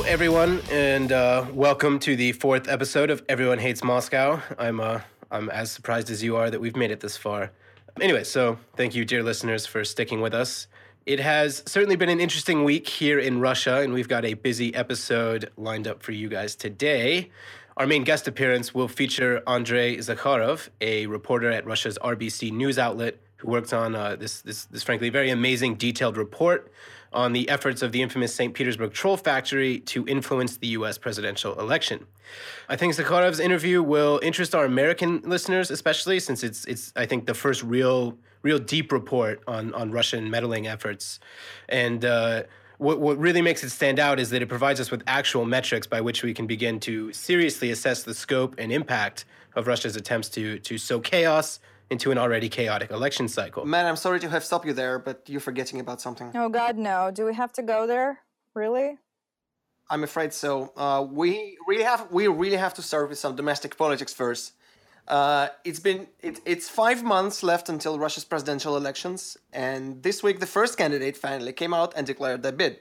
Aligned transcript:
Hello 0.00 0.12
everyone, 0.12 0.62
and 0.70 1.12
uh, 1.12 1.44
welcome 1.52 1.98
to 1.98 2.16
the 2.16 2.32
fourth 2.32 2.68
episode 2.68 3.10
of 3.10 3.22
Everyone 3.28 3.58
Hates 3.58 3.84
Moscow. 3.84 4.40
I'm 4.58 4.80
uh, 4.80 5.02
I'm 5.30 5.50
as 5.50 5.70
surprised 5.70 6.08
as 6.08 6.22
you 6.22 6.36
are 6.36 6.48
that 6.48 6.58
we've 6.58 6.74
made 6.74 6.90
it 6.90 7.00
this 7.00 7.18
far. 7.18 7.52
Anyway, 8.00 8.24
so 8.24 8.58
thank 8.76 8.94
you, 8.94 9.04
dear 9.04 9.22
listeners, 9.22 9.66
for 9.66 9.84
sticking 9.84 10.22
with 10.22 10.32
us. 10.32 10.68
It 11.04 11.20
has 11.20 11.62
certainly 11.66 11.96
been 11.96 12.08
an 12.08 12.18
interesting 12.18 12.64
week 12.64 12.88
here 12.88 13.18
in 13.18 13.40
Russia, 13.40 13.82
and 13.82 13.92
we've 13.92 14.08
got 14.08 14.24
a 14.24 14.32
busy 14.32 14.74
episode 14.74 15.50
lined 15.58 15.86
up 15.86 16.02
for 16.02 16.12
you 16.12 16.30
guys 16.30 16.56
today. 16.56 17.30
Our 17.76 17.86
main 17.86 18.02
guest 18.02 18.26
appearance 18.26 18.74
will 18.74 18.88
feature 18.88 19.42
Andrei 19.46 19.98
Zakharov, 19.98 20.70
a 20.80 21.08
reporter 21.08 21.50
at 21.50 21.66
Russia's 21.66 21.98
RBC 21.98 22.52
news 22.52 22.78
outlet 22.78 23.18
who 23.36 23.48
worked 23.48 23.74
on 23.74 23.94
uh, 23.94 24.16
this, 24.16 24.40
this, 24.40 24.64
this 24.64 24.82
frankly 24.82 25.10
very 25.10 25.28
amazing 25.28 25.74
detailed 25.74 26.16
report 26.16 26.72
on 27.12 27.32
the 27.32 27.48
efforts 27.48 27.82
of 27.82 27.92
the 27.92 28.02
infamous 28.02 28.34
St. 28.34 28.54
Petersburg 28.54 28.92
troll 28.92 29.16
factory 29.16 29.80
to 29.80 30.06
influence 30.06 30.56
the 30.56 30.68
US 30.68 30.98
presidential 30.98 31.58
election. 31.58 32.06
I 32.68 32.76
think 32.76 32.94
Zakharov's 32.94 33.40
interview 33.40 33.82
will 33.82 34.20
interest 34.22 34.54
our 34.54 34.64
American 34.64 35.20
listeners, 35.24 35.70
especially 35.70 36.20
since 36.20 36.44
it's, 36.44 36.64
it's 36.66 36.92
I 36.94 37.06
think, 37.06 37.26
the 37.26 37.34
first 37.34 37.62
real, 37.62 38.16
real 38.42 38.58
deep 38.58 38.92
report 38.92 39.42
on, 39.48 39.74
on 39.74 39.90
Russian 39.90 40.30
meddling 40.30 40.68
efforts. 40.68 41.18
And 41.68 42.04
uh, 42.04 42.44
what, 42.78 43.00
what 43.00 43.18
really 43.18 43.42
makes 43.42 43.64
it 43.64 43.70
stand 43.70 43.98
out 43.98 44.20
is 44.20 44.30
that 44.30 44.40
it 44.40 44.48
provides 44.48 44.80
us 44.80 44.90
with 44.90 45.02
actual 45.06 45.44
metrics 45.44 45.86
by 45.86 46.00
which 46.00 46.22
we 46.22 46.32
can 46.32 46.46
begin 46.46 46.78
to 46.80 47.12
seriously 47.12 47.72
assess 47.72 48.04
the 48.04 48.14
scope 48.14 48.54
and 48.56 48.70
impact 48.72 49.24
of 49.56 49.66
Russia's 49.66 49.96
attempts 49.96 50.28
to, 50.30 50.60
to 50.60 50.78
sow 50.78 51.00
chaos 51.00 51.58
into 51.90 52.10
an 52.12 52.18
already 52.18 52.48
chaotic 52.48 52.90
election 52.90 53.28
cycle. 53.28 53.64
Man, 53.64 53.84
I'm 53.86 53.96
sorry 53.96 54.20
to 54.20 54.28
have 54.28 54.44
stopped 54.44 54.64
you 54.64 54.72
there, 54.72 54.98
but 54.98 55.22
you're 55.28 55.40
forgetting 55.40 55.80
about 55.80 56.00
something. 56.00 56.30
Oh, 56.34 56.48
God, 56.48 56.78
no. 56.78 57.10
Do 57.10 57.26
we 57.26 57.34
have 57.34 57.52
to 57.54 57.62
go 57.62 57.86
there? 57.86 58.20
Really? 58.54 58.98
I'm 59.90 60.04
afraid 60.04 60.32
so. 60.32 60.72
Uh, 60.76 61.04
we 61.10 61.58
really 61.66 61.82
have 61.82 62.12
we 62.12 62.28
really 62.28 62.56
have 62.56 62.74
to 62.74 62.82
start 62.82 63.08
with 63.08 63.18
some 63.18 63.34
domestic 63.34 63.76
politics 63.76 64.14
first. 64.14 64.52
Uh, 65.08 65.48
it's 65.64 65.80
been 65.80 66.06
it, 66.20 66.38
it's 66.46 66.68
five 66.68 67.02
months 67.02 67.42
left 67.42 67.68
until 67.68 67.98
Russia's 67.98 68.24
presidential 68.24 68.76
elections, 68.76 69.36
and 69.52 70.00
this 70.04 70.22
week 70.22 70.38
the 70.38 70.46
first 70.46 70.78
candidate 70.78 71.16
finally 71.16 71.52
came 71.52 71.74
out 71.74 71.92
and 71.96 72.06
declared 72.06 72.44
their 72.44 72.52
bid. 72.52 72.80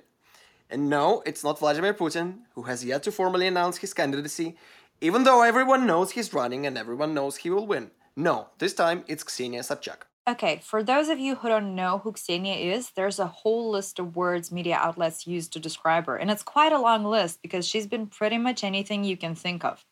And 0.69 0.87
no, 0.87 1.23
it's 1.25 1.43
not 1.43 1.57
Vladimir 1.57 1.95
Putin, 1.95 2.41
who 2.53 2.63
has 2.63 2.85
yet 2.85 3.01
to 3.03 3.11
formally 3.11 3.47
announce 3.47 3.77
his 3.77 3.91
candidacy, 3.91 4.55
even 5.01 5.23
though 5.23 5.41
everyone 5.41 5.87
knows 5.87 6.11
he's 6.11 6.31
running 6.31 6.67
and 6.67 6.77
everyone 6.77 7.15
knows 7.15 7.37
he 7.37 7.49
will 7.49 7.65
win. 7.65 7.89
No, 8.19 8.47
this 8.57 8.73
time 8.73 9.05
it's 9.07 9.23
Ksenia 9.23 9.61
Sobchak. 9.61 9.99
Okay, 10.29 10.59
for 10.61 10.83
those 10.83 11.07
of 11.07 11.19
you 11.19 11.35
who 11.35 11.47
don't 11.47 11.73
know 11.73 11.99
who 11.99 12.11
Ksenia 12.11 12.75
is, 12.75 12.89
there's 12.89 13.17
a 13.17 13.27
whole 13.27 13.71
list 13.71 13.97
of 13.97 14.17
words 14.17 14.51
media 14.51 14.75
outlets 14.75 15.25
use 15.25 15.47
to 15.47 15.57
describe 15.57 16.05
her, 16.05 16.17
and 16.17 16.29
it's 16.29 16.43
quite 16.43 16.73
a 16.73 16.81
long 16.81 17.05
list 17.05 17.41
because 17.41 17.65
she's 17.65 17.87
been 17.87 18.07
pretty 18.07 18.37
much 18.37 18.61
anything 18.61 19.05
you 19.05 19.15
can 19.15 19.35
think 19.35 19.63
of. 19.63 19.85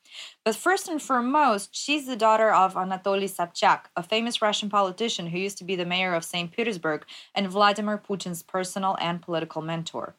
But 0.43 0.57
first 0.57 0.89
and 0.89 1.01
foremost, 1.01 1.73
she's 1.73 2.05
the 2.05 2.17
daughter 2.17 2.51
of 2.51 2.73
Anatoly 2.73 3.29
Sobchak, 3.29 3.83
a 3.95 4.03
famous 4.03 4.41
Russian 4.41 4.69
politician 4.69 5.27
who 5.27 5.39
used 5.39 5.57
to 5.59 5.63
be 5.63 5.77
the 5.77 5.85
mayor 5.85 6.13
of 6.13 6.25
St. 6.25 6.51
Petersburg 6.51 7.05
and 7.33 7.47
Vladimir 7.47 7.97
Putin's 7.97 8.43
personal 8.43 8.97
and 8.99 9.21
political 9.21 9.61
mentor. 9.61 10.15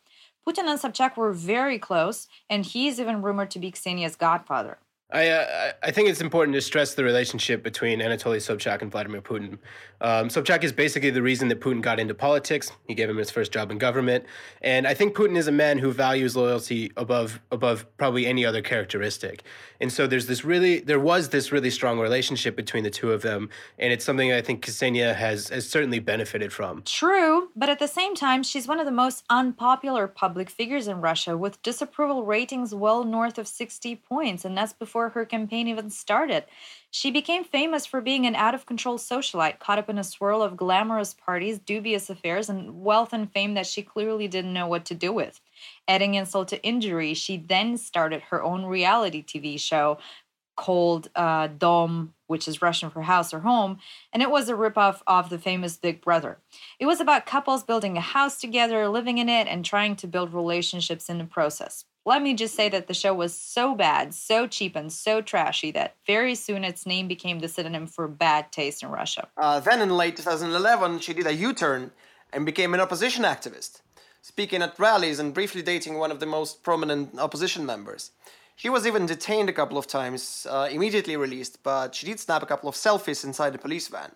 Putin 0.49 0.65
and 0.65 0.81
Sobchak 0.81 1.19
were 1.19 1.35
very 1.35 1.79
close, 1.79 2.27
and 2.49 2.65
he 2.65 2.89
is 2.89 2.99
even 2.99 3.21
rumored 3.21 3.51
to 3.51 3.59
be 3.59 3.71
Ksenia's 3.71 4.17
godfather. 4.17 4.79
I, 5.11 5.29
uh, 5.29 5.73
I 5.83 5.91
think 5.91 6.11
it's 6.11 6.21
important 6.21 6.55
to 6.55 6.61
stress 6.61 6.95
the 6.95 7.03
relationship 7.03 7.63
between 7.63 8.01
Anatoly 8.01 8.37
Sobchak 8.37 8.83
and 8.83 8.91
Vladimir 8.91 9.23
Putin. 9.23 9.59
Um, 10.03 10.29
Sobchak 10.29 10.63
is 10.65 10.73
basically 10.73 11.09
the 11.09 11.23
reason 11.23 11.49
that 11.49 11.61
Putin 11.61 11.81
got 11.81 11.99
into 11.99 12.15
politics. 12.15 12.71
He 12.87 12.95
gave 12.95 13.09
him 13.09 13.17
his 13.17 13.31
first 13.31 13.51
job 13.51 13.71
in 13.71 13.79
government, 13.79 14.27
and 14.61 14.87
I 14.87 14.93
think 14.93 15.17
Putin 15.17 15.39
is 15.39 15.49
a 15.49 15.53
man 15.53 15.79
who 15.79 15.93
values 15.93 16.37
loyalty 16.37 16.93
above 16.99 17.41
above 17.51 17.87
probably 17.97 18.27
any 18.27 18.45
other 18.45 18.61
characteristic. 18.61 19.45
And 19.81 19.91
so 19.91 20.07
there's 20.07 20.27
this 20.27 20.45
really 20.45 20.81
there 20.81 21.01
was 21.01 21.31
this 21.31 21.53
really 21.53 21.71
strong 21.71 21.99
relationship 21.99 22.55
between 22.55 22.85
the 22.85 22.91
two 22.91 23.11
of 23.11 23.23
them, 23.23 23.49
and 23.79 23.93
it's 23.95 24.05
something 24.05 24.31
I 24.31 24.43
think 24.43 24.65
Ksenia 24.65 25.15
has 25.15 25.49
has 25.49 25.67
certainly 25.67 26.01
benefited 26.01 26.53
from. 26.53 26.83
True, 26.83 27.49
but 27.57 27.71
at 27.71 27.79
the 27.79 27.89
same 27.89 28.15
time, 28.15 28.43
she's 28.43 28.69
one 28.69 28.79
of 28.79 28.85
the 28.85 28.93
most 28.93 29.25
unpopular 29.31 30.07
public 30.07 30.51
figures 30.51 30.87
in 30.87 31.01
Russia, 31.01 31.37
with 31.37 31.63
disapproval 31.63 32.25
ratings 32.25 32.75
well 32.75 33.05
north 33.05 33.39
of 33.39 33.49
60 33.49 33.97
points, 33.97 34.45
and 34.45 34.57
that's 34.57 34.75
before 34.75 34.98
before 34.99 35.11
her 35.11 35.25
campaign 35.25 35.69
even 35.69 35.91
started. 35.91 36.45
She 36.91 37.13
became 37.13 37.45
famous 37.45 37.87
for 37.87 38.01
being 38.01 38.27
an 38.27 38.35
out 38.35 38.53
of 38.55 38.67
control 38.67 38.99
socialite 38.99 39.61
caught 39.61 39.79
up 39.79 39.89
in 39.89 39.97
a 39.97 40.03
swirl 40.03 40.43
of 40.43 40.57
glamorous 40.57 41.15
parties, 41.15 41.61
dubious 41.61 42.11
affairs, 42.11 42.49
and 42.49 42.83
wealth 42.83 43.13
and 43.13 43.31
fame 43.33 43.55
that 43.55 43.67
she 43.67 43.83
clearly 43.83 44.27
didn't 44.27 44.53
know 44.53 44.67
what 44.67 44.85
to 44.87 44.97
do 44.97 45.13
with. 45.13 45.41
Adding 45.87 46.15
insult 46.15 46.49
to 46.49 46.63
injury, 46.65 47.15
she 47.15 47.37
then 47.37 47.77
started 47.77 48.23
her 48.31 48.43
own 48.43 48.65
reality 48.65 49.23
TV 49.23 49.61
show 49.61 49.99
called 50.57 51.11
uh, 51.15 51.47
Dom, 51.47 52.15
which 52.27 52.49
is 52.49 52.61
Russian 52.61 52.91
for 52.91 53.03
house 53.03 53.33
or 53.33 53.39
home, 53.41 53.79
and 54.13 54.21
it 54.21 54.31
was 54.33 54.49
a 54.49 54.55
ripoff 54.55 55.01
of 55.07 55.31
the 55.31 55.39
famous 55.39 55.77
Big 55.77 56.01
Brother. 56.01 56.39
It 56.81 56.87
was 56.87 57.01
about 57.01 57.25
couples 57.25 57.63
building 57.63 57.97
a 57.97 58.01
house 58.01 58.41
together, 58.41 58.89
living 58.89 59.19
in 59.19 59.29
it, 59.29 59.47
and 59.47 59.65
trying 59.65 59.95
to 59.95 60.09
build 60.09 60.35
relationships 60.35 61.09
in 61.09 61.19
the 61.19 61.25
process. 61.25 61.85
Let 62.09 62.23
me 62.23 62.33
just 62.33 62.55
say 62.55 62.71
that 62.71 62.87
the 62.87 62.95
show 62.95 63.13
was 63.13 63.39
so 63.39 63.75
bad, 63.75 64.15
so 64.15 64.47
cheap, 64.47 64.75
and 64.75 64.91
so 64.91 65.21
trashy 65.21 65.71
that 65.73 65.97
very 66.07 66.35
soon 66.35 66.65
its 66.65 66.87
name 66.87 67.07
became 67.07 67.41
the 67.41 67.49
synonym 67.49 67.87
for 67.87 68.09
bad 68.09 68.51
taste 68.51 68.83
in 68.83 68.89
Russia. 68.89 69.29
Uh, 69.37 69.61
then 69.61 69.83
in 69.83 69.91
late 69.91 70.17
2011, 70.17 71.01
she 71.01 71.13
did 71.13 71.27
a 71.27 71.35
U 71.35 71.53
turn 71.53 71.91
and 72.33 72.47
became 72.47 72.73
an 72.73 72.81
opposition 72.81 73.25
activist, 73.25 73.83
speaking 74.23 74.63
at 74.63 74.79
rallies 74.79 75.19
and 75.19 75.35
briefly 75.35 75.61
dating 75.61 75.99
one 75.99 76.11
of 76.11 76.19
the 76.19 76.25
most 76.25 76.63
prominent 76.63 77.19
opposition 77.19 77.67
members. 77.67 78.13
She 78.57 78.71
was 78.71 78.87
even 78.87 79.05
detained 79.05 79.51
a 79.51 79.59
couple 79.61 79.77
of 79.77 79.87
times, 79.87 80.47
uh, 80.49 80.67
immediately 80.73 81.19
released, 81.19 81.63
but 81.63 81.95
she 81.95 82.07
did 82.07 82.21
snap 82.21 82.43
a 82.43 82.47
couple 82.47 82.71
of 82.71 82.75
selfies 82.75 83.23
inside 83.23 83.55
a 83.55 83.59
police 83.59 83.89
van. 83.89 84.13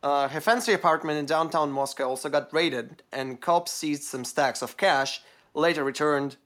Uh, 0.00 0.28
her 0.28 0.40
fancy 0.40 0.72
apartment 0.72 1.18
in 1.18 1.26
downtown 1.26 1.72
Moscow 1.72 2.08
also 2.08 2.28
got 2.28 2.54
raided, 2.54 3.02
and 3.12 3.40
cops 3.40 3.72
seized 3.72 4.04
some 4.04 4.24
stacks 4.24 4.62
of 4.62 4.76
cash, 4.76 5.22
later 5.54 5.82
returned 5.82 6.36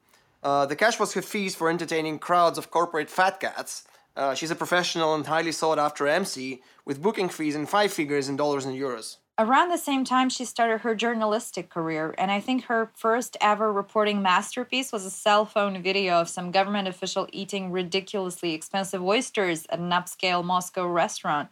uh, 0.42 0.66
the 0.66 0.76
cash 0.76 0.98
was 0.98 1.14
her 1.14 1.22
fees 1.22 1.54
for 1.54 1.68
entertaining 1.68 2.18
crowds 2.18 2.58
of 2.58 2.70
corporate 2.70 3.10
fat 3.10 3.40
cats. 3.40 3.84
Uh, 4.16 4.34
she's 4.34 4.50
a 4.50 4.56
professional 4.56 5.14
and 5.14 5.26
highly 5.26 5.52
sought 5.52 5.78
after 5.78 6.06
MC 6.08 6.62
with 6.84 7.02
booking 7.02 7.28
fees 7.28 7.54
in 7.54 7.66
five 7.66 7.92
figures 7.92 8.28
in 8.28 8.36
dollars 8.36 8.64
and 8.64 8.76
euros. 8.76 9.16
Around 9.38 9.70
the 9.70 9.78
same 9.78 10.04
time, 10.04 10.28
she 10.28 10.44
started 10.44 10.82
her 10.82 10.94
journalistic 10.94 11.70
career, 11.70 12.14
and 12.18 12.30
I 12.30 12.40
think 12.40 12.64
her 12.64 12.90
first 12.94 13.38
ever 13.40 13.72
reporting 13.72 14.20
masterpiece 14.20 14.92
was 14.92 15.06
a 15.06 15.10
cell 15.10 15.46
phone 15.46 15.80
video 15.82 16.20
of 16.20 16.28
some 16.28 16.50
government 16.50 16.88
official 16.88 17.26
eating 17.32 17.72
ridiculously 17.72 18.52
expensive 18.52 19.02
oysters 19.02 19.64
at 19.70 19.78
an 19.78 19.88
upscale 19.90 20.44
Moscow 20.44 20.86
restaurant. 20.86 21.48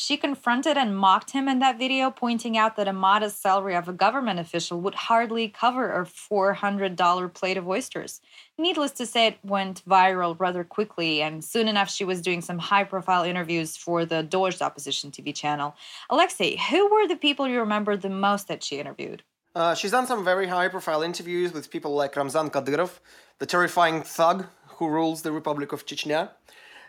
She 0.00 0.16
confronted 0.16 0.76
and 0.76 0.96
mocked 0.96 1.32
him 1.32 1.48
in 1.48 1.58
that 1.58 1.76
video, 1.76 2.12
pointing 2.12 2.56
out 2.56 2.76
that 2.76 2.86
a 2.86 2.92
modest 2.92 3.42
salary 3.42 3.74
of 3.74 3.88
a 3.88 3.92
government 3.92 4.38
official 4.38 4.80
would 4.80 4.94
hardly 4.94 5.48
cover 5.48 5.90
a 5.90 6.04
$400 6.04 7.34
plate 7.34 7.56
of 7.56 7.66
oysters. 7.66 8.20
Needless 8.56 8.92
to 8.92 9.06
say, 9.06 9.26
it 9.26 9.38
went 9.42 9.82
viral 9.86 10.38
rather 10.38 10.62
quickly, 10.62 11.20
and 11.20 11.44
soon 11.44 11.66
enough, 11.66 11.90
she 11.90 12.04
was 12.04 12.22
doing 12.22 12.42
some 12.42 12.60
high 12.60 12.84
profile 12.84 13.24
interviews 13.24 13.76
for 13.76 14.04
the 14.04 14.22
Dozhd 14.22 14.62
opposition 14.62 15.10
TV 15.10 15.34
channel. 15.34 15.74
Alexei, 16.10 16.56
who 16.70 16.88
were 16.88 17.08
the 17.08 17.16
people 17.16 17.48
you 17.48 17.58
remember 17.58 17.96
the 17.96 18.08
most 18.08 18.46
that 18.46 18.62
she 18.62 18.78
interviewed? 18.78 19.24
Uh, 19.56 19.74
she's 19.74 19.90
done 19.90 20.06
some 20.06 20.24
very 20.24 20.46
high 20.46 20.68
profile 20.68 21.02
interviews 21.02 21.52
with 21.52 21.72
people 21.72 21.96
like 21.96 22.14
Ramzan 22.14 22.50
Kadyrov, 22.50 23.00
the 23.40 23.46
terrifying 23.46 24.02
thug 24.02 24.46
who 24.76 24.88
rules 24.88 25.22
the 25.22 25.32
Republic 25.32 25.72
of 25.72 25.86
Chechnya. 25.86 26.30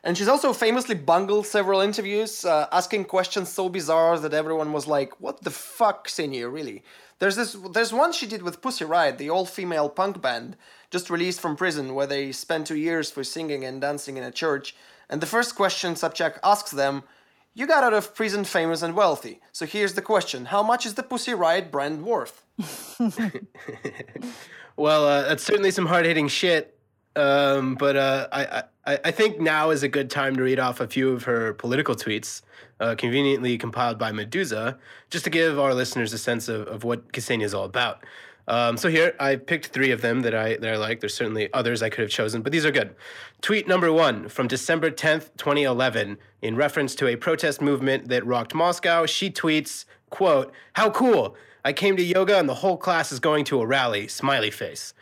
And 0.04 0.18
she's 0.18 0.28
also 0.28 0.54
famously 0.54 0.96
bungled 0.96 1.46
several 1.46 1.82
interviews, 1.82 2.46
uh, 2.46 2.68
asking 2.72 3.06
questions 3.06 3.50
so 3.50 3.68
bizarre 3.70 4.18
that 4.20 4.34
everyone 4.34 4.72
was 4.72 4.88
like, 4.88 5.20
"What 5.20 5.44
the 5.44 5.52
fuck, 5.52 6.08
Ksenia? 6.08 6.52
Really?" 6.52 6.84
There's 7.20 7.36
this. 7.36 7.56
There's 7.74 7.92
one 7.92 8.14
she 8.14 8.26
did 8.26 8.42
with 8.42 8.62
Pussy 8.62 8.86
Riot, 8.86 9.18
the 9.18 9.30
all-female 9.30 9.90
punk 9.90 10.22
band, 10.22 10.56
just 10.90 11.10
released 11.10 11.42
from 11.42 11.58
prison, 11.58 11.94
where 11.94 12.08
they 12.08 12.32
spent 12.32 12.68
two 12.68 12.78
years 12.78 13.12
for 13.12 13.24
singing 13.26 13.66
and 13.66 13.82
dancing 13.82 14.16
in 14.16 14.24
a 14.24 14.32
church. 14.32 14.76
And 15.10 15.20
the 15.22 15.28
first 15.28 15.56
question 15.56 15.96
Sobchak 15.96 16.40
asks 16.44 16.72
them, 16.72 17.04
"You 17.54 17.68
got 17.68 17.84
out 17.84 17.94
of 17.94 18.16
prison 18.16 18.46
famous 18.46 18.82
and 18.82 18.96
wealthy. 18.96 19.42
So 19.52 19.66
here's 19.66 19.96
the 19.96 20.02
question: 20.02 20.46
How 20.46 20.64
much 20.64 20.86
is 20.86 20.94
the 20.94 21.04
Pussy 21.04 21.34
Riot 21.34 21.72
brand 21.72 22.06
worth?" 22.06 22.46
well, 24.78 25.06
uh, 25.06 25.24
that's 25.24 25.44
certainly 25.44 25.72
some 25.72 25.88
hard-hitting 25.88 26.30
shit. 26.30 26.79
Um, 27.16 27.76
but 27.76 27.96
uh, 27.96 28.28
I, 28.32 28.64
I, 28.86 29.00
I 29.06 29.12
think 29.12 29.40
now 29.40 29.72
is 29.72 29.84
a 29.84 29.88
good 29.88 30.10
time 30.10 30.36
to 30.36 30.44
read 30.44 30.60
off 30.60 30.80
a 30.80 30.88
few 30.88 31.10
of 31.12 31.24
her 31.24 31.54
political 31.54 31.96
tweets, 31.96 32.42
uh, 32.80 32.96
conveniently 32.96 33.58
compiled 33.58 33.98
by 33.98 34.12
Meduza, 34.12 34.78
just 35.10 35.24
to 35.26 35.30
give 35.30 35.60
our 35.60 35.74
listeners 35.74 36.14
a 36.14 36.18
sense 36.18 36.48
of, 36.48 36.68
of 36.68 36.84
what 36.84 37.12
Ksenia 37.12 37.44
is 37.44 37.54
all 37.54 37.66
about. 37.66 38.04
Um, 38.50 38.78
so 38.78 38.90
here 38.90 39.16
I 39.20 39.36
picked 39.36 39.68
three 39.68 39.92
of 39.92 40.02
them 40.02 40.22
that 40.22 40.34
I 40.34 40.58
that 40.58 40.74
I 40.74 40.78
like. 40.78 41.02
There's 41.02 41.14
certainly 41.14 41.54
others 41.54 41.84
I 41.84 41.90
could 41.90 42.02
have 42.02 42.10
chosen, 42.10 42.42
but 42.42 42.52
these 42.52 42.66
are 42.66 42.72
good. 42.72 42.96
Tweet 43.42 43.68
number 43.68 43.94
one 43.94 44.28
from 44.28 44.48
December 44.48 44.90
10th, 44.90 45.30
2011, 45.38 46.18
in 46.42 46.56
reference 46.56 46.96
to 46.96 47.08
a 47.08 47.16
protest 47.16 47.62
movement 47.62 48.08
that 48.08 48.26
rocked 48.26 48.56
Moscow. 48.56 49.06
She 49.06 49.30
tweets, 49.30 49.86
"quote 50.10 50.52
How 50.74 50.90
cool! 50.90 51.36
I 51.64 51.74
came 51.74 51.96
to 51.98 52.04
yoga 52.04 52.40
and 52.40 52.50
the 52.50 52.56
whole 52.56 52.78
class 52.78 53.12
is 53.12 53.20
going 53.20 53.46
to 53.46 53.62
a 53.62 53.68
rally." 53.68 54.08
Smiley 54.08 54.50
face. 54.50 54.96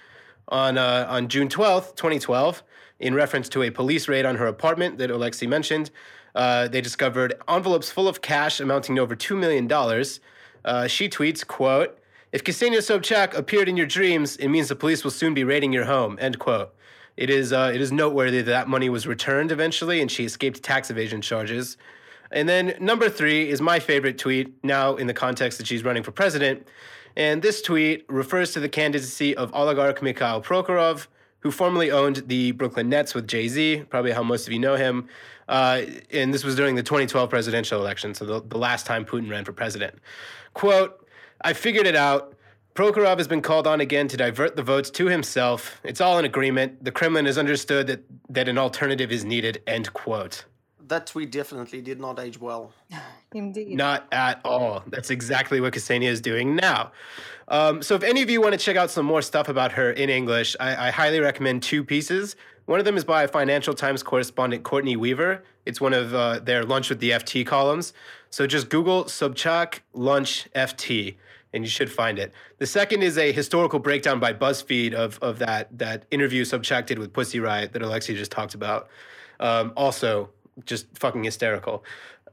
On 0.47 0.77
uh, 0.77 1.05
on 1.09 1.27
June 1.27 1.49
12th, 1.49 1.95
2012, 1.95 2.63
in 2.99 3.13
reference 3.13 3.49
to 3.49 3.63
a 3.63 3.69
police 3.69 4.07
raid 4.07 4.25
on 4.25 4.35
her 4.35 4.47
apartment 4.47 4.97
that 4.97 5.11
Alexei 5.11 5.47
mentioned. 5.47 5.91
Uh, 6.35 6.67
they 6.67 6.81
discovered 6.81 7.33
envelopes 7.47 7.89
full 7.89 8.07
of 8.07 8.21
cash 8.21 8.59
amounting 8.59 8.95
to 8.95 9.01
over 9.01 9.15
$2 9.15 9.37
million. 9.37 9.71
Uh, 10.63 10.87
she 10.87 11.09
tweets, 11.09 11.45
quote, 11.45 11.97
if 12.31 12.43
Ksenia 12.43 12.77
Sobchak 12.77 13.33
appeared 13.35 13.67
in 13.67 13.77
your 13.77 13.87
dreams, 13.87 14.35
it 14.37 14.49
means 14.49 14.67
the 14.67 14.75
police 14.75 15.03
will 15.03 15.11
soon 15.11 15.33
be 15.33 15.43
raiding 15.43 15.73
your 15.73 15.85
home, 15.85 16.17
end 16.21 16.37
quote. 16.37 16.75
It 17.15 17.31
is, 17.31 17.51
uh, 17.51 17.71
it 17.73 17.81
is 17.81 17.91
noteworthy 17.91 18.41
that 18.43 18.51
that 18.51 18.67
money 18.67 18.89
was 18.89 19.07
returned 19.07 19.51
eventually 19.51 20.01
and 20.01 20.11
she 20.11 20.25
escaped 20.25 20.61
tax 20.61 20.91
evasion 20.91 21.21
charges. 21.21 21.77
And 22.31 22.47
then 22.47 22.75
number 22.79 23.09
three 23.09 23.49
is 23.49 23.61
my 23.61 23.79
favorite 23.79 24.17
tweet 24.17 24.63
now 24.63 24.95
in 24.97 25.07
the 25.07 25.13
context 25.13 25.57
that 25.57 25.65
she's 25.65 25.83
running 25.83 26.03
for 26.03 26.11
president. 26.11 26.67
And 27.17 27.41
this 27.41 27.63
tweet 27.63 28.05
refers 28.07 28.51
to 28.51 28.59
the 28.59 28.69
candidacy 28.69 29.35
of 29.35 29.51
oligarch 29.51 30.03
Mikhail 30.03 30.39
Prokhorov, 30.39 31.07
who 31.39 31.49
formerly 31.49 31.89
owned 31.89 32.17
the 32.27 32.51
Brooklyn 32.51 32.89
Nets 32.89 33.15
with 33.15 33.27
Jay 33.27 33.47
Z, 33.47 33.85
probably 33.89 34.11
how 34.11 34.21
most 34.21 34.45
of 34.45 34.53
you 34.53 34.59
know 34.59 34.75
him. 34.75 35.09
Uh, 35.49 35.81
and 36.11 36.31
this 36.31 36.43
was 36.43 36.55
during 36.55 36.75
the 36.75 36.83
2012 36.83 37.27
presidential 37.27 37.81
election, 37.81 38.13
so 38.13 38.23
the, 38.23 38.43
the 38.47 38.59
last 38.59 38.85
time 38.85 39.03
Putin 39.03 39.31
ran 39.31 39.45
for 39.45 39.51
president. 39.51 39.95
Quote, 40.53 41.07
I 41.41 41.53
figured 41.53 41.87
it 41.87 41.95
out. 41.95 42.35
Prokhorov 42.75 43.17
has 43.17 43.27
been 43.27 43.41
called 43.41 43.65
on 43.65 43.81
again 43.81 44.07
to 44.09 44.17
divert 44.17 44.55
the 44.55 44.61
votes 44.61 44.91
to 44.91 45.07
himself. 45.07 45.81
It's 45.83 45.99
all 45.99 46.19
in 46.19 46.25
agreement. 46.25 46.83
The 46.85 46.91
Kremlin 46.91 47.25
has 47.25 47.39
understood 47.39 47.87
that, 47.87 48.03
that 48.29 48.47
an 48.47 48.59
alternative 48.59 49.11
is 49.11 49.25
needed. 49.25 49.63
End 49.65 49.91
quote. 49.93 50.45
That 50.87 51.07
tweet 51.07 51.31
definitely 51.31 51.81
did 51.81 51.99
not 51.99 52.19
age 52.19 52.39
well. 52.39 52.71
Indeed. 53.33 53.75
Not 53.75 54.07
at 54.11 54.39
all. 54.45 54.83
That's 54.87 55.09
exactly 55.09 55.59
what 55.59 55.73
Ksenia 55.73 56.07
is 56.07 56.21
doing 56.21 56.55
now. 56.55 56.91
Um, 57.49 57.81
so, 57.81 57.95
if 57.95 58.03
any 58.03 58.21
of 58.21 58.29
you 58.29 58.41
want 58.41 58.53
to 58.53 58.57
check 58.57 58.75
out 58.75 58.89
some 58.89 59.05
more 59.05 59.21
stuff 59.21 59.49
about 59.49 59.73
her 59.73 59.91
in 59.91 60.09
English, 60.09 60.55
I, 60.59 60.87
I 60.87 60.91
highly 60.91 61.19
recommend 61.19 61.63
two 61.63 61.83
pieces. 61.83 62.35
One 62.65 62.79
of 62.79 62.85
them 62.85 62.97
is 62.97 63.05
by 63.05 63.27
Financial 63.27 63.73
Times 63.73 64.03
correspondent 64.03 64.63
Courtney 64.63 64.97
Weaver. 64.97 65.43
It's 65.65 65.79
one 65.79 65.93
of 65.93 66.13
uh, 66.13 66.39
their 66.39 66.63
Lunch 66.63 66.89
with 66.89 66.99
the 66.99 67.11
FT 67.11 67.45
columns. 67.45 67.93
So 68.29 68.45
just 68.45 68.69
Google 68.69 69.05
Sobchak 69.05 69.79
Lunch 69.93 70.49
FT 70.53 71.15
and 71.53 71.63
you 71.63 71.69
should 71.69 71.91
find 71.91 72.19
it. 72.19 72.33
The 72.57 72.67
second 72.67 73.03
is 73.03 73.17
a 73.17 73.31
historical 73.31 73.79
breakdown 73.79 74.19
by 74.19 74.33
BuzzFeed 74.33 74.93
of, 74.93 75.17
of 75.21 75.39
that, 75.39 75.75
that 75.77 76.03
interview 76.11 76.43
Sobchak 76.43 76.85
did 76.85 76.99
with 76.99 77.13
Pussy 77.13 77.39
Riot 77.39 77.71
that 77.73 77.81
Alexei 77.81 78.15
just 78.15 78.31
talked 78.31 78.53
about. 78.53 78.89
Um, 79.39 79.71
also, 79.77 80.29
just 80.65 80.85
fucking 80.97 81.23
hysterical. 81.23 81.83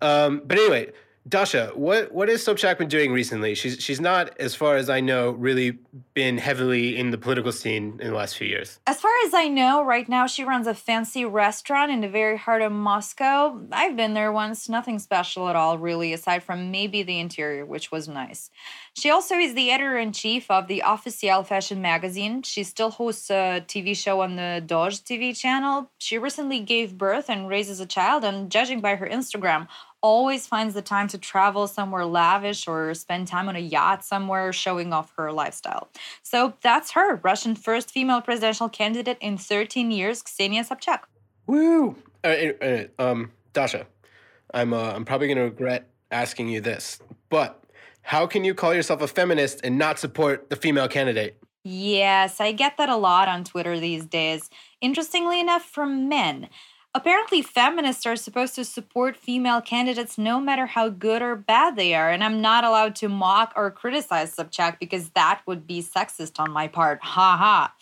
Um, 0.00 0.42
but 0.44 0.58
anyway, 0.58 0.92
Dasha, 1.26 1.72
what 1.74 2.12
what 2.12 2.28
is 2.28 2.44
Sobchak 2.44 2.76
been 2.76 2.88
doing 2.88 3.10
recently? 3.10 3.54
She's 3.54 3.82
she's 3.82 3.98
not, 3.98 4.38
as 4.38 4.54
far 4.54 4.76
as 4.76 4.90
I 4.90 5.00
know, 5.00 5.30
really 5.30 5.78
been 6.12 6.36
heavily 6.36 6.98
in 6.98 7.12
the 7.12 7.16
political 7.16 7.50
scene 7.50 7.98
in 7.98 8.08
the 8.08 8.14
last 8.14 8.36
few 8.36 8.46
years. 8.46 8.78
As 8.86 9.00
far 9.00 9.10
as 9.24 9.32
I 9.32 9.48
know, 9.48 9.82
right 9.82 10.06
now 10.06 10.26
she 10.26 10.44
runs 10.44 10.66
a 10.66 10.74
fancy 10.74 11.24
restaurant 11.24 11.90
in 11.90 12.02
the 12.02 12.08
very 12.08 12.36
heart 12.36 12.60
of 12.60 12.72
Moscow. 12.72 13.58
I've 13.72 13.96
been 13.96 14.12
there 14.12 14.32
once, 14.32 14.68
nothing 14.68 14.98
special 14.98 15.48
at 15.48 15.56
all, 15.56 15.78
really, 15.78 16.12
aside 16.12 16.42
from 16.42 16.70
maybe 16.70 17.02
the 17.02 17.18
interior, 17.18 17.64
which 17.64 17.90
was 17.90 18.06
nice. 18.06 18.50
She 18.92 19.08
also 19.08 19.36
is 19.36 19.54
the 19.54 19.70
editor 19.70 19.96
in 19.96 20.12
chief 20.12 20.50
of 20.50 20.68
the 20.68 20.82
Officiel 20.84 21.42
fashion 21.46 21.80
magazine. 21.80 22.42
She 22.42 22.64
still 22.64 22.90
hosts 22.90 23.30
a 23.30 23.64
TV 23.66 23.96
show 23.96 24.20
on 24.20 24.36
the 24.36 24.62
Dozhd 24.66 25.04
TV 25.04 25.34
channel. 25.34 25.90
She 25.96 26.18
recently 26.18 26.60
gave 26.60 26.98
birth 26.98 27.30
and 27.30 27.48
raises 27.48 27.80
a 27.80 27.86
child, 27.86 28.24
and 28.24 28.50
judging 28.50 28.82
by 28.82 28.96
her 28.96 29.06
Instagram, 29.06 29.68
always 30.04 30.46
finds 30.46 30.74
the 30.74 30.82
time 30.82 31.08
to 31.08 31.16
travel 31.16 31.66
somewhere 31.66 32.04
lavish 32.04 32.68
or 32.68 32.92
spend 32.92 33.26
time 33.26 33.48
on 33.48 33.56
a 33.56 33.58
yacht 33.58 34.04
somewhere 34.04 34.52
showing 34.52 34.92
off 34.92 35.10
her 35.16 35.32
lifestyle. 35.32 35.88
So 36.22 36.52
that's 36.60 36.90
her, 36.90 37.16
Russian 37.16 37.54
first 37.56 37.90
female 37.90 38.20
presidential 38.20 38.68
candidate 38.68 39.16
in 39.22 39.38
13 39.38 39.90
years, 39.90 40.22
Ksenia 40.22 40.68
Sobchak. 40.68 41.00
Woo! 41.46 41.96
Uh, 42.22 42.28
uh, 42.60 42.84
um, 42.98 43.32
Dasha, 43.54 43.86
I'm 44.52 44.74
uh, 44.74 44.92
I'm 44.92 45.06
probably 45.06 45.28
gonna 45.28 45.44
regret 45.44 45.88
asking 46.10 46.50
you 46.50 46.60
this, 46.60 47.00
but 47.30 47.64
how 48.02 48.26
can 48.26 48.44
you 48.44 48.54
call 48.54 48.74
yourself 48.74 49.00
a 49.00 49.08
feminist 49.08 49.60
and 49.64 49.78
not 49.78 49.98
support 49.98 50.50
the 50.50 50.56
female 50.56 50.88
candidate? 50.88 51.38
Yes, 51.64 52.42
I 52.42 52.52
get 52.52 52.76
that 52.76 52.90
a 52.90 52.96
lot 52.96 53.26
on 53.26 53.42
Twitter 53.42 53.80
these 53.80 54.04
days. 54.04 54.50
Interestingly 54.82 55.40
enough, 55.40 55.64
from 55.64 56.10
men. 56.10 56.50
Apparently, 56.96 57.42
feminists 57.42 58.06
are 58.06 58.14
supposed 58.14 58.54
to 58.54 58.64
support 58.64 59.16
female 59.16 59.60
candidates 59.60 60.16
no 60.16 60.40
matter 60.40 60.66
how 60.66 60.88
good 60.88 61.22
or 61.22 61.34
bad 61.34 61.74
they 61.74 61.92
are, 61.92 62.08
and 62.08 62.22
I'm 62.22 62.40
not 62.40 62.62
allowed 62.62 62.94
to 62.96 63.08
mock 63.08 63.52
or 63.56 63.72
criticize 63.72 64.36
Sobchak 64.36 64.78
because 64.78 65.10
that 65.10 65.42
would 65.44 65.66
be 65.66 65.82
sexist 65.82 66.38
on 66.38 66.52
my 66.52 66.68
part. 66.68 67.00
Ha 67.02 67.36
ha. 67.36 67.74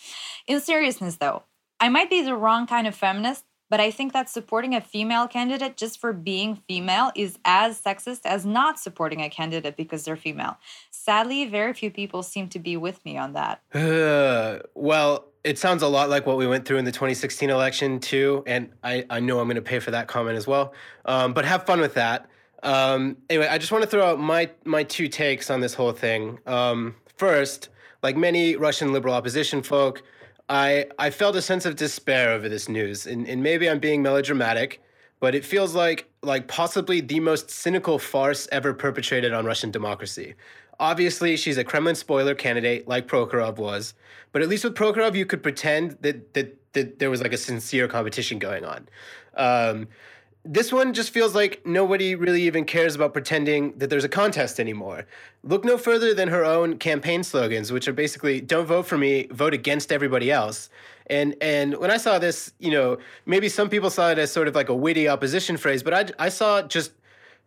In 0.47 0.61
seriousness, 0.61 1.17
though, 1.17 1.43
I 1.79 1.91
might 1.91 2.09
be 2.09 2.23
the 2.23 2.35
wrong 2.35 2.67
kind 2.67 2.87
of 2.87 2.95
feminist, 2.95 3.45
but 3.69 3.81
I 3.81 3.91
think 3.91 4.15
that 4.15 4.31
supporting 4.31 4.75
a 4.75 4.81
female 4.81 5.29
candidate 5.29 5.77
just 5.77 6.01
for 6.01 6.15
being 6.15 6.57
female 6.67 7.13
is 7.15 7.39
as 7.45 7.81
sexist 7.81 8.21
as 8.25 8.47
not 8.47 8.79
supporting 8.79 9.21
a 9.21 9.29
candidate 9.29 9.77
because 9.77 10.05
they're 10.05 10.17
female. 10.17 10.57
Sadly, 10.91 11.45
very 11.45 11.75
few 11.75 11.91
people 11.91 12.23
seem 12.23 12.49
to 12.49 12.59
be 12.59 12.79
with 12.79 13.05
me 13.05 13.19
on 13.19 13.35
that. 13.35 13.61
Well, 14.75 15.32
it 15.45 15.59
sounds 15.59 15.83
a 15.83 15.89
lot 15.89 16.09
like 16.09 16.27
what 16.27 16.37
we 16.37 16.47
went 16.47 16.65
through 16.65 16.79
in 16.79 16.85
the 16.85 16.93
2016 16.93 17.51
election 17.51 17.99
too, 17.99 18.45
and 18.47 18.71
I, 18.83 19.05
I 19.11 19.21
know 19.21 19.41
I'm 19.41 19.47
going 19.47 19.57
to 19.57 19.63
pay 19.63 19.81
for 19.81 19.91
that 19.91 20.07
comment 20.07 20.37
as 20.37 20.47
well. 20.47 20.73
Um, 21.05 21.33
but 21.33 21.45
have 21.45 21.67
fun 21.67 21.81
with 21.81 21.95
that. 21.95 22.29
Um, 22.63 23.17
anyway, 23.29 23.49
I 23.49 23.59
just 23.59 23.73
want 23.73 23.83
to 23.83 23.91
throw 23.91 24.07
out 24.07 24.21
my 24.21 24.51
my 24.65 24.85
two 24.85 25.09
takes 25.09 25.51
on 25.51 25.61
this 25.61 25.75
whole 25.75 25.93
thing. 25.93 26.39
Um, 26.47 26.95
first, 27.17 27.71
like 28.03 28.17
many 28.17 28.55
Russian 28.57 28.93
liberal 28.93 29.15
opposition 29.15 29.63
folk, 29.63 30.03
I 30.49 30.87
I 30.99 31.11
felt 31.11 31.35
a 31.35 31.43
sense 31.43 31.67
of 31.67 31.75
despair 31.75 32.31
over 32.31 32.49
this 32.49 32.69
news, 32.69 33.07
and, 33.07 33.27
and 33.27 33.43
maybe 33.43 33.69
I'm 33.69 33.81
being 33.81 34.01
melodramatic, 34.01 34.81
but 35.19 35.35
it 35.35 35.45
feels 35.45 35.75
like 35.75 36.09
like 36.23 36.47
possibly 36.47 37.01
the 37.01 37.19
most 37.19 37.51
cynical 37.51 37.99
farce 37.99 38.47
ever 38.53 38.73
perpetrated 38.73 39.33
on 39.33 39.45
Russian 39.45 39.73
democracy. 39.73 40.35
Obviously, 40.83 41.37
she's 41.37 41.59
a 41.59 41.63
Kremlin 41.63 41.95
spoiler 41.95 42.35
candidate 42.35 42.89
like 42.89 43.07
Prokhorov 43.07 43.57
was, 43.57 43.95
but 44.33 44.43
at 44.43 44.49
least 44.49 44.65
with 44.65 44.75
Prokhorov, 44.75 45.15
you 45.15 45.25
could 45.25 45.41
pretend 45.41 45.97
that 46.01 46.35
that, 46.35 46.59
that 46.73 46.99
there 46.99 47.09
was 47.09 47.23
like 47.23 47.33
a 47.33 47.37
sincere 47.37 47.87
competition 47.87 48.41
going 48.41 48.65
on. 48.65 48.89
Um, 49.37 49.87
this 50.45 50.73
one 50.73 50.93
just 50.93 51.11
feels 51.11 51.37
like 51.37 51.65
nobody 51.65 52.17
really 52.17 52.43
even 52.43 52.65
cares 52.65 52.97
about 52.97 53.13
pretending 53.13 53.79
that 53.79 53.91
there's 53.91 54.03
a 54.03 54.09
contest 54.09 54.59
anymore. 54.59 55.07
Look 55.45 55.65
no 55.65 55.79
further 55.79 56.15
than 56.15 56.27
her 56.27 56.45
own 56.45 56.79
campaign 56.79 57.23
slogans, 57.23 57.71
which 57.71 57.87
are 57.87 57.93
basically 57.93 58.41
"Don't 58.41 58.67
vote 58.67 58.87
for 58.89 58.99
me, 58.99 59.29
vote 59.31 59.55
against 59.55 59.93
everybody 59.93 60.33
else." 60.33 60.69
And 61.07 61.37
and 61.41 61.77
when 61.77 61.93
I 61.93 61.97
saw 61.97 62.19
this, 62.19 62.55
you 62.59 62.73
know, 62.73 62.99
maybe 63.25 63.49
some 63.49 63.69
people 63.69 63.89
saw 63.89 64.11
it 64.11 64.19
as 64.19 64.33
sort 64.33 64.49
of 64.49 64.57
like 64.57 64.69
a 64.69 64.75
witty 64.75 65.07
opposition 65.07 65.57
phrase, 65.57 65.85
but 65.85 65.95
I 65.95 66.27
I 66.27 66.29
saw 66.29 66.61
just 66.63 66.91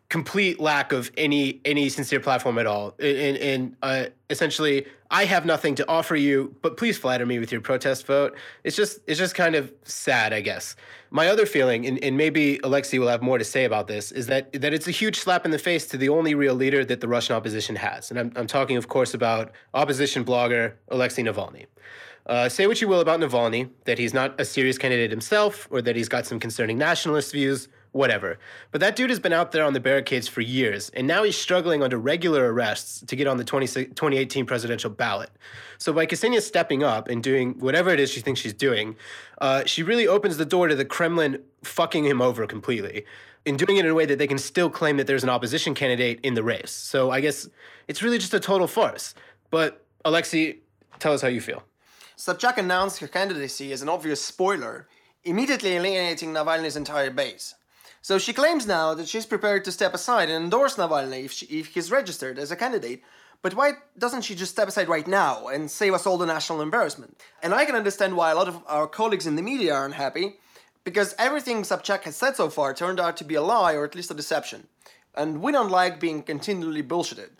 complete 0.10 0.60
lack 0.60 0.92
of 0.92 1.12
any 1.18 1.62
any 1.66 1.90
sincere 1.90 2.20
platform 2.20 2.58
at 2.58 2.68
all. 2.68 2.96
And, 3.00 3.38
and 3.38 3.76
uh, 3.82 4.06
essentially, 4.30 4.86
I 5.10 5.26
have 5.26 5.46
nothing 5.46 5.76
to 5.76 5.88
offer 5.88 6.16
you, 6.16 6.56
but 6.62 6.78
please 6.78 6.98
flatter 6.98 7.26
me 7.26 7.40
with 7.40 7.52
your 7.52 7.62
protest 7.62 8.06
vote. 8.06 8.36
It's 8.64 8.76
just 8.76 9.00
it's 9.08 9.20
just 9.20 9.36
kind 9.36 9.56
of 9.56 9.74
sad, 9.84 10.34
I 10.34 10.42
guess. 10.42 10.76
My 11.10 11.28
other 11.28 11.46
feeling, 11.46 11.86
and, 11.86 12.04
and 12.04 12.18
maybe 12.18 12.60
Alexei 12.64 13.00
will 13.00 13.08
have 13.08 13.22
more 13.22 13.38
to 13.38 13.46
say 13.46 13.64
about 13.64 13.88
this, 13.88 14.12
is 14.12 14.28
that 14.28 14.52
that 14.54 14.74
it's 14.74 14.88
a 14.88 14.92
huge 14.92 15.20
slap 15.20 15.46
in 15.46 15.52
the 15.52 15.60
face 15.60 15.88
to 15.88 15.98
the 15.98 16.10
only 16.10 16.36
real 16.36 16.56
leader 16.56 16.84
that 16.86 17.02
the 17.02 17.08
Russian 17.08 17.36
opposition 17.36 17.76
has, 17.76 18.12
and 18.12 18.20
I'm 18.20 18.32
I'm 18.36 18.48
talking, 18.48 18.78
of 18.78 18.88
course, 18.88 19.14
about 19.14 19.52
opposition 19.74 20.24
blogger 20.26 20.74
Alexei 20.90 21.24
Navalny. 21.24 21.66
Uh, 22.28 22.50
say 22.50 22.66
what 22.66 22.82
you 22.82 22.88
will 22.88 23.02
about 23.02 23.20
Navalny, 23.20 23.70
that 23.84 24.00
he's 24.00 24.12
not 24.12 24.40
a 24.42 24.46
serious 24.46 24.80
candidate 24.80 25.12
himself, 25.12 25.68
or 25.70 25.80
that 25.84 25.96
he's 25.96 26.10
got 26.10 26.26
some 26.26 26.40
concerning 26.40 26.76
nationalist 26.76 27.32
views 27.32 27.68
whatever. 27.96 28.38
But 28.72 28.82
that 28.82 28.98
dude 28.98 29.10
has 29.10 29.22
been 29.22 29.32
out 29.32 29.54
there 29.54 29.64
on 29.64 29.72
the 29.72 29.80
barricades 29.80 30.28
for 30.28 30.42
years, 30.42 30.90
and 30.90 31.08
now 31.08 31.24
he's 31.24 31.38
struggling 31.38 31.82
under 31.82 31.98
regular 31.98 32.52
arrests 32.52 33.02
to 33.08 33.16
get 33.16 33.25
on 33.25 33.38
the 33.38 33.46
20, 33.46 33.68
2018 33.68 34.46
presidential 34.46 34.90
ballot. 34.90 35.30
So 35.78 35.94
by 35.94 36.06
Ksenia 36.06 36.42
stepping 36.42 36.84
up 36.84 37.08
and 37.08 37.24
doing 37.24 37.58
whatever 37.60 37.92
it 37.92 38.02
is 38.02 38.12
she 38.12 38.20
thinks 38.20 38.42
she's 38.42 38.54
doing, 38.54 38.98
uh, 39.40 39.64
she 39.66 39.82
really 39.82 40.08
opens 40.08 40.36
the 40.36 40.46
door 40.46 40.68
to 40.68 40.75
the 40.75 40.84
Kremlin 40.84 41.42
fucking 41.64 42.04
him 42.04 42.22
over 42.22 42.46
completely. 42.46 43.06
In 43.46 43.56
doing 43.56 43.78
it 43.78 43.86
in 43.86 43.92
a 43.92 43.96
way 43.96 44.06
that 44.06 44.20
they 44.20 44.28
can 44.28 44.40
still 44.40 44.70
claim 44.70 44.98
that 44.98 45.08
there's 45.08 45.24
an 45.24 45.30
opposition 45.30 45.74
candidate 45.74 46.20
in 46.22 46.34
the 46.34 46.44
race. 46.44 46.72
So 46.72 47.12
I 47.12 47.22
guess 47.22 47.48
it's 47.88 48.04
really 48.04 48.18
just 48.18 48.34
a 48.34 48.42
total 48.42 48.68
farce. 48.68 49.16
But 49.52 49.86
Alexei, 50.04 50.58
tell 51.00 51.14
us 51.14 51.22
how 51.22 51.30
you 51.30 51.40
feel. 51.40 51.64
Sobchak 52.18 52.58
announced 52.58 53.00
her 53.00 53.08
candidacy 53.08 53.72
as 53.72 53.82
an 53.82 53.88
obvious 53.88 54.22
spoiler, 54.22 54.88
immediately 55.24 55.72
alienating 55.75 56.34
Navalny's 56.34 56.75
entire 56.75 57.10
base. 57.10 57.56
So 58.08 58.20
she 58.20 58.34
claims 58.34 58.68
now 58.68 58.94
that 58.94 59.08
she's 59.08 59.26
prepared 59.26 59.66
to 59.66 59.72
step 59.72 59.96
aside 59.96 60.30
and 60.30 60.44
endorse 60.44 60.76
Navalny 60.76 61.26
if, 61.26 61.32
she, 61.32 61.48
if 61.48 61.66
he's 61.74 61.90
registered 61.90 62.38
as 62.38 62.52
a 62.52 62.56
candidate. 62.56 63.02
But 63.42 63.56
why 63.56 63.72
doesn't 63.98 64.22
she 64.22 64.36
just 64.36 64.52
step 64.52 64.68
aside 64.68 64.88
right 64.88 65.08
now 65.08 65.48
and 65.48 65.72
save 65.72 65.96
us 65.96 66.06
all 66.06 66.20
the 66.20 66.28
national 66.28 66.62
embarrassment? 66.62 67.20
And 67.42 67.52
I 67.52 67.66
can 67.66 67.76
understand 67.76 68.16
why 68.16 68.30
a 68.30 68.36
lot 68.36 68.48
of 68.48 68.62
our 68.68 68.86
colleagues 68.86 69.26
in 69.26 69.36
the 69.36 69.42
media 69.42 69.74
are 69.74 69.88
unhappy, 69.88 70.36
because 70.84 71.16
everything 71.18 71.64
Sobchak 71.64 72.04
has 72.04 72.16
said 72.16 72.36
so 72.36 72.48
far 72.52 72.76
turned 72.76 73.00
out 73.00 73.18
to 73.18 73.24
be 73.24 73.34
a 73.34 73.42
lie 73.42 73.74
or 73.74 73.84
at 73.84 73.96
least 73.96 74.12
a 74.12 74.14
deception. 74.14 74.68
And 75.16 75.42
we 75.42 75.52
don't 75.52 75.72
like 75.72 76.00
being 76.00 76.22
continually 76.22 76.84
bullshitted. 76.84 77.32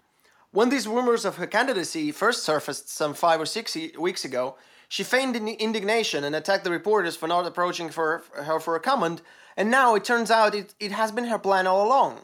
When 0.50 0.70
these 0.70 0.88
rumors 0.88 1.26
of 1.26 1.36
her 1.36 1.46
candidacy 1.46 2.12
first 2.12 2.42
surfaced 2.42 2.90
some 2.90 3.14
five 3.14 3.40
or 3.40 3.46
six 3.46 3.78
weeks 4.00 4.26
ago, 4.26 4.56
She 4.88 5.04
feigned 5.04 5.36
indignation 5.36 6.24
and 6.24 6.36
attacked 6.36 6.64
the 6.64 6.72
reporters 6.72 7.16
for 7.16 7.28
not 7.28 7.46
approaching 7.46 7.90
for 7.90 8.24
her 8.34 8.60
for 8.60 8.76
a 8.76 8.80
comment, 8.80 9.22
and 9.58 9.72
now 9.72 9.96
it 9.96 10.04
turns 10.04 10.32
out 10.32 10.56
it, 10.56 10.74
it 10.80 10.92
has 10.92 11.12
been 11.12 11.26
her 11.26 11.40
plan 11.40 11.68
all 11.68 11.86
along. 11.86 12.22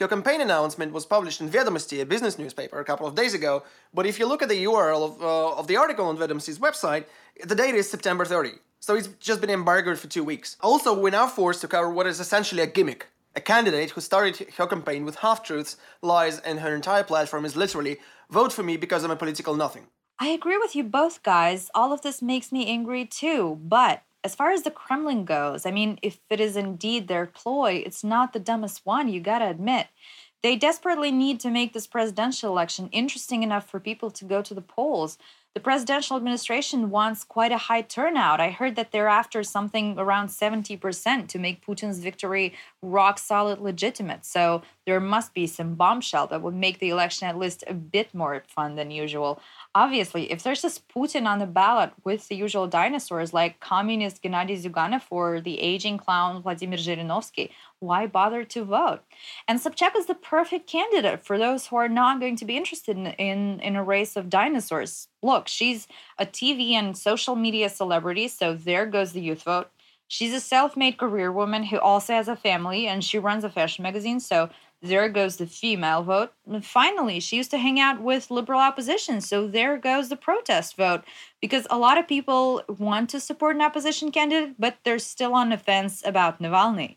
Her 0.00 0.08
campaign 0.08 0.40
announcement 0.40 0.92
was 0.92 1.06
published 1.06 1.40
in 1.40 1.48
Vedomosti, 1.48 2.02
a 2.02 2.06
business 2.06 2.38
newspaper, 2.38 2.80
a 2.80 2.84
couple 2.84 3.06
of 3.06 3.14
days 3.14 3.32
ago, 3.32 3.62
but 3.92 4.06
if 4.06 4.18
you 4.18 4.26
look 4.26 4.42
at 4.42 4.48
the 4.48 4.64
URL 4.64 5.04
of, 5.04 5.22
uh, 5.22 5.56
of 5.56 5.68
the 5.68 5.76
article 5.76 6.06
on 6.06 6.16
Vedomosti's 6.16 6.58
website, 6.58 7.04
the 7.44 7.54
date 7.54 7.74
is 7.74 7.88
September 7.88 8.24
30. 8.24 8.54
So 8.80 8.96
it's 8.96 9.08
just 9.20 9.40
been 9.40 9.50
embargoed 9.50 9.98
for 9.98 10.08
two 10.08 10.24
weeks. 10.24 10.56
Also, 10.60 10.92
we're 10.92 11.10
now 11.10 11.26
forced 11.26 11.60
to 11.60 11.68
cover 11.68 11.88
what 11.88 12.06
is 12.06 12.20
essentially 12.20 12.60
a 12.62 12.66
gimmick. 12.66 13.06
A 13.36 13.40
candidate 13.40 13.90
who 13.90 14.00
started 14.00 14.48
her 14.58 14.66
campaign 14.66 15.04
with 15.04 15.16
half 15.16 15.42
truths, 15.42 15.76
lies, 16.02 16.38
and 16.40 16.60
her 16.60 16.74
entire 16.74 17.02
platform 17.02 17.44
is 17.44 17.56
literally 17.56 17.98
vote 18.30 18.52
for 18.52 18.62
me 18.62 18.76
because 18.76 19.02
I'm 19.02 19.10
a 19.10 19.16
political 19.16 19.54
nothing. 19.56 19.86
I 20.18 20.28
agree 20.28 20.58
with 20.58 20.76
you 20.76 20.84
both, 20.84 21.22
guys. 21.22 21.70
All 21.74 21.92
of 21.92 22.02
this 22.02 22.20
makes 22.20 22.52
me 22.52 22.66
angry 22.66 23.06
too. 23.06 23.58
But 23.62 24.02
as 24.24 24.34
far 24.34 24.50
as 24.50 24.62
the 24.62 24.70
Kremlin 24.70 25.24
goes, 25.24 25.66
I 25.66 25.70
mean, 25.70 25.98
if 26.02 26.18
it 26.30 26.40
is 26.40 26.56
indeed 26.56 27.06
their 27.06 27.26
ploy, 27.26 27.82
it's 27.84 28.02
not 28.02 28.32
the 28.32 28.40
dumbest 28.40 28.80
one, 28.84 29.08
you 29.08 29.20
gotta 29.20 29.48
admit. 29.48 29.88
They 30.42 30.56
desperately 30.56 31.12
need 31.12 31.40
to 31.40 31.50
make 31.50 31.72
this 31.72 31.86
presidential 31.86 32.50
election 32.50 32.88
interesting 32.90 33.42
enough 33.42 33.68
for 33.68 33.78
people 33.78 34.10
to 34.10 34.24
go 34.24 34.42
to 34.42 34.54
the 34.54 34.60
polls 34.60 35.18
the 35.54 35.60
presidential 35.60 36.16
administration 36.16 36.90
wants 36.90 37.22
quite 37.22 37.52
a 37.52 37.56
high 37.56 37.82
turnout. 37.82 38.40
I 38.40 38.50
heard 38.50 38.74
that 38.74 38.90
they're 38.90 39.06
after 39.06 39.44
something 39.44 39.96
around 39.96 40.28
70% 40.28 41.28
to 41.28 41.38
make 41.38 41.64
Putin's 41.64 42.00
victory 42.00 42.54
rock 42.82 43.20
solid 43.20 43.60
legitimate. 43.60 44.26
So 44.26 44.62
there 44.84 44.98
must 44.98 45.32
be 45.32 45.46
some 45.46 45.76
bombshell 45.76 46.26
that 46.26 46.42
would 46.42 46.56
make 46.56 46.80
the 46.80 46.90
election 46.90 47.28
at 47.28 47.38
least 47.38 47.62
a 47.68 47.74
bit 47.74 48.12
more 48.12 48.42
fun 48.48 48.74
than 48.74 48.90
usual. 48.90 49.40
Obviously, 49.76 50.30
if 50.30 50.44
there's 50.44 50.62
just 50.62 50.86
Putin 50.88 51.26
on 51.26 51.40
the 51.40 51.46
ballot 51.46 51.90
with 52.04 52.28
the 52.28 52.36
usual 52.36 52.68
dinosaurs 52.68 53.32
like 53.32 53.58
communist 53.58 54.22
Gennady 54.22 54.56
Zyuganov 54.56 55.02
or 55.10 55.40
the 55.40 55.60
aging 55.60 55.98
clown 55.98 56.42
Vladimir 56.42 56.78
Zhirinovsky, 56.78 57.50
why 57.80 58.06
bother 58.06 58.44
to 58.44 58.64
vote? 58.64 59.00
And 59.48 59.58
Sobchak 59.58 59.96
is 59.96 60.06
the 60.06 60.14
perfect 60.14 60.68
candidate 60.68 61.24
for 61.24 61.38
those 61.38 61.66
who 61.66 61.76
are 61.76 61.88
not 61.88 62.20
going 62.20 62.36
to 62.36 62.44
be 62.44 62.56
interested 62.56 62.96
in, 62.96 63.08
in, 63.08 63.58
in 63.60 63.74
a 63.74 63.82
race 63.82 64.14
of 64.14 64.30
dinosaurs. 64.30 65.08
Look, 65.22 65.48
she's 65.48 65.88
a 66.18 66.26
TV 66.26 66.74
and 66.74 66.96
social 66.96 67.34
media 67.34 67.68
celebrity, 67.68 68.28
so 68.28 68.54
there 68.54 68.86
goes 68.86 69.10
the 69.10 69.22
youth 69.22 69.42
vote. 69.42 69.70
She's 70.06 70.32
a 70.32 70.40
self 70.40 70.76
made 70.76 70.98
career 70.98 71.32
woman 71.32 71.64
who 71.64 71.80
also 71.80 72.12
has 72.12 72.28
a 72.28 72.36
family 72.36 72.86
and 72.86 73.02
she 73.02 73.18
runs 73.18 73.42
a 73.42 73.50
fashion 73.50 73.82
magazine, 73.82 74.20
so 74.20 74.50
there 74.82 75.08
goes 75.08 75.36
the 75.36 75.46
female 75.46 76.02
vote. 76.02 76.32
And 76.46 76.64
finally, 76.64 77.20
she 77.20 77.36
used 77.36 77.50
to 77.52 77.58
hang 77.58 77.80
out 77.80 78.00
with 78.00 78.30
liberal 78.30 78.60
opposition, 78.60 79.20
so 79.20 79.46
there 79.46 79.78
goes 79.78 80.08
the 80.08 80.16
protest 80.16 80.76
vote. 80.76 81.02
Because 81.40 81.66
a 81.70 81.78
lot 81.78 81.98
of 81.98 82.06
people 82.06 82.62
want 82.68 83.10
to 83.10 83.20
support 83.20 83.56
an 83.56 83.62
opposition 83.62 84.10
candidate, 84.10 84.56
but 84.58 84.78
they're 84.84 84.98
still 84.98 85.34
on 85.34 85.50
the 85.50 85.58
fence 85.58 86.02
about 86.04 86.40
Navalny. 86.40 86.96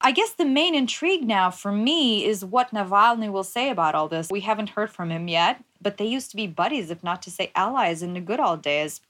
I 0.00 0.12
guess 0.12 0.32
the 0.32 0.44
main 0.44 0.74
intrigue 0.74 1.26
now 1.26 1.50
for 1.50 1.72
me 1.72 2.24
is 2.24 2.44
what 2.44 2.70
Navalny 2.70 3.30
will 3.32 3.44
say 3.44 3.70
about 3.70 3.94
all 3.94 4.08
this. 4.08 4.28
We 4.30 4.40
haven't 4.40 4.70
heard 4.70 4.90
from 4.90 5.10
him 5.10 5.26
yet, 5.26 5.64
but 5.80 5.96
they 5.96 6.06
used 6.06 6.30
to 6.30 6.36
be 6.36 6.46
buddies, 6.46 6.90
if 6.90 7.02
not 7.02 7.22
to 7.22 7.30
say 7.30 7.50
allies, 7.54 8.02
in 8.02 8.12
the 8.14 8.20
good 8.20 8.40
old 8.40 8.62
days. 8.62 9.00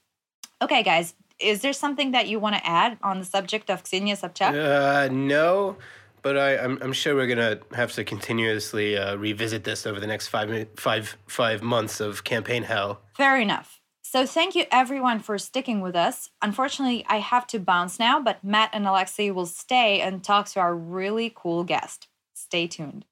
Okay, 0.61 0.83
guys, 0.83 1.13
is 1.39 1.61
there 1.61 1.73
something 1.73 2.11
that 2.11 2.27
you 2.27 2.39
want 2.39 2.55
to 2.55 2.65
add 2.65 2.97
on 3.03 3.19
the 3.19 3.25
subject 3.25 3.69
of 3.69 3.83
Ksenia 3.83 4.17
Sobchak? 4.17 4.53
Uh, 4.53 5.11
no, 5.11 5.77
but 6.21 6.37
I, 6.37 6.53
am 6.53 6.71
I'm, 6.71 6.83
I'm 6.83 6.93
sure 6.93 7.15
we're 7.15 7.27
gonna 7.27 7.59
have 7.73 7.91
to 7.93 8.03
continuously 8.03 8.97
uh, 8.97 9.15
revisit 9.15 9.63
this 9.63 9.85
over 9.85 9.99
the 9.99 10.07
next 10.07 10.27
five, 10.27 10.67
five, 10.75 11.17
five 11.27 11.61
months 11.61 11.99
of 11.99 12.23
campaign 12.23 12.63
hell. 12.63 13.01
Fair 13.15 13.39
enough. 13.39 13.81
So 14.01 14.25
thank 14.25 14.55
you 14.55 14.65
everyone 14.71 15.19
for 15.19 15.37
sticking 15.37 15.81
with 15.81 15.95
us. 15.95 16.29
Unfortunately, 16.41 17.05
I 17.09 17.17
have 17.17 17.45
to 17.47 17.59
bounce 17.59 17.99
now, 17.99 18.21
but 18.21 18.41
Matt 18.41 18.69
and 18.71 18.87
Alexei 18.87 19.31
will 19.31 19.45
stay 19.45 19.99
and 19.99 20.23
talk 20.23 20.47
to 20.49 20.61
our 20.61 20.73
really 20.73 21.31
cool 21.35 21.65
guest. 21.65 22.07
Stay 22.33 22.67
tuned. 22.67 23.03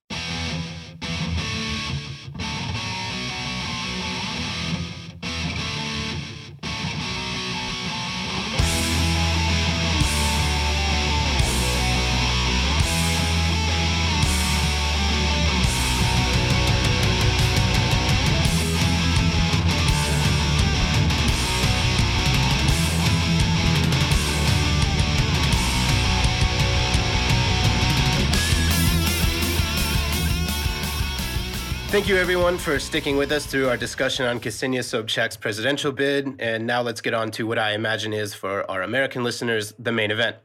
Thank 31.96 32.10
you, 32.10 32.18
everyone, 32.18 32.58
for 32.58 32.78
sticking 32.78 33.16
with 33.16 33.32
us 33.32 33.46
through 33.46 33.70
our 33.70 33.78
discussion 33.78 34.26
on 34.26 34.42
Ksenia 34.42 34.82
Sobchak's 34.82 35.38
presidential 35.38 35.94
bid. 35.94 36.36
And 36.40 36.68
now 36.68 36.82
let's 36.82 37.00
get 37.00 37.14
on 37.14 37.32
to 37.32 37.48
what 37.48 37.58
I 37.58 37.72
imagine 37.72 38.12
is, 38.12 38.34
for 38.34 38.70
our 38.70 38.82
American 38.82 39.24
listeners, 39.24 39.74
the 39.80 39.94
main 39.94 40.12
event. 40.12 40.36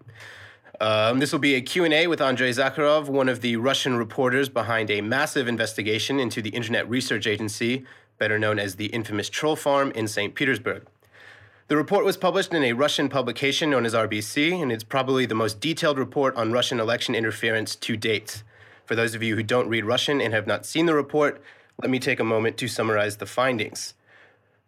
Um, 0.81 1.19
this 1.19 1.33
will 1.33 1.41
be 1.41 1.57
a 1.57 1.61
Q&A 1.61 2.07
with 2.07 2.21
Andrei 2.21 2.51
Zakharov, 2.51 3.09
one 3.09 3.29
of 3.29 3.41
the 3.41 3.57
Russian 3.57 3.97
reporters 3.97 4.49
behind 4.49 4.93
a 4.93 5.01
massive 5.01 5.49
investigation 5.49 6.21
into 6.21 6.41
the 6.41 6.51
Internet 6.51 6.89
Research 6.89 7.27
Agency, 7.27 7.85
better 8.17 8.39
known 8.39 8.61
as 8.61 8.77
the 8.77 8.87
infamous 8.87 9.29
Troll 9.29 9.57
Farm 9.57 9.91
in 9.91 10.07
St. 10.07 10.37
Petersburg. 10.37 10.87
The 11.67 11.77
report 11.77 12.05
was 12.05 12.17
published 12.17 12.55
in 12.55 12.63
a 12.63 12.75
Russian 12.75 13.09
publication 13.09 13.71
known 13.71 13.87
as 13.87 13.93
RBC, 13.93 14.63
and 14.63 14.71
it's 14.71 14.85
probably 14.85 15.27
the 15.27 15.35
most 15.35 15.59
detailed 15.59 15.99
report 15.99 16.37
on 16.37 16.53
Russian 16.53 16.79
election 16.79 17.17
interference 17.17 17.75
to 17.75 17.97
date. 17.97 18.45
For 18.91 18.97
those 18.97 19.15
of 19.15 19.23
you 19.23 19.37
who 19.37 19.45
don't 19.45 19.69
read 19.69 19.85
Russian 19.85 20.21
and 20.21 20.35
have 20.35 20.49
not 20.49 20.67
seen 20.67 20.87
the 20.87 20.97
report, 20.97 21.41
let 21.81 21.93
me 21.93 22.01
take 22.01 22.19
a 22.19 22.25
moment 22.25 22.57
to 22.57 22.67
summarize 22.67 23.19
the 23.19 23.25
findings. 23.25 23.95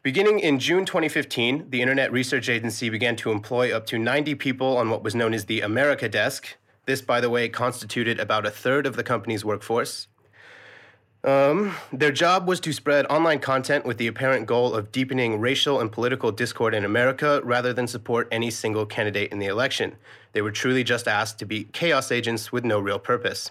Beginning 0.05 0.39
in 0.39 0.61
June 0.61 0.85
2015, 0.85 1.71
the 1.71 1.83
Internet 1.83 2.13
Research 2.13 2.49
Agency 2.49 2.89
began 2.89 3.17
to 3.17 3.33
employ 3.33 3.77
up 3.77 3.85
to 3.87 3.99
90 3.99 4.37
people 4.37 4.77
on 4.77 4.91
what 4.91 5.03
was 5.03 5.17
known 5.17 5.35
as 5.35 5.47
the 5.47 5.61
America 5.61 6.09
Desk. 6.09 6.57
This, 6.87 7.03
by 7.03 7.21
the 7.21 7.31
way, 7.31 7.49
constituted 7.49 8.21
about 8.21 8.47
a 8.47 8.53
third 8.53 8.87
of 8.87 8.95
the 8.95 9.03
company's 9.03 9.45
workforce. 9.45 10.07
Um, 11.25 11.75
their 11.93 12.13
job 12.13 12.47
was 12.47 12.61
to 12.61 12.73
spread 12.73 13.07
online 13.07 13.41
content 13.41 13.85
with 13.85 13.99
the 13.99 14.07
apparent 14.07 14.47
goal 14.47 14.73
of 14.73 14.93
deepening 14.93 15.41
racial 15.41 15.81
and 15.81 15.91
political 15.91 16.31
discord 16.31 16.77
in 16.77 16.85
America 16.85 17.41
rather 17.43 17.73
than 17.73 17.89
support 17.89 18.29
any 18.31 18.53
single 18.53 18.87
candidate 18.87 19.33
in 19.33 19.41
the 19.41 19.47
election. 19.47 19.97
They 20.31 20.43
were 20.43 20.53
truly 20.53 20.85
just 20.85 21.09
asked 21.09 21.41
to 21.41 21.45
be 21.45 21.65
chaos 21.65 22.13
agents 22.13 22.53
with 22.53 22.65
no 22.65 22.79
real 22.79 23.01
purpose. 23.01 23.51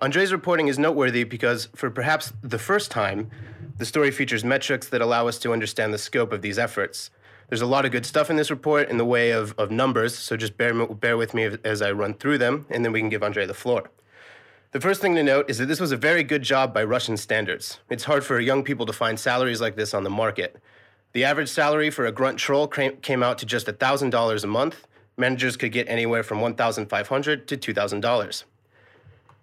Andrei's 0.00 0.32
reporting 0.32 0.68
is 0.68 0.78
noteworthy 0.78 1.24
because, 1.24 1.68
for 1.74 1.90
perhaps 1.90 2.32
the 2.42 2.58
first 2.58 2.90
time, 2.90 3.30
the 3.76 3.84
story 3.84 4.10
features 4.10 4.42
metrics 4.42 4.88
that 4.88 5.02
allow 5.02 5.28
us 5.28 5.38
to 5.40 5.52
understand 5.52 5.92
the 5.92 5.98
scope 5.98 6.32
of 6.32 6.40
these 6.40 6.58
efforts. 6.58 7.10
There's 7.48 7.60
a 7.60 7.66
lot 7.66 7.84
of 7.84 7.92
good 7.92 8.06
stuff 8.06 8.30
in 8.30 8.36
this 8.36 8.50
report 8.50 8.88
in 8.88 8.96
the 8.96 9.04
way 9.04 9.30
of, 9.30 9.54
of 9.58 9.70
numbers, 9.70 10.16
so 10.16 10.36
just 10.36 10.56
bear, 10.56 10.86
bear 10.86 11.18
with 11.18 11.34
me 11.34 11.50
as 11.62 11.82
I 11.82 11.92
run 11.92 12.14
through 12.14 12.38
them, 12.38 12.66
and 12.70 12.84
then 12.84 12.92
we 12.92 13.00
can 13.00 13.10
give 13.10 13.22
Andrei 13.22 13.44
the 13.44 13.54
floor. 13.54 13.90
The 14.70 14.80
first 14.80 15.02
thing 15.02 15.14
to 15.16 15.22
note 15.22 15.50
is 15.50 15.58
that 15.58 15.66
this 15.66 15.80
was 15.80 15.92
a 15.92 15.98
very 15.98 16.24
good 16.24 16.42
job 16.42 16.72
by 16.72 16.82
Russian 16.82 17.18
standards. 17.18 17.78
It's 17.90 18.04
hard 18.04 18.24
for 18.24 18.40
young 18.40 18.64
people 18.64 18.86
to 18.86 18.92
find 18.94 19.20
salaries 19.20 19.60
like 19.60 19.76
this 19.76 19.92
on 19.92 20.02
the 20.02 20.10
market. 20.10 20.56
The 21.12 21.24
average 21.24 21.50
salary 21.50 21.90
for 21.90 22.06
a 22.06 22.12
grunt 22.12 22.38
troll 22.38 22.66
came 22.66 23.22
out 23.22 23.36
to 23.38 23.46
just 23.46 23.66
$1,000 23.66 24.44
a 24.44 24.46
month. 24.46 24.86
Managers 25.18 25.58
could 25.58 25.72
get 25.72 25.86
anywhere 25.88 26.22
from 26.22 26.40
1,500 26.40 27.46
to 27.48 27.56
$2,000. 27.58 28.44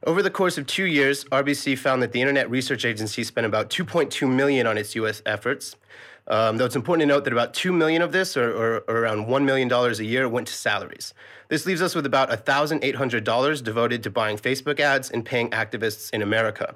Over 0.05 0.23
the 0.23 0.29
course 0.29 0.57
of 0.57 0.65
two 0.65 0.85
years, 0.85 1.25
RBC 1.25 1.77
found 1.77 2.01
that 2.01 2.13
the 2.13 2.21
Internet 2.21 2.49
Research 2.49 2.85
Agency 2.85 3.21
spent 3.25 3.45
about 3.45 3.69
2.2 3.69 4.33
million 4.33 4.65
on 4.65 4.77
its 4.77 4.95
U.S. 4.95 5.21
efforts. 5.25 5.75
Um, 6.27 6.55
though 6.55 6.65
it's 6.65 6.75
important 6.77 7.01
to 7.01 7.13
note 7.13 7.25
that 7.25 7.33
about 7.33 7.53
2 7.53 7.73
million 7.73 8.01
of 8.01 8.13
this, 8.13 8.37
or, 8.37 8.49
or, 8.49 8.77
or 8.87 8.99
around 8.99 9.25
$1 9.25 9.43
million 9.43 9.69
a 9.69 9.91
year, 10.03 10.29
went 10.29 10.47
to 10.47 10.53
salaries. 10.53 11.13
This 11.49 11.65
leaves 11.65 11.81
us 11.81 11.95
with 11.95 12.05
about 12.05 12.29
$1,800 12.29 13.63
devoted 13.63 14.03
to 14.03 14.09
buying 14.09 14.37
Facebook 14.37 14.79
ads 14.79 15.09
and 15.09 15.25
paying 15.25 15.49
activists 15.49 16.13
in 16.13 16.21
America. 16.21 16.75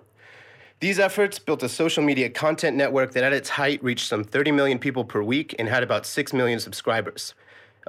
These 0.82 1.00
efforts 1.00 1.40
built 1.40 1.64
a 1.64 1.70
social 1.70 2.04
media 2.04 2.30
content 2.30 2.76
network 2.76 3.14
that 3.14 3.24
at 3.24 3.32
its 3.32 3.48
height 3.48 3.82
reached 3.82 4.10
some 4.10 4.26
30 4.26 4.52
million 4.52 4.80
people 4.80 5.06
per 5.06 5.24
week 5.24 5.56
and 5.58 5.70
had 5.70 5.82
about 5.82 6.06
6 6.06 6.34
million 6.34 6.60
subscribers. 6.60 7.36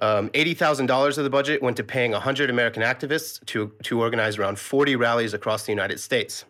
Um, 0.02 0.28
$80,000 0.30 1.18
of 1.18 1.24
the 1.24 1.30
budget 1.30 1.62
went 1.62 1.76
to 1.76 1.84
paying 1.84 2.12
100 2.12 2.50
American 2.50 2.82
activists 2.82 3.44
to, 3.46 3.72
to 3.84 4.00
organize 4.00 4.38
around 4.38 4.58
40 4.58 4.96
rallies 4.96 5.34
across 5.34 5.64
the 5.64 5.72
United 5.72 6.00
States. 6.00 6.44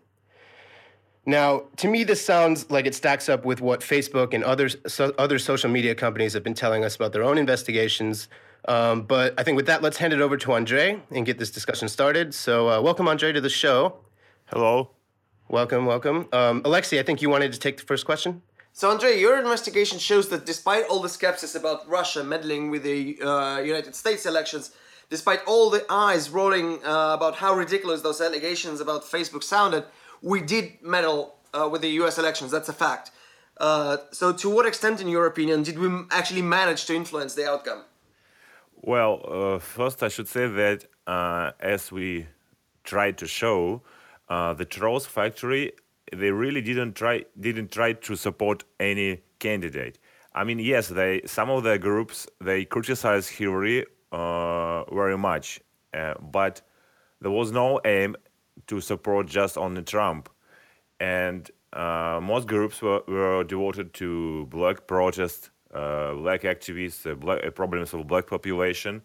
Now, 1.26 1.64
to 1.76 1.88
me, 1.88 2.04
this 2.04 2.24
sounds 2.24 2.70
like 2.70 2.86
it 2.86 2.94
stacks 2.94 3.28
up 3.28 3.44
with 3.44 3.60
what 3.60 3.80
Facebook 3.80 4.34
and 4.34 4.44
other, 4.44 4.68
so, 4.68 5.14
other 5.16 5.38
social 5.38 5.70
media 5.70 5.94
companies 5.94 6.34
have 6.34 6.42
been 6.42 6.54
telling 6.54 6.84
us 6.84 6.96
about 6.96 7.12
their 7.12 7.22
own 7.22 7.38
investigations. 7.38 8.28
Um, 8.66 9.02
but 9.02 9.34
I 9.38 9.42
think 9.42 9.56
with 9.56 9.66
that, 9.66 9.82
let's 9.82 9.96
hand 9.96 10.12
it 10.12 10.20
over 10.20 10.36
to 10.36 10.52
Andrei 10.52 11.00
and 11.10 11.24
get 11.24 11.38
this 11.38 11.50
discussion 11.50 11.88
started. 11.88 12.34
So, 12.34 12.68
uh, 12.68 12.80
welcome, 12.80 13.08
Andrei, 13.08 13.32
to 13.32 13.40
the 13.40 13.48
show. 13.48 13.96
Hello. 14.46 14.90
Welcome, 15.48 15.86
welcome. 15.86 16.28
Um, 16.32 16.62
Alexei, 16.64 16.98
I 16.98 17.02
think 17.02 17.22
you 17.22 17.30
wanted 17.30 17.52
to 17.52 17.58
take 17.58 17.76
the 17.76 17.82
first 17.82 18.04
question. 18.04 18.42
So, 18.76 18.90
Andrei, 18.90 19.20
your 19.20 19.38
investigation 19.38 20.00
shows 20.00 20.28
that 20.30 20.44
despite 20.44 20.84
all 20.88 21.00
the 21.00 21.08
skeptics 21.08 21.54
about 21.54 21.88
Russia 21.88 22.24
meddling 22.24 22.70
with 22.70 22.82
the 22.82 23.22
uh, 23.22 23.60
United 23.60 23.94
States 23.94 24.26
elections, 24.26 24.72
despite 25.08 25.44
all 25.46 25.70
the 25.70 25.86
eyes 25.88 26.28
rolling 26.28 26.84
uh, 26.84 27.14
about 27.14 27.36
how 27.36 27.54
ridiculous 27.54 28.02
those 28.02 28.20
allegations 28.20 28.80
about 28.80 29.04
Facebook 29.04 29.44
sounded, 29.44 29.84
we 30.22 30.40
did 30.40 30.72
meddle 30.82 31.36
uh, 31.54 31.68
with 31.70 31.82
the 31.82 31.90
US 32.00 32.18
elections. 32.18 32.50
That's 32.50 32.68
a 32.68 32.72
fact. 32.72 33.12
Uh, 33.58 33.98
so, 34.10 34.32
to 34.32 34.50
what 34.50 34.66
extent, 34.66 35.00
in 35.00 35.06
your 35.06 35.26
opinion, 35.26 35.62
did 35.62 35.78
we 35.78 35.88
actually 36.10 36.42
manage 36.42 36.84
to 36.86 36.96
influence 36.96 37.36
the 37.36 37.48
outcome? 37.48 37.84
Well, 38.82 39.20
uh, 39.24 39.58
first, 39.60 40.02
I 40.02 40.08
should 40.08 40.26
say 40.26 40.48
that 40.48 40.86
uh, 41.06 41.52
as 41.60 41.92
we 41.92 42.26
tried 42.82 43.18
to 43.18 43.28
show, 43.28 43.82
the 44.28 44.66
Trolls 44.68 45.06
Factory 45.06 45.70
they 46.14 46.30
really 46.30 46.60
didn't 46.60 46.94
try 46.94 47.24
didn't 47.38 47.70
try 47.70 47.92
to 47.92 48.16
support 48.16 48.64
any 48.80 49.22
candidate. 49.38 49.98
I 50.34 50.44
mean, 50.44 50.58
yes, 50.58 50.88
they 50.88 51.22
some 51.26 51.50
of 51.50 51.62
the 51.62 51.78
groups 51.78 52.26
they 52.40 52.64
criticize 52.64 53.28
Hillary 53.28 53.86
uh, 54.12 54.84
very 54.92 55.18
much, 55.18 55.60
uh, 55.92 56.14
but 56.20 56.62
there 57.20 57.30
was 57.30 57.52
no 57.52 57.80
aim 57.84 58.16
to 58.66 58.80
support 58.80 59.26
just 59.26 59.56
only 59.56 59.82
Trump, 59.82 60.28
and 61.00 61.50
uh, 61.72 62.20
most 62.22 62.46
groups 62.46 62.80
were, 62.82 63.02
were 63.06 63.44
devoted 63.44 63.92
to 63.94 64.46
black 64.46 64.86
protests, 64.86 65.50
uh, 65.72 66.14
black 66.14 66.42
activists, 66.42 67.10
uh, 67.10 67.14
black, 67.14 67.44
uh, 67.44 67.50
problems 67.50 67.92
of 67.94 68.06
black 68.06 68.26
population, 68.26 69.02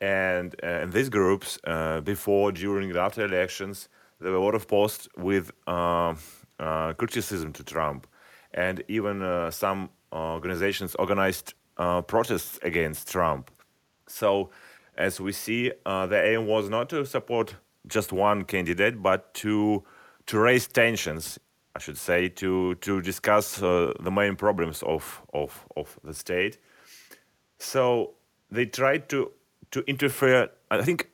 and 0.00 0.54
and 0.62 0.92
these 0.92 1.08
groups 1.08 1.58
before, 2.04 2.52
during, 2.52 2.90
and 2.90 2.98
after 2.98 3.24
elections 3.24 3.88
there 4.20 4.30
were 4.30 4.38
a 4.38 4.42
lot 4.42 4.54
of 4.54 4.66
posts 4.66 5.08
with 5.16 5.50
criticism 6.58 7.52
to 7.52 7.64
Trump, 7.64 8.06
and 8.54 8.82
even 8.88 9.22
uh, 9.22 9.50
some 9.50 9.90
organizations 10.12 10.94
organized 10.96 11.54
uh, 11.76 12.02
protests 12.02 12.58
against 12.62 13.10
Trump. 13.10 13.50
So, 14.06 14.50
as 14.96 15.20
we 15.20 15.32
see, 15.32 15.72
uh, 15.84 16.06
the 16.06 16.24
aim 16.24 16.46
was 16.46 16.70
not 16.70 16.88
to 16.90 17.04
support 17.04 17.56
just 17.86 18.12
one 18.12 18.44
candidate, 18.44 19.02
but 19.02 19.34
to 19.34 19.84
to 20.26 20.38
raise 20.38 20.66
tensions. 20.66 21.38
I 21.74 21.78
should 21.78 21.98
say 21.98 22.28
to 22.28 22.76
to 22.76 23.02
discuss 23.02 23.62
uh, 23.62 23.92
the 24.00 24.10
main 24.10 24.36
problems 24.36 24.82
of, 24.82 25.22
of 25.34 25.66
of 25.76 25.98
the 26.02 26.14
state. 26.14 26.58
So 27.58 28.14
they 28.50 28.66
tried 28.66 29.08
to 29.10 29.32
to 29.72 29.84
interfere. 29.86 30.50
I 30.70 30.82
think, 30.82 31.10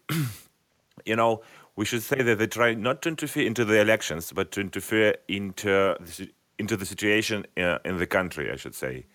you 1.06 1.16
know, 1.16 1.42
we 1.76 1.84
should 1.84 2.02
say 2.02 2.22
that 2.22 2.38
they 2.38 2.46
try 2.46 2.74
not 2.74 3.02
to 3.02 3.08
interfere 3.08 3.46
into 3.46 3.64
the 3.64 3.80
elections, 3.80 4.32
but 4.32 4.50
to 4.52 4.60
interfere 4.60 5.16
into 5.28 5.96
the, 6.00 6.30
into 6.58 6.76
the 6.76 6.86
situation 6.86 7.46
uh, 7.56 7.78
in 7.84 7.98
the 7.98 8.06
country, 8.06 8.50
I 8.50 8.56
should 8.56 8.74
say. 8.74 9.06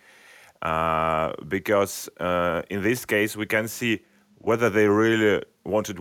Uh, 0.61 1.33
because 1.47 2.09
uh, 2.19 2.63
in 2.69 2.81
this 2.81 3.05
case, 3.05 3.37
we 3.37 3.45
can 3.45 3.67
see 3.67 4.01
whether 4.39 4.69
they 4.69 4.87
really 4.87 5.43
wanted 5.63 5.99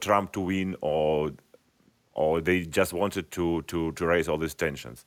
Trump 0.00 0.32
to 0.32 0.40
win 0.40 0.76
or 0.80 1.30
or 2.14 2.40
they 2.40 2.62
just 2.62 2.92
wanted 2.92 3.30
to, 3.30 3.62
to, 3.62 3.92
to 3.92 4.04
raise 4.04 4.28
all 4.28 4.38
these 4.38 4.54
tensions. 4.54 5.04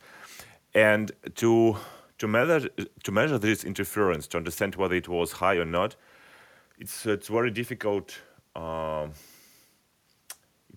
And 0.73 1.11
to 1.35 1.75
to 2.19 2.27
measure 2.27 2.69
to 3.03 3.11
measure 3.11 3.37
this 3.37 3.63
interference, 3.63 4.27
to 4.27 4.37
understand 4.37 4.75
whether 4.75 4.95
it 4.95 5.09
was 5.09 5.33
high 5.33 5.55
or 5.55 5.65
not, 5.65 5.95
it's 6.77 7.05
it's 7.05 7.27
very 7.27 7.51
difficult. 7.51 8.17
Um, 8.55 9.13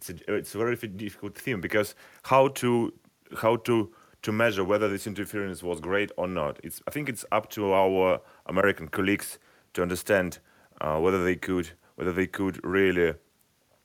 it's 0.09 0.23
a, 0.29 0.35
it's 0.35 0.55
a 0.55 0.59
very 0.59 0.77
difficult 0.77 1.37
theme 1.37 1.61
because 1.61 1.95
how 2.25 2.49
to 2.49 2.93
how 3.39 3.57
to 3.57 3.93
to 4.23 4.33
measure 4.33 4.65
whether 4.65 4.89
this 4.89 5.07
interference 5.07 5.63
was 5.63 5.81
great 5.81 6.11
or 6.17 6.27
not. 6.27 6.59
It's 6.63 6.83
I 6.89 6.91
think 6.91 7.09
it's 7.09 7.25
up 7.31 7.51
to 7.51 7.73
our 7.73 8.21
American 8.47 8.89
colleagues 8.89 9.39
to 9.75 9.83
understand 9.83 10.39
uh, 10.81 10.99
whether 10.99 11.23
they 11.23 11.37
could 11.37 11.71
whether 11.97 12.13
they 12.13 12.27
could 12.27 12.65
really 12.65 13.15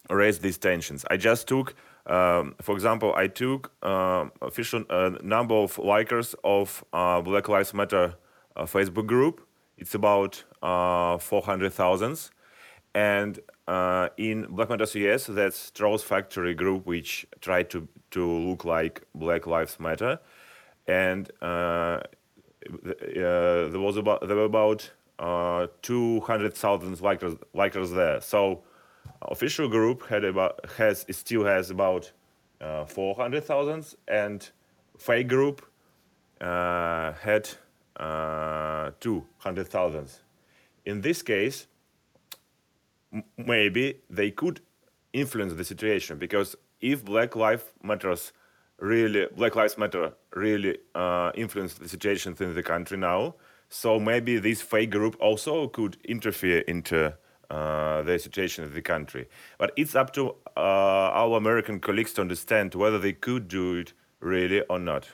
raise 0.10 0.40
these 0.40 0.58
tensions. 0.58 1.06
I 1.12 1.18
just 1.18 1.48
took, 1.48 1.76
um, 2.08 2.56
for 2.62 2.74
example, 2.74 3.14
I 3.16 3.28
took 3.28 3.72
uh, 3.84 4.26
official 4.42 4.84
uh, 4.90 5.12
number 5.22 5.54
of 5.56 5.76
likers 5.76 6.34
of 6.44 6.84
uh, 6.94 7.22
Black 7.22 7.48
Lives 7.48 7.74
Matter 7.74 8.16
uh, 8.56 8.64
Facebook 8.64 9.06
group. 9.06 9.46
It's 9.78 9.94
about 9.94 10.44
uh, 10.64 11.18
400,000, 11.20 12.32
and 13.00 13.40
uh, 13.66 14.10
in 14.18 14.46
Black 14.50 14.70
Matters 14.70 14.94
US, 14.96 15.28
that's 15.28 15.72
Trolls 15.72 16.04
Factory 16.04 16.54
group, 16.54 16.86
which 16.86 17.26
tried 17.40 17.70
to, 17.70 17.88
to 18.12 18.30
look 18.30 18.66
like 18.66 19.04
Black 19.16 19.48
Lives 19.48 19.80
Matter. 19.80 20.20
And 20.86 21.32
uh, 21.42 21.46
uh, 21.46 22.02
there 23.72 23.80
was 23.80 23.96
about 23.96 24.28
there 24.28 24.36
were 24.36 24.52
about 24.56 24.92
uh, 25.18 25.68
200,000 25.82 26.98
likers, 26.98 27.40
likers 27.56 27.96
there. 27.96 28.20
So 28.20 28.64
official 29.22 29.70
group 29.70 30.06
had 30.08 30.26
about 30.26 30.60
has 30.78 31.06
still 31.12 31.46
has 31.46 31.70
about 31.70 32.12
uh, 32.60 32.84
400,000 32.84 33.96
and 34.10 34.50
fake 34.98 35.30
group 35.30 35.66
uh, 36.42 37.14
had 37.14 37.50
uh, 37.96 38.92
200,000. 39.00 40.10
In 40.86 41.00
this 41.00 41.22
case, 41.22 41.68
maybe 43.38 44.00
they 44.10 44.32
could 44.32 44.62
influence 45.14 45.54
the 45.54 45.64
situation 45.64 46.18
because 46.18 46.56
if 46.82 47.04
Black 47.04 47.36
Lives 47.36 47.64
Matters 47.84 48.32
really 48.80 49.28
Black 49.36 49.56
Lives 49.56 49.78
Matter 49.78 50.14
really 50.36 50.78
uh, 50.96 51.32
influence 51.36 51.74
the 51.74 51.90
situation 51.90 52.36
in 52.40 52.56
the 52.56 52.64
country 52.64 52.98
now, 52.98 53.36
so 53.70 54.00
maybe 54.00 54.40
this 54.40 54.62
fake 54.62 54.92
group 54.92 55.16
also 55.20 55.68
could 55.68 55.98
interfere 56.06 56.60
into 56.60 57.14
uh, 57.50 58.02
the 58.04 58.18
situation 58.20 58.64
in 58.64 58.74
the 58.74 58.82
country. 58.82 59.28
But 59.58 59.72
it's 59.76 59.96
up 59.96 60.14
to 60.14 60.36
uh, 60.56 60.60
our 61.22 61.38
American 61.38 61.80
colleagues 61.80 62.14
to 62.14 62.22
understand 62.22 62.76
whether 62.76 63.00
they 63.00 63.14
could 63.14 63.48
do 63.48 63.76
it 63.76 63.94
really 64.20 64.62
or 64.70 64.80
not. 64.80 65.08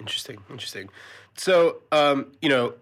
Interesting, 0.00 0.38
interesting. 0.50 0.88
So, 1.36 1.82
um, 1.92 2.32
you 2.40 2.48
know, 2.48 2.74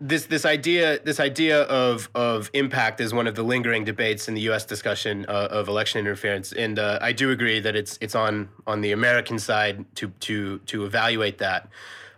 this 0.00 0.26
this 0.26 0.44
idea 0.44 0.98
this 1.02 1.20
idea 1.20 1.62
of 1.62 2.10
of 2.14 2.50
impact 2.52 3.00
is 3.00 3.14
one 3.14 3.26
of 3.26 3.34
the 3.34 3.42
lingering 3.42 3.84
debates 3.84 4.28
in 4.28 4.34
the 4.34 4.42
U.S. 4.42 4.64
discussion 4.64 5.24
uh, 5.28 5.48
of 5.50 5.68
election 5.68 6.00
interference, 6.00 6.52
and 6.52 6.78
uh, 6.78 6.98
I 7.00 7.12
do 7.12 7.30
agree 7.30 7.60
that 7.60 7.74
it's 7.74 7.98
it's 8.00 8.14
on 8.14 8.48
on 8.66 8.82
the 8.82 8.92
American 8.92 9.38
side 9.38 9.84
to 9.96 10.08
to 10.20 10.58
to 10.58 10.84
evaluate 10.84 11.38
that. 11.38 11.68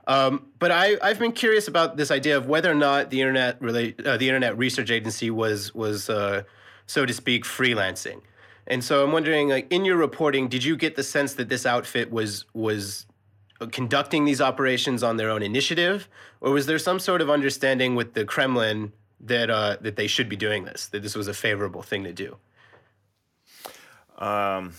Um, 0.09 0.47
but 0.59 0.73
I, 0.73 0.97
I've 1.03 1.19
been 1.19 1.33
curious 1.33 1.69
about 1.69 1.99
this 1.99 2.11
idea 2.11 2.37
of 2.37 2.47
whether 2.47 2.71
or 2.71 2.75
not 2.75 3.11
the 3.11 3.21
internet 3.21 3.61
relate, 3.61 4.05
uh, 4.07 4.17
the 4.17 4.27
Internet 4.27 4.57
Research 4.57 4.91
Agency 4.91 5.31
was 5.31 5.75
was 5.75 6.11
uh, 6.11 6.43
so 6.87 7.07
to 7.07 7.13
speak 7.13 7.45
freelancing, 7.45 8.23
and 8.67 8.83
so 8.83 9.05
I'm 9.05 9.13
wondering, 9.13 9.51
like 9.51 9.71
in 9.71 9.85
your 9.85 9.97
reporting, 9.97 10.49
did 10.49 10.65
you 10.65 10.77
get 10.77 10.97
the 10.97 11.05
sense 11.05 11.35
that 11.35 11.49
this 11.49 11.65
outfit 11.65 12.11
was 12.11 12.45
was 12.55 13.07
conducting 13.67 14.25
these 14.25 14.41
operations 14.41 15.03
on 15.03 15.17
their 15.17 15.31
own 15.31 15.43
initiative, 15.43 16.09
or 16.41 16.53
was 16.53 16.67
there 16.67 16.79
some 16.79 16.99
sort 16.99 17.21
of 17.21 17.29
understanding 17.29 17.95
with 17.95 18.15
the 18.15 18.25
Kremlin 18.25 18.93
that 19.21 19.51
uh, 19.51 19.77
that 19.81 19.97
they 19.97 20.07
should 20.07 20.29
be 20.29 20.37
doing 20.37 20.65
this, 20.65 20.87
that 20.89 21.03
this 21.03 21.17
was 21.17 21.27
a 21.29 21.35
favorable 21.35 21.83
thing 21.83 22.05
to 22.05 22.13
do? 22.13 22.37
Um, 24.19 24.75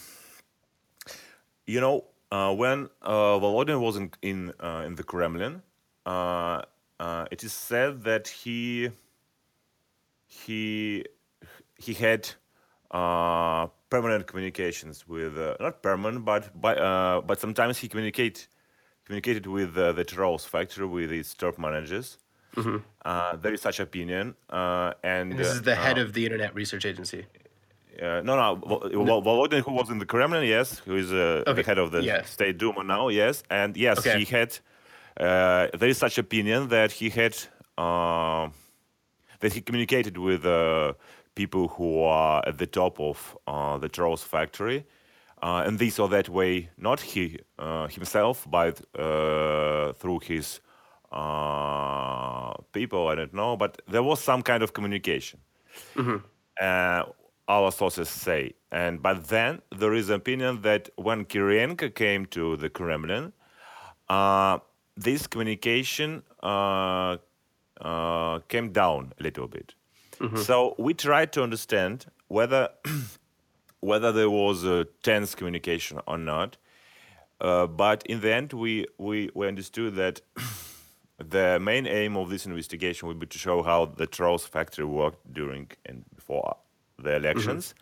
you 1.65 1.81
know, 1.81 2.05
uh, 2.31 2.53
when 2.53 2.89
uh, 3.01 3.39
Volodin 3.39 3.81
was 3.81 3.97
in 3.97 4.11
in, 4.21 4.53
uh, 4.59 4.83
in 4.85 4.95
the 4.95 5.03
Kremlin, 5.03 5.61
uh, 6.05 6.61
uh, 6.99 7.25
it 7.31 7.43
is 7.43 7.53
said 7.53 8.03
that 8.03 8.27
he 8.27 8.91
he 10.27 11.05
he 11.77 11.93
had 11.93 12.29
permanent 12.91 14.25
communications 14.27 15.07
with 15.07 15.37
not 15.59 15.81
permanent, 15.81 16.23
but 16.23 16.59
by, 16.59 16.75
but 17.25 17.39
sometimes 17.39 17.77
he 17.77 17.87
communicate 17.87 18.47
communicated 19.09 19.47
with 19.47 19.75
uh, 19.75 19.91
the 19.91 20.03
Trolls 20.03 20.45
factory 20.45 20.85
with 20.85 21.11
its 21.11 21.33
top 21.33 21.57
managers. 21.57 22.19
Mm-hmm. 22.55 22.77
Uh, 23.03 23.35
there 23.37 23.53
is 23.55 23.61
such 23.61 23.79
opinion, 23.79 24.35
uh, 24.51 24.93
and, 25.01 25.31
and, 25.31 25.39
this 25.39 25.47
is 25.47 25.63
the 25.63 25.73
head 25.73 25.97
uh, 25.97 26.03
of 26.03 26.13
the 26.13 26.25
Internet 26.25 26.53
Research 26.53 26.85
Agency. 26.85 27.25
Uh, 27.99 28.21
no, 28.23 28.35
no, 28.35 28.55
Volodin, 29.27 29.61
who 29.61 29.71
was 29.71 29.89
in 29.89 29.97
the 29.97 30.05
Kremlin, 30.05 30.47
yes, 30.47 30.77
who 30.85 30.95
is 30.95 31.11
uh, 31.11 31.43
okay. 31.47 31.53
the 31.53 31.63
head 31.63 31.79
of 31.79 31.89
the 31.89 32.03
yes. 32.03 32.29
State 32.29 32.59
Duma 32.59 32.83
now, 32.83 33.07
yes, 33.07 33.41
and 33.49 33.75
yes, 33.75 33.97
okay. 33.97 34.19
he 34.19 34.25
had. 34.25 34.59
there 35.17 35.89
is 35.93 35.97
such 35.97 36.19
opinion 36.19 36.69
that 36.69 36.91
he 36.91 37.09
had 37.09 37.35
that 39.41 39.53
he 39.55 39.61
communicated 39.61 40.19
with 40.19 40.43
people 41.33 41.67
who 41.69 42.03
are 42.03 42.43
at 42.45 42.59
the 42.59 42.67
top 42.67 42.99
of 42.99 43.17
the 43.81 43.89
Trolls 43.89 44.23
factory 44.23 44.85
uh, 45.41 45.63
and 45.65 45.80
this 45.80 45.99
or 45.99 46.10
that 46.10 46.30
way, 46.30 46.69
not 46.78 46.99
he 46.99 47.39
uh, 47.58 47.88
himself, 47.88 48.45
but 48.49 48.82
uh, 48.97 49.93
through 49.93 50.19
his 50.19 50.60
uh, 51.12 52.54
people. 52.71 53.08
I 53.08 53.15
don't 53.15 53.34
know, 53.34 53.56
but 53.58 53.82
there 53.88 54.04
was 54.04 54.19
some 54.21 54.41
kind 54.41 54.63
of 54.63 54.73
communication. 54.73 55.39
Mm-hmm. 55.95 56.17
Uh, 56.60 57.04
our 57.47 57.71
sources 57.71 58.10
say, 58.10 58.54
and 58.71 59.02
but 59.02 59.28
then 59.28 59.62
there 59.75 59.93
is 59.93 60.10
an 60.10 60.15
opinion 60.15 60.62
that 60.62 60.89
when 60.97 61.25
Kirienko 61.25 61.95
came 61.95 62.25
to 62.28 62.58
the 62.58 62.69
Kremlin, 62.69 63.34
uh, 64.10 64.60
this 64.95 65.25
communication 65.25 66.21
uh, 66.43 67.17
uh, 67.82 68.39
came 68.49 68.71
down 68.71 69.13
a 69.19 69.23
little 69.23 69.47
bit. 69.47 69.73
So 70.43 70.75
we 70.78 70.93
tried 70.93 71.32
to 71.34 71.43
understand 71.43 72.06
whether 72.28 72.69
whether 73.81 74.11
there 74.11 74.29
was 74.29 74.63
a 74.63 74.85
tense 75.03 75.35
communication 75.35 75.99
or 76.07 76.17
not. 76.17 76.57
Uh, 77.41 77.67
but 77.67 78.03
in 78.07 78.19
the 78.21 78.33
end, 78.33 78.51
we, 78.53 78.85
we, 78.97 79.29
we 79.33 79.47
understood 79.47 79.95
that 79.95 80.21
the 81.17 81.59
main 81.59 81.87
aim 81.87 82.17
of 82.17 82.29
this 82.29 82.45
investigation 82.45 83.07
would 83.07 83.19
be 83.19 83.25
to 83.27 83.37
show 83.37 83.63
how 83.63 83.85
the 83.85 84.05
trolls 84.05 84.45
factory 84.45 84.85
worked 84.85 85.33
during 85.33 85.69
and 85.85 86.03
before 86.15 86.57
the 86.97 87.15
elections. 87.15 87.73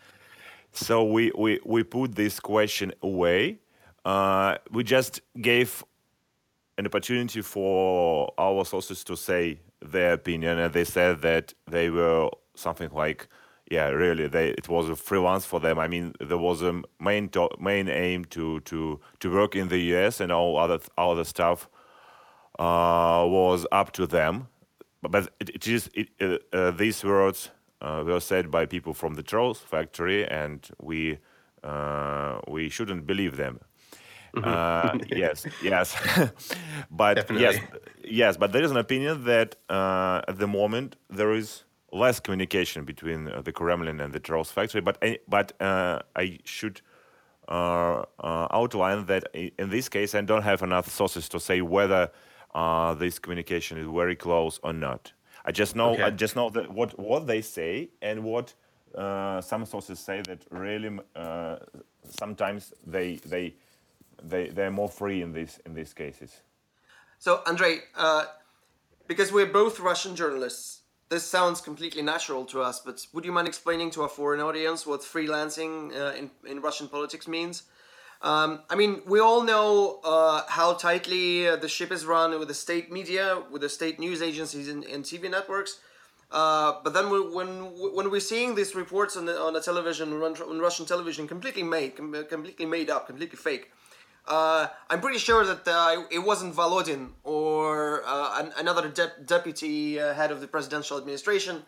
So 0.74 1.04
we, 1.04 1.32
we, 1.36 1.60
we 1.66 1.84
put 1.84 2.16
this 2.16 2.40
question 2.40 2.94
away. 3.02 3.60
Uh, 4.06 4.58
we 4.72 4.84
just 4.84 5.22
gave 5.42 5.84
an 6.78 6.86
opportunity 6.86 7.42
for 7.42 8.32
our 8.38 8.64
sources 8.64 9.04
to 9.06 9.18
say 9.18 9.60
their 9.82 10.14
opinion, 10.14 10.60
and 10.60 10.72
they 10.74 10.84
said 10.84 11.22
that 11.22 11.54
they 11.68 11.90
were 11.90 12.30
something 12.54 12.90
like, 12.92 13.28
yeah, 13.70 13.90
really, 13.90 14.28
they 14.28 14.50
it 14.50 14.70
was 14.70 14.90
a 14.90 14.96
freelance 14.96 15.46
for 15.46 15.60
them. 15.60 15.78
I 15.80 15.88
mean, 15.88 16.14
there 16.20 16.38
was 16.38 16.62
a 16.62 16.82
main 17.00 17.30
to, 17.30 17.50
main 17.60 17.90
aim 17.90 18.26
to 18.26 18.62
to 18.62 19.00
to 19.20 19.32
work 19.32 19.56
in 19.56 19.68
the 19.68 19.80
U.S. 19.94 20.20
and 20.20 20.32
all 20.32 20.58
other 20.58 20.80
other 20.98 21.24
stuff 21.24 21.70
uh, 22.60 23.26
was 23.28 23.66
up 23.72 23.92
to 23.94 24.08
them. 24.08 24.48
But, 25.02 25.12
but 25.12 25.30
it, 25.40 25.50
it 25.50 25.68
is 25.68 25.90
it, 25.94 26.10
uh, 26.22 26.38
uh, 26.56 26.72
these 26.72 27.04
words 27.04 27.52
uh, 27.82 28.04
were 28.06 28.20
said 28.20 28.50
by 28.50 28.66
people 28.66 28.94
from 28.94 29.16
the 29.16 29.24
Trolls 29.24 29.60
factory, 29.60 30.26
and 30.26 30.68
we 30.82 31.20
uh, 31.64 32.40
we 32.48 32.70
shouldn't 32.70 33.06
believe 33.06 33.38
them. 33.38 33.60
Uh, 34.44 34.98
yes, 35.08 35.46
yes, 35.62 35.96
but 36.92 37.30
yes, 37.32 37.58
yes, 38.04 38.38
but 38.38 38.52
there 38.52 38.64
is 38.64 38.72
an 38.72 38.78
opinion 38.78 39.26
that 39.26 39.56
uh, 39.70 40.22
at 40.28 40.38
the 40.38 40.48
moment 40.48 40.96
there 41.10 41.34
is 41.34 41.64
less 41.92 42.20
communication 42.20 42.84
between 42.86 43.28
uh, 43.28 43.42
the 43.42 43.52
Kremlin 43.52 44.00
and 44.00 44.14
the 44.14 44.20
Trolls 44.20 44.52
factory. 44.52 44.82
But 44.82 44.98
I- 45.02 45.20
but 45.28 45.54
uh, 45.62 46.00
I 46.16 46.40
should 46.44 46.82
uh, 47.48 48.04
uh, 48.20 48.48
outline 48.52 49.06
that 49.06 49.24
in 49.34 49.70
this 49.70 49.90
case 49.90 50.14
I 50.16 50.22
don't 50.22 50.44
have 50.44 50.62
enough 50.62 50.90
sources 50.90 51.30
to 51.30 51.40
say 51.40 51.62
whether 51.62 52.12
uh, 52.54 52.94
this 52.96 53.20
communication 53.20 53.78
is 53.78 53.88
very 53.88 54.16
close 54.16 54.60
or 54.64 54.74
not. 54.74 55.14
I 55.46 55.52
just 55.52 55.76
know 55.76 55.96
I 56.04 56.10
just 56.10 56.36
know 56.36 56.50
that 56.50 56.70
what 56.72 56.98
what 57.00 57.26
they 57.28 57.42
say 57.42 57.90
and 58.02 58.24
what 58.24 58.54
uh, 58.96 59.42
some 59.42 59.66
sources 59.66 60.00
say 60.00 60.22
that 60.24 60.40
really 60.50 61.00
uh, 61.16 61.58
sometimes 62.10 62.74
they 62.86 63.16
they 63.26 63.54
they 64.22 64.50
they're 64.50 64.72
more 64.72 64.90
free 64.90 65.22
in 65.22 65.32
these 65.34 65.60
in 65.66 65.74
these 65.74 65.94
cases. 65.94 66.42
So, 67.20 67.42
Andrei, 67.48 67.80
uh, 67.96 68.26
because 69.08 69.32
we're 69.32 69.52
both 69.52 69.80
Russian 69.80 70.16
journalists, 70.16 70.82
this 71.10 71.26
sounds 71.26 71.62
completely 71.62 72.02
natural 72.02 72.46
to 72.46 72.62
us, 72.62 72.80
but 72.80 73.06
would 73.14 73.26
you 73.26 73.32
mind 73.32 73.48
explaining 73.48 73.92
to 73.92 74.04
a 74.04 74.10
foreign 74.10 74.42
audience 74.42 74.86
what 74.86 75.02
freelancing 75.02 75.96
uh, 75.96 76.14
in, 76.16 76.30
in 76.46 76.62
Russian 76.62 76.88
politics 76.88 77.28
means? 77.28 77.64
Um, 78.22 78.62
I 78.70 78.76
mean, 78.76 79.02
we 79.06 79.20
all 79.20 79.44
know 79.44 80.00
uh, 80.04 80.42
how 80.48 80.74
tightly 80.74 81.48
uh, 81.48 81.56
the 81.56 81.70
ship 81.70 81.92
is 81.92 82.06
run 82.06 82.38
with 82.40 82.48
the 82.48 82.54
state 82.54 82.92
media, 82.92 83.44
with 83.52 83.62
the 83.62 83.70
state 83.70 84.00
news 84.00 84.22
agencies 84.22 84.68
and, 84.70 84.84
and 84.86 85.04
TV 85.04 85.30
networks. 85.30 85.80
Uh, 86.30 86.74
but 86.84 86.94
then 86.94 87.10
we, 87.10 87.22
when 87.22 87.48
when 87.96 88.12
we're 88.12 88.20
seeing 88.20 88.54
these 88.54 88.76
reports 88.76 89.16
on 89.16 89.26
the 89.26 89.40
on 89.40 89.54
the 89.54 89.62
television 89.62 90.12
on 90.12 90.36
on 90.42 90.60
Russian 90.60 90.86
television, 90.86 91.26
completely 91.26 91.64
made, 91.64 91.96
com- 91.96 92.26
completely 92.28 92.66
made 92.66 92.90
up, 92.90 93.08
completely 93.08 93.38
fake. 93.38 93.72
Uh, 94.28 94.68
I'm 94.90 95.00
pretty 95.00 95.20
sure 95.20 95.46
that 95.46 95.66
uh, 95.68 96.04
it 96.12 96.20
wasn't 96.20 96.54
Volodin 96.54 97.12
or 97.24 98.04
uh, 98.06 98.42
an, 98.42 98.52
another 98.58 98.90
dep 98.90 99.26
deputy 99.26 100.00
uh, 100.00 100.14
head 100.14 100.32
of 100.32 100.42
the 100.42 100.48
presidential 100.48 100.98
administration 100.98 101.64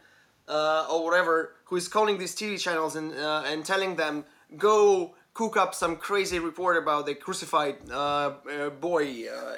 uh, 0.50 0.86
or 0.92 1.06
whatever 1.06 1.54
who 1.66 1.78
is 1.78 1.88
calling 1.88 2.18
these 2.18 2.36
TV 2.36 2.60
channels 2.60 2.98
and 2.98 3.14
uh, 3.14 3.44
and 3.46 3.66
telling 3.66 3.96
them 3.96 4.26
go 4.58 5.16
cook 5.34 5.56
up 5.56 5.74
some 5.74 5.96
crazy 5.96 6.38
report 6.38 6.76
about 6.76 7.06
the 7.06 7.16
crucified 7.16 7.78
boy 8.82 9.04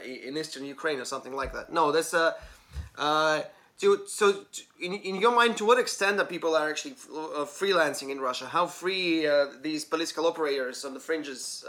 in 0.06 0.38
eastern 0.38 0.64
Ukraine 0.66 1.00
or 1.00 1.06
something 1.06 1.34
like 1.34 1.54
that. 1.54 1.74
No, 1.74 1.92
that's 1.92 2.12
to, 2.12 4.04
so 4.06 4.32
to, 4.32 4.62
in, 4.80 4.94
in 4.94 5.16
your 5.16 5.34
mind, 5.36 5.58
to 5.58 5.66
what 5.66 5.80
extent 5.80 6.18
that 6.18 6.30
people 6.30 6.56
are 6.56 6.70
actually 6.70 6.94
uh, 7.12 7.46
freelancing 7.46 8.12
in 8.12 8.20
Russia? 8.20 8.46
How 8.46 8.68
free 8.68 9.28
these 9.64 9.86
political 9.86 10.28
operators 10.28 10.86
on 10.86 10.94
the 10.94 11.00
fringes 11.00 11.66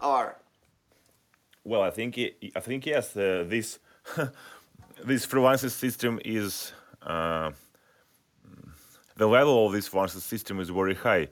are? 0.00 0.36
Well, 1.64 1.80
I 1.80 1.90
think 1.90 2.18
i 2.18 2.32
I 2.54 2.60
think 2.60 2.84
yes. 2.86 3.16
Uh, 3.16 3.44
this 3.48 3.78
this 5.04 5.26
freelancing 5.26 5.70
system 5.70 6.20
is 6.24 6.72
uh, 7.02 7.52
the 9.16 9.26
level 9.26 9.66
of 9.66 9.72
this 9.72 9.88
freelancing 9.88 10.20
system 10.20 10.60
is 10.60 10.68
very 10.68 10.94
high 10.94 11.28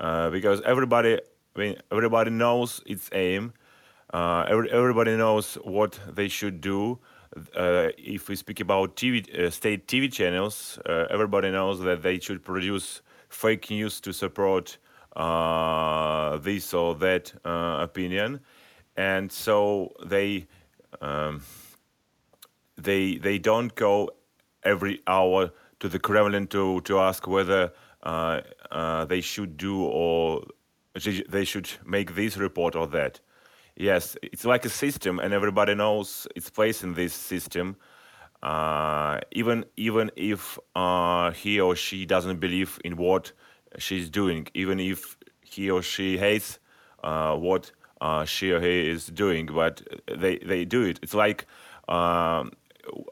uh, 0.00 0.30
because 0.30 0.62
everybody 0.62 1.20
I 1.56 1.58
mean, 1.58 1.76
everybody 1.92 2.30
knows 2.30 2.80
its 2.86 3.10
aim. 3.12 3.52
Uh, 4.12 4.46
every, 4.48 4.70
everybody 4.70 5.16
knows 5.16 5.54
what 5.64 6.00
they 6.08 6.28
should 6.28 6.60
do. 6.60 6.98
Uh, 7.54 7.88
if 7.98 8.28
we 8.28 8.36
speak 8.36 8.60
about 8.60 8.96
TV, 8.96 9.16
uh, 9.38 9.50
state 9.50 9.86
TV 9.86 10.10
channels, 10.10 10.78
everybody 10.86 11.50
knows 11.50 11.80
that 11.80 12.02
they 12.02 12.18
should 12.18 12.42
produce 12.42 13.02
fake 13.28 13.70
news 13.70 14.00
to 14.00 14.12
support 14.12 14.78
this 16.44 16.74
or 16.74 16.94
that 16.94 17.32
opinion, 17.44 18.40
and 18.96 19.30
so 19.30 19.92
they 20.04 20.46
um, 21.00 21.42
they 22.76 23.16
they 23.16 23.38
don't 23.38 23.74
go 23.74 24.10
every 24.62 25.02
hour 25.06 25.50
to 25.80 25.88
the 25.88 25.98
Kremlin 25.98 26.46
to 26.48 26.80
to 26.82 26.98
ask 26.98 27.26
whether 27.26 27.72
uh, 28.02 28.40
uh, 28.70 29.04
they 29.04 29.20
should 29.20 29.56
do 29.56 29.82
or 29.82 30.42
they 31.28 31.44
should 31.44 31.68
make 31.84 32.14
this 32.14 32.36
report 32.36 32.76
or 32.76 32.86
that. 32.88 33.20
Yes, 33.76 34.16
it's 34.22 34.44
like 34.44 34.64
a 34.64 34.68
system, 34.68 35.18
and 35.18 35.34
everybody 35.34 35.74
knows 35.74 36.28
its 36.36 36.48
place 36.48 36.84
in 36.84 36.94
this 36.94 37.12
system. 37.12 37.76
Uh, 38.42 39.20
even 39.32 39.64
even 39.76 40.10
if 40.16 40.58
uh, 40.76 41.32
he 41.32 41.60
or 41.60 41.74
she 41.74 42.06
doesn't 42.06 42.38
believe 42.38 42.78
in 42.84 42.96
what 42.96 43.32
she's 43.78 44.08
doing, 44.08 44.46
even 44.54 44.78
if 44.78 45.16
he 45.40 45.70
or 45.70 45.82
she 45.82 46.18
hates 46.18 46.60
uh, 47.02 47.34
what 47.34 47.72
uh, 48.00 48.24
she 48.24 48.50
or 48.50 48.60
he 48.60 48.88
is 48.88 49.06
doing, 49.06 49.46
but 49.46 49.82
they, 50.06 50.38
they 50.38 50.64
do 50.64 50.82
it. 50.82 50.98
It's 51.02 51.14
like 51.14 51.46
um, 51.88 52.52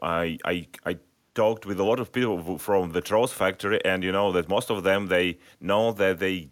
I, 0.03 0.38
I 0.45 0.66
I 0.85 0.99
talked 1.35 1.66
with 1.66 1.81
a 1.81 1.85
lot 1.85 2.01
of 2.01 2.12
people 2.12 2.59
from 2.59 2.92
the 2.92 3.01
Trolls 3.01 3.33
factory, 3.33 3.81
and 3.85 4.05
you 4.05 4.12
know 4.12 4.33
that 4.33 4.49
most 4.49 4.71
of 4.71 4.83
them 4.83 5.09
they 5.09 5.38
know 5.61 5.92
that 5.92 6.18
they 6.18 6.51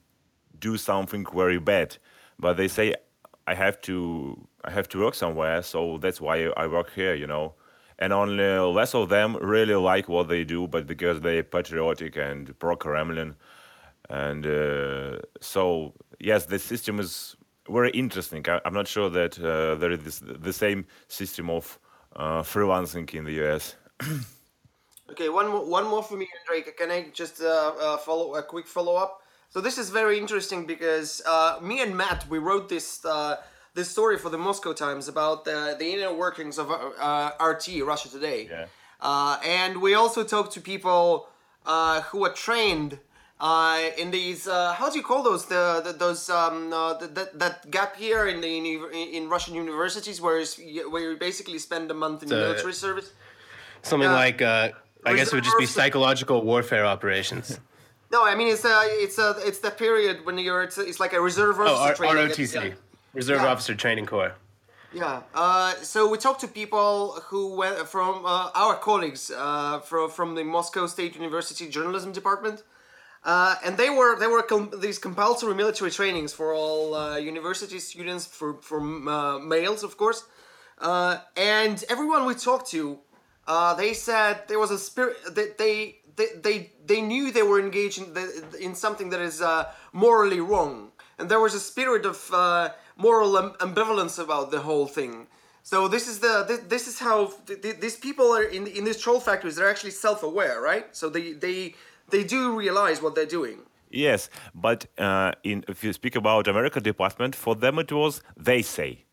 do 0.59 0.77
something 0.77 1.27
very 1.35 1.59
bad, 1.59 1.97
but 2.39 2.57
they 2.57 2.69
say 2.69 2.95
I 3.47 3.55
have 3.55 3.81
to 3.83 4.47
I 4.65 4.71
have 4.71 4.89
to 4.91 5.01
work 5.01 5.15
somewhere, 5.15 5.63
so 5.63 5.99
that's 5.99 6.21
why 6.21 6.45
I 6.57 6.67
work 6.67 6.93
here, 6.95 7.15
you 7.15 7.27
know. 7.27 7.55
And 7.99 8.15
only 8.15 8.43
less 8.59 8.95
of 8.95 9.11
them 9.11 9.37
really 9.37 9.75
like 9.75 10.09
what 10.09 10.29
they 10.29 10.45
do, 10.45 10.67
but 10.67 10.87
because 10.87 11.21
they're 11.21 11.43
patriotic 11.43 12.17
and 12.17 12.59
pro-Kremlin, 12.59 13.35
and 14.09 14.47
uh, 14.47 15.19
so 15.41 15.95
yes, 16.19 16.47
the 16.47 16.59
system 16.59 16.99
is 17.01 17.37
very 17.73 17.91
interesting. 17.91 18.45
I, 18.49 18.61
I'm 18.65 18.75
not 18.75 18.89
sure 18.89 19.11
that 19.11 19.39
uh, 19.39 19.75
there 19.77 19.93
is 19.93 20.01
this, 20.01 20.19
the 20.21 20.53
same 20.53 20.87
system 21.09 21.51
of 21.51 21.79
uh, 22.17 22.43
freelancing 22.43 23.13
in 23.15 23.25
the 23.25 23.45
US. 23.47 23.77
Okay, 25.11 25.29
one 25.29 25.49
more, 25.49 25.67
one 25.67 25.89
more 25.89 26.03
for 26.05 26.17
me, 26.17 26.29
Andrei. 26.41 26.71
Can 26.73 26.91
I 26.91 27.07
just 27.13 27.43
uh, 27.43 27.73
uh, 27.81 27.97
follow 27.97 28.37
a 28.37 28.43
quick 28.45 28.67
follow 28.69 28.95
up? 28.95 29.23
So 29.49 29.61
this 29.61 29.77
is 29.77 29.91
very 29.91 30.17
interesting 30.19 30.67
because 30.67 31.21
uh, 31.27 31.59
me 31.61 31.83
and 31.83 31.97
Matt 31.97 32.29
we 32.29 32.39
wrote 32.39 32.69
this 32.69 33.05
uh, 33.05 33.37
this 33.75 33.89
story 33.91 34.19
for 34.19 34.31
the 34.31 34.39
Moscow 34.39 34.73
Times 34.73 35.09
about 35.09 35.45
the, 35.45 35.75
the 35.79 35.93
inner 35.95 36.15
workings 36.15 36.59
of 36.59 36.71
uh, 36.71 37.31
RT 37.41 37.83
Russia 37.85 38.09
Today, 38.09 38.49
Yeah. 38.51 38.67
uh, 39.01 39.39
and 39.45 39.81
we 39.83 39.95
also 39.95 40.23
talked 40.23 40.53
to 40.53 40.61
people 40.61 41.29
uh, 41.67 42.03
who 42.03 42.25
are 42.25 42.33
trained. 42.33 43.01
Uh, 43.41 43.89
in 43.97 44.11
these, 44.11 44.47
uh, 44.47 44.75
how 44.75 44.91
do 44.91 44.99
you 44.99 45.05
call 45.05 45.23
those? 45.23 45.47
The, 45.47 45.81
the 45.85 45.93
those 45.95 46.29
um, 46.29 46.73
uh, 46.73 46.95
the, 46.95 47.07
that 47.07 47.39
that 47.39 47.71
gap 47.71 47.99
year 47.99 48.27
in 48.29 48.41
the 48.43 48.49
uni- 48.49 49.17
in 49.17 49.31
Russian 49.31 49.55
universities, 49.55 50.21
where 50.21 50.39
is, 50.39 50.61
where 50.91 51.03
you 51.13 51.17
basically 51.17 51.59
spend 51.59 51.91
a 51.91 51.95
month 51.95 52.23
in 52.23 52.29
The- 52.29 52.37
military 52.37 52.75
service. 52.75 53.13
Something 53.83 54.11
Yeah. 54.11 54.25
like, 54.27 54.43
uh, 54.43 54.69
I 55.07 55.15
guess 55.17 55.29
it 55.29 55.35
would 55.37 55.45
just 55.45 55.59
be 55.59 55.65
psychological 55.67 56.43
warfare 56.43 56.85
operations. 56.85 57.59
No, 58.13 58.25
I 58.27 58.35
mean 58.35 58.49
it's 58.49 58.65
a 58.65 58.77
it's 59.05 59.19
a 59.19 59.37
it's 59.49 59.61
the 59.61 59.71
period 59.71 60.27
when 60.27 60.37
you're 60.37 60.65
it's, 60.65 60.79
it's 60.79 60.99
like 60.99 61.13
a 61.13 61.21
reserve 61.21 61.61
Oh, 61.61 61.67
officer 61.69 62.05
R- 62.05 62.13
training. 62.13 62.33
ROTC, 62.33 62.57
It's- 62.57 62.79
Reserve 63.15 63.41
Yeah. 63.43 63.53
Officer 63.53 63.75
Training 63.77 64.07
Corps. 64.07 64.33
Yeah. 64.93 65.23
Uh, 65.33 65.75
so 65.93 66.09
we 66.13 66.19
talked 66.19 66.41
to 66.41 66.49
people 66.49 67.21
who 67.29 67.55
went 67.63 67.77
from 67.89 68.27
uh, 68.27 68.51
our 68.63 68.75
colleagues 68.89 69.31
uh, 69.31 69.79
from 69.89 70.11
from 70.11 70.35
the 70.35 70.43
Moscow 70.43 70.89
State 70.89 71.15
University 71.15 71.69
journalism 71.77 72.11
department, 72.11 72.65
uh, 73.25 73.57
and 73.65 73.77
they 73.77 73.91
were 73.91 74.19
they 74.19 74.27
were 74.27 74.43
com- 74.43 74.73
these 74.81 74.99
compulsory 74.99 75.55
military 75.55 75.91
trainings 75.91 76.33
for 76.33 76.55
all 76.55 76.95
uh, 76.95 77.17
university 77.17 77.79
students 77.79 78.27
for 78.27 78.55
for 78.63 78.81
uh, 78.81 79.39
males, 79.39 79.83
of 79.83 79.97
course. 79.97 80.25
Uh, 80.79 81.19
and 81.37 81.85
everyone 81.91 82.25
we 82.25 82.35
talked 82.35 82.71
to, 82.71 82.99
uh, 83.47 83.75
they 83.75 83.93
said 83.93 84.45
there 84.49 84.59
was 84.59 84.71
a 84.71 84.79
spirit 84.79 85.17
that 85.35 85.59
they 85.59 85.97
they, 86.17 86.27
they, 86.43 86.73
they 86.85 87.01
knew 87.01 87.31
they 87.33 87.43
were 87.43 87.61
engaged 87.61 87.99
in, 87.99 88.13
the, 88.13 88.57
in 88.61 88.75
something 88.75 89.11
that 89.11 89.21
is 89.21 89.41
uh, 89.41 89.73
morally 89.93 90.41
wrong. 90.41 90.93
And 91.19 91.31
there 91.31 91.41
was 91.41 91.55
a 91.55 91.61
spirit 91.61 92.05
of 92.05 92.31
moral 92.97 93.33
ambivalence 93.61 94.19
about 94.23 94.51
the 94.51 94.61
whole 94.61 94.87
thing. 94.87 95.27
So 95.63 95.89
this 95.89 96.09
is 96.09 96.19
the 96.21 96.45
this, 96.49 96.61
this 96.61 96.89
is 96.89 96.99
how 96.99 97.33
th- 97.47 97.81
these 97.81 97.97
people 97.97 98.33
are 98.35 98.43
in 98.43 98.67
in 98.67 98.85
these 98.85 98.99
troll 98.99 99.21
factories. 99.21 99.57
They're 99.57 99.71
actually 99.71 99.91
self-aware, 99.91 100.61
right? 100.61 100.87
So 100.97 101.09
they 101.11 101.33
they 101.33 101.75
they 102.11 102.25
do 102.25 102.57
realize 102.57 103.03
what 103.03 103.15
they're 103.15 103.27
doing. 103.27 103.59
Yes, 103.91 104.31
but 104.55 104.87
uh, 104.99 105.33
in, 105.43 105.65
if 105.69 105.83
you 105.83 105.93
speak 105.93 106.15
about 106.15 106.47
American 106.47 106.83
department, 106.83 107.35
for 107.35 107.57
them 107.57 107.79
it 107.79 107.91
was 107.93 108.23
they 108.37 108.63
say. 108.63 109.05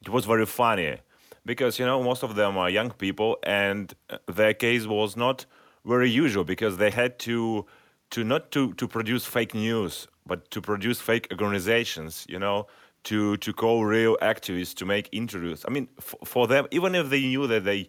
It 0.00 0.08
was 0.08 0.24
very 0.24 0.46
funny 0.46 0.98
because 1.44 1.78
you 1.78 1.86
know 1.86 2.02
most 2.02 2.22
of 2.22 2.34
them 2.34 2.56
are 2.56 2.70
young 2.70 2.90
people, 2.90 3.38
and 3.42 3.94
uh, 4.08 4.18
their 4.26 4.54
case 4.54 4.86
was 4.86 5.16
not 5.16 5.44
very 5.84 6.10
usual 6.10 6.44
because 6.44 6.78
they 6.78 6.90
had 6.90 7.18
to 7.20 7.66
to 8.10 8.24
not 8.24 8.50
to 8.52 8.72
to 8.74 8.88
produce 8.88 9.26
fake 9.26 9.54
news, 9.54 10.08
but 10.26 10.50
to 10.50 10.60
produce 10.62 11.00
fake 11.00 11.28
organizations. 11.30 12.24
You 12.28 12.38
know, 12.38 12.66
to 13.04 13.36
to 13.38 13.52
call 13.52 13.84
real 13.84 14.16
activists 14.22 14.74
to 14.76 14.86
make 14.86 15.08
interviews. 15.12 15.64
I 15.68 15.70
mean, 15.70 15.88
for 16.00 16.46
them, 16.46 16.66
even 16.70 16.94
if 16.94 17.10
they 17.10 17.20
knew 17.20 17.46
that 17.46 17.64
they 17.64 17.88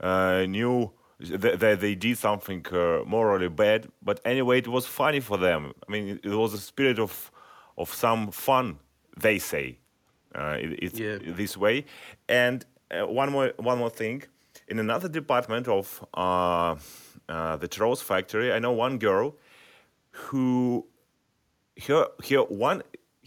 uh, 0.00 0.46
knew 0.46 0.90
that 1.18 1.80
they 1.80 1.94
did 1.94 2.18
something 2.18 2.64
uh, 2.72 3.00
morally 3.06 3.48
bad, 3.48 3.88
but 4.02 4.20
anyway, 4.24 4.58
it 4.58 4.68
was 4.68 4.86
funny 4.86 5.20
for 5.20 5.38
them. 5.38 5.72
I 5.88 5.92
mean, 5.92 6.20
it, 6.22 6.28
was 6.28 6.52
a 6.52 6.58
spirit 6.58 6.98
of 6.98 7.30
of 7.78 7.92
some 7.92 8.30
fun. 8.30 8.78
They 9.18 9.38
say 9.38 9.78
uh, 10.34 10.56
it, 10.60 10.78
it's 10.82 10.98
yeah. 10.98 11.18
this 11.22 11.56
way. 11.56 11.86
And 12.28 12.64
uh, 12.90 13.06
one 13.06 13.32
more 13.32 13.52
one 13.56 13.78
more 13.78 13.90
thing, 13.90 14.24
in 14.68 14.78
another 14.78 15.08
department 15.08 15.68
of 15.68 16.04
uh, 16.14 16.76
uh, 17.28 17.56
the 17.56 17.68
Trolls 17.68 18.02
factory, 18.02 18.52
I 18.52 18.58
know 18.58 18.72
one 18.72 18.98
girl 18.98 19.36
who 20.10 20.86
her 21.86 22.08
her 22.28 22.42
one 22.42 22.82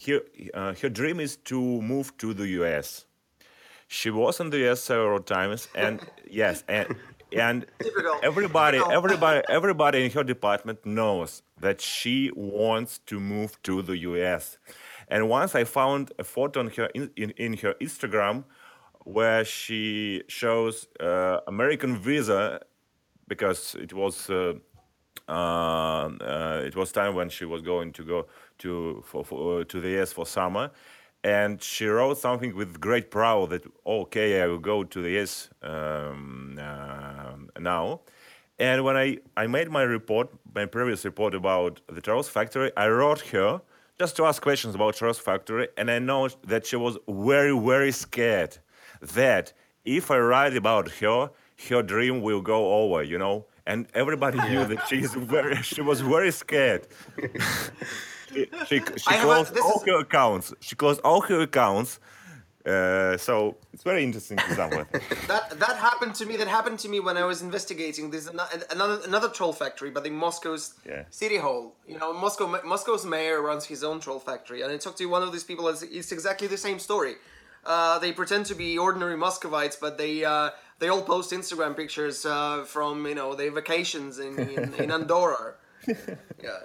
her 0.05 0.21
uh, 0.53 0.73
her 0.75 0.89
dream 0.89 1.19
is 1.19 1.37
to 1.37 1.59
move 1.81 2.15
to 2.17 2.35
the 2.35 2.47
U.S. 2.59 3.05
She 3.87 4.11
was 4.11 4.39
in 4.39 4.51
the 4.51 4.59
U.S. 4.59 4.81
several 4.81 5.21
times, 5.21 5.67
and 5.73 5.99
yes, 6.29 6.63
and 6.67 6.95
and 7.33 7.65
everybody, 8.23 8.79
everybody, 8.91 9.41
everybody 9.49 10.05
in 10.05 10.11
her 10.11 10.23
department 10.23 10.85
knows 10.85 11.41
that 11.59 11.81
she 11.81 12.31
wants 12.35 12.99
to 13.07 13.19
move 13.19 13.61
to 13.63 13.81
the 13.81 13.97
U.S. 13.97 14.57
And 15.07 15.29
once 15.29 15.55
I 15.55 15.63
found 15.63 16.11
a 16.19 16.23
photo 16.23 16.61
on 16.61 16.67
her 16.69 16.85
in, 16.95 17.11
in, 17.15 17.31
in 17.31 17.53
her 17.57 17.73
Instagram 17.81 18.43
where 19.03 19.43
she 19.43 20.23
shows 20.27 20.87
uh, 20.99 21.39
American 21.47 21.97
visa 21.97 22.61
because 23.27 23.75
it 23.75 23.93
was 23.93 24.29
uh, 24.29 24.53
uh, 25.27 25.31
uh, 25.31 26.61
it 26.65 26.75
was 26.75 26.91
time 26.91 27.15
when 27.15 27.29
she 27.29 27.45
was 27.45 27.61
going 27.61 27.93
to 27.93 28.03
go 28.03 28.27
to 28.57 29.03
for, 29.05 29.23
for 29.23 29.61
uh, 29.61 29.63
to 29.65 29.79
the 29.79 30.01
US 30.01 30.11
for 30.11 30.25
summer, 30.25 30.71
and 31.23 31.61
she 31.61 31.85
wrote 31.85 32.17
something 32.17 32.55
with 32.55 32.79
great 32.79 33.11
pride 33.11 33.49
that 33.49 33.63
okay 33.85 34.41
I 34.41 34.47
will 34.47 34.59
go 34.59 34.83
to 34.83 35.01
the 35.01 35.19
US 35.19 35.49
um, 35.61 36.57
uh, 36.61 37.59
now. 37.59 38.01
And 38.57 38.83
when 38.83 38.97
I, 38.97 39.17
I 39.37 39.47
made 39.47 39.69
my 39.69 39.83
report, 39.83 40.29
my 40.53 40.65
previous 40.65 41.05
report 41.05 41.33
about 41.33 41.79
the 41.87 42.01
Trolls 42.01 42.27
Factory, 42.27 42.71
I 42.75 42.89
wrote 42.89 43.21
her 43.31 43.61
just 43.97 44.15
to 44.17 44.25
ask 44.25 44.41
questions 44.41 44.75
about 44.75 44.95
Trolls 44.95 45.19
Factory, 45.19 45.67
and 45.77 45.89
I 45.91 45.99
know 45.99 46.29
that 46.47 46.65
she 46.65 46.75
was 46.75 46.97
very, 47.07 47.57
very 47.57 47.91
scared 47.91 48.57
that 49.01 49.53
if 49.85 50.11
I 50.11 50.19
write 50.19 50.55
about 50.55 50.89
her, 50.99 51.31
her 51.69 51.81
dream 51.83 52.21
will 52.21 52.41
go 52.41 52.73
over, 52.81 53.03
you 53.03 53.17
know. 53.17 53.45
And 53.65 53.87
everybody 53.93 54.37
knew 54.49 54.65
that 54.65 54.87
she's 54.87 55.13
very, 55.13 55.55
she 55.63 55.81
was 55.81 56.01
very 56.01 56.31
scared. 56.31 56.87
she 58.33 58.47
she, 58.67 58.81
she 58.97 59.15
closed 59.17 59.57
all 59.57 59.83
her 59.85 59.99
accounts. 59.99 60.53
She 60.59 60.75
closed 60.75 61.01
all 61.03 61.21
her 61.21 61.41
accounts. 61.41 61.99
Uh, 62.65 63.17
so 63.17 63.55
it's 63.73 63.83
very 63.83 64.03
interesting 64.03 64.37
to 64.37 64.53
someone. 64.53 64.85
that 65.27 65.57
that 65.59 65.77
happened 65.77 66.13
to 66.13 66.25
me. 66.25 66.35
That 66.35 66.47
happened 66.47 66.77
to 66.79 66.89
me 66.89 66.99
when 66.99 67.15
I 67.17 67.23
was 67.23 67.41
investigating. 67.41 68.11
There's 68.11 68.27
another 68.27 68.99
another 69.05 69.29
troll 69.29 69.53
factory, 69.53 69.91
but 69.91 70.05
in 70.05 70.13
Moscow's 70.13 70.73
yeah. 70.85 71.03
city 71.09 71.37
hall. 71.37 71.75
You 71.87 71.97
know, 71.97 72.13
Moscow 72.13 72.61
Moscow's 72.65 73.05
mayor 73.05 73.41
runs 73.41 73.65
his 73.65 73.83
own 73.83 73.99
troll 74.01 74.19
factory, 74.19 74.61
and 74.61 74.71
I 74.71 74.77
talked 74.77 74.97
to 74.97 75.05
one 75.05 75.23
of 75.23 75.31
these 75.31 75.45
people. 75.45 75.67
It's 75.69 76.11
exactly 76.11 76.47
the 76.47 76.57
same 76.57 76.79
story. 76.79 77.15
Uh, 77.65 77.97
they 77.99 78.11
pretend 78.11 78.45
to 78.47 78.55
be 78.55 78.77
ordinary 78.77 79.17
Muscovites, 79.17 79.77
but 79.79 79.97
they 79.97 80.25
uh, 80.25 80.49
they 80.79 80.89
all 80.89 81.01
post 81.01 81.31
Instagram 81.31 81.75
pictures 81.75 82.25
uh, 82.25 82.63
from 82.65 83.05
you 83.07 83.15
know 83.15 83.35
their 83.35 83.51
vacations 83.51 84.19
in 84.19 84.37
in, 84.37 84.73
in 84.75 84.91
Andorra. 84.97 85.55
yeah, 85.87 86.59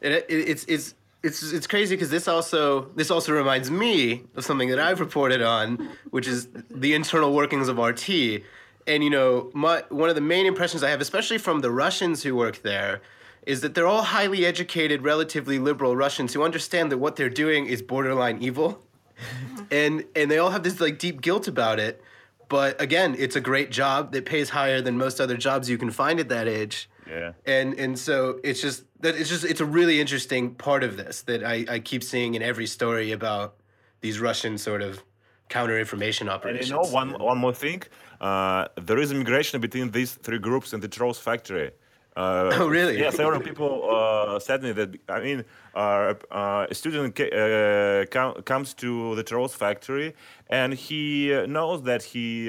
it, 0.00 0.12
it, 0.12 0.24
it's 0.28 0.64
it's 0.64 0.94
it's 1.22 1.52
it's 1.52 1.66
crazy 1.66 1.96
because 1.96 2.10
this 2.10 2.28
also 2.28 2.90
this 2.96 3.10
also 3.10 3.32
reminds 3.32 3.70
me 3.70 4.24
of 4.36 4.44
something 4.44 4.68
that 4.70 4.78
I've 4.78 5.00
reported 5.00 5.42
on, 5.42 5.90
which 6.10 6.26
is 6.26 6.48
the 6.70 6.94
internal 6.94 7.32
workings 7.32 7.68
of 7.68 7.78
RT. 7.78 8.42
And 8.86 9.04
you 9.04 9.10
know, 9.10 9.50
my 9.52 9.84
one 9.88 10.08
of 10.08 10.14
the 10.14 10.20
main 10.20 10.46
impressions 10.46 10.82
I 10.82 10.90
have, 10.90 11.00
especially 11.00 11.38
from 11.38 11.60
the 11.60 11.70
Russians 11.70 12.22
who 12.22 12.34
work 12.34 12.62
there, 12.62 13.02
is 13.46 13.60
that 13.60 13.74
they're 13.74 13.86
all 13.86 14.02
highly 14.02 14.46
educated, 14.46 15.02
relatively 15.02 15.58
liberal 15.58 15.96
Russians 15.96 16.32
who 16.32 16.42
understand 16.42 16.90
that 16.90 16.98
what 16.98 17.16
they're 17.16 17.28
doing 17.28 17.66
is 17.66 17.82
borderline 17.82 18.42
evil 18.42 18.82
mm-hmm. 19.20 19.64
and 19.70 20.04
and 20.16 20.30
they 20.30 20.38
all 20.38 20.50
have 20.50 20.62
this 20.62 20.80
like 20.80 20.98
deep 20.98 21.20
guilt 21.20 21.48
about 21.48 21.78
it. 21.78 22.02
But 22.48 22.80
again, 22.80 23.14
it's 23.16 23.36
a 23.36 23.40
great 23.40 23.70
job 23.70 24.12
that 24.12 24.24
pays 24.24 24.50
higher 24.50 24.80
than 24.80 24.98
most 24.98 25.20
other 25.20 25.36
jobs 25.36 25.70
you 25.70 25.78
can 25.78 25.90
find 25.90 26.18
at 26.18 26.28
that 26.30 26.48
age. 26.48 26.90
Yeah. 27.10 27.32
And 27.44 27.74
and 27.74 27.98
so 27.98 28.40
it's 28.44 28.60
just 28.60 28.84
that 29.00 29.16
it's 29.16 29.28
just 29.28 29.44
it's 29.44 29.60
a 29.60 29.66
really 29.66 30.00
interesting 30.00 30.54
part 30.54 30.84
of 30.84 30.96
this 30.96 31.22
that 31.22 31.44
I, 31.44 31.64
I 31.68 31.78
keep 31.80 32.02
seeing 32.04 32.34
in 32.34 32.42
every 32.42 32.66
story 32.66 33.12
about 33.12 33.56
these 34.00 34.20
Russian 34.20 34.56
sort 34.58 34.82
of 34.82 35.02
counter 35.48 35.78
information 35.78 36.28
operations. 36.28 36.70
And 36.70 36.78
you 36.78 36.90
know 36.90 36.94
one 36.94 37.10
one 37.18 37.38
more 37.38 37.54
thing, 37.54 37.82
uh, 38.20 38.68
there 38.80 38.98
is 38.98 39.10
immigration 39.10 39.60
between 39.60 39.90
these 39.90 40.12
three 40.14 40.38
groups 40.38 40.72
in 40.72 40.80
the 40.80 40.88
Trolls 40.88 41.18
factory. 41.18 41.72
Uh, 42.16 42.50
oh, 42.54 42.68
really? 42.68 42.98
Yeah, 42.98 43.10
several 43.10 43.40
people 43.40 43.88
uh, 43.88 44.38
said 44.40 44.62
me 44.62 44.72
that. 44.72 44.90
I 45.08 45.20
mean, 45.20 45.44
uh, 45.74 46.14
uh 46.30 46.66
a 46.70 46.74
student 46.74 47.14
ca- 47.16 48.04
com- 48.10 48.42
comes 48.42 48.74
to 48.74 49.14
the 49.14 49.22
Trolls 49.22 49.54
factory 49.54 50.14
and 50.48 50.74
he 50.74 51.30
knows 51.46 51.82
that 51.82 52.02
he 52.02 52.48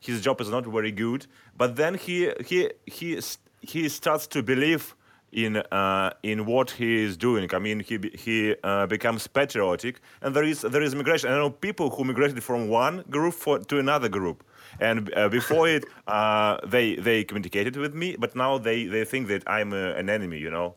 his 0.00 0.20
job 0.20 0.40
is 0.40 0.50
not 0.50 0.64
very 0.66 0.92
good, 0.92 1.26
but 1.56 1.76
then 1.76 1.94
he 1.94 2.32
he 2.46 2.70
he 2.86 3.20
he 3.60 3.88
starts 3.88 4.26
to 4.28 4.42
believe 4.42 4.94
in 5.32 5.56
uh, 5.56 6.10
in 6.22 6.46
what 6.46 6.70
he 6.70 7.04
is 7.04 7.16
doing. 7.16 7.48
I 7.52 7.58
mean, 7.58 7.80
he 7.80 7.98
he 8.14 8.54
uh, 8.62 8.86
becomes 8.86 9.26
patriotic, 9.26 10.00
and 10.22 10.34
there 10.34 10.44
is 10.44 10.62
there 10.62 10.82
is 10.82 10.94
migration. 10.94 11.30
I 11.30 11.36
know 11.36 11.50
people 11.50 11.90
who 11.90 12.04
migrated 12.04 12.42
from 12.42 12.68
one 12.68 13.04
group 13.10 13.34
for, 13.34 13.58
to 13.58 13.78
another 13.78 14.08
group, 14.08 14.44
and 14.80 15.12
uh, 15.14 15.28
before 15.28 15.68
it, 15.68 15.84
uh, 16.06 16.58
they 16.66 16.96
they 16.96 17.24
communicated 17.24 17.76
with 17.76 17.94
me, 17.94 18.16
but 18.18 18.34
now 18.34 18.58
they 18.58 18.86
they 18.86 19.04
think 19.04 19.28
that 19.28 19.42
I'm 19.46 19.72
a, 19.72 19.92
an 19.92 20.08
enemy. 20.08 20.38
You 20.38 20.50
know. 20.50 20.74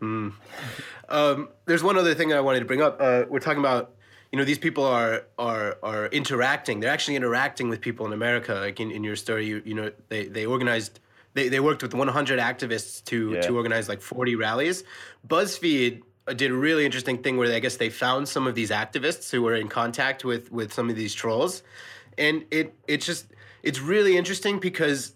Mm. 0.00 0.32
Um, 1.10 1.48
there's 1.66 1.82
one 1.82 1.98
other 1.98 2.14
thing 2.14 2.32
I 2.32 2.40
wanted 2.40 2.60
to 2.60 2.64
bring 2.64 2.80
up. 2.80 2.96
Uh, 3.00 3.24
we're 3.28 3.38
talking 3.38 3.60
about 3.60 3.94
you 4.32 4.38
know 4.38 4.44
these 4.44 4.58
people 4.58 4.84
are 4.84 5.26
are 5.38 5.78
are 5.82 6.06
interacting. 6.06 6.80
They're 6.80 6.90
actually 6.90 7.16
interacting 7.16 7.68
with 7.68 7.80
people 7.80 8.06
in 8.06 8.12
America. 8.12 8.54
Like 8.54 8.80
in, 8.80 8.90
in 8.90 9.04
your 9.04 9.16
story, 9.16 9.46
you 9.46 9.62
you 9.64 9.74
know 9.74 9.92
they 10.08 10.26
they 10.26 10.46
organized. 10.46 11.00
They, 11.34 11.48
they 11.48 11.60
worked 11.60 11.82
with 11.82 11.94
100 11.94 12.40
activists 12.40 13.04
to, 13.04 13.34
yeah. 13.34 13.40
to 13.42 13.56
organize 13.56 13.88
like 13.88 14.00
40 14.00 14.34
rallies. 14.34 14.82
BuzzFeed 15.26 16.02
did 16.34 16.50
a 16.50 16.54
really 16.54 16.84
interesting 16.84 17.22
thing 17.22 17.36
where 17.36 17.52
I 17.52 17.58
guess 17.58 17.76
they 17.76 17.90
found 17.90 18.28
some 18.28 18.46
of 18.46 18.54
these 18.54 18.70
activists 18.70 19.30
who 19.30 19.42
were 19.42 19.54
in 19.54 19.68
contact 19.68 20.24
with 20.24 20.50
with 20.52 20.72
some 20.72 20.90
of 20.90 20.96
these 20.96 21.14
trolls, 21.14 21.62
and 22.18 22.44
it 22.50 22.74
it's 22.86 23.06
just 23.06 23.26
it's 23.62 23.80
really 23.80 24.16
interesting 24.16 24.58
because 24.58 25.14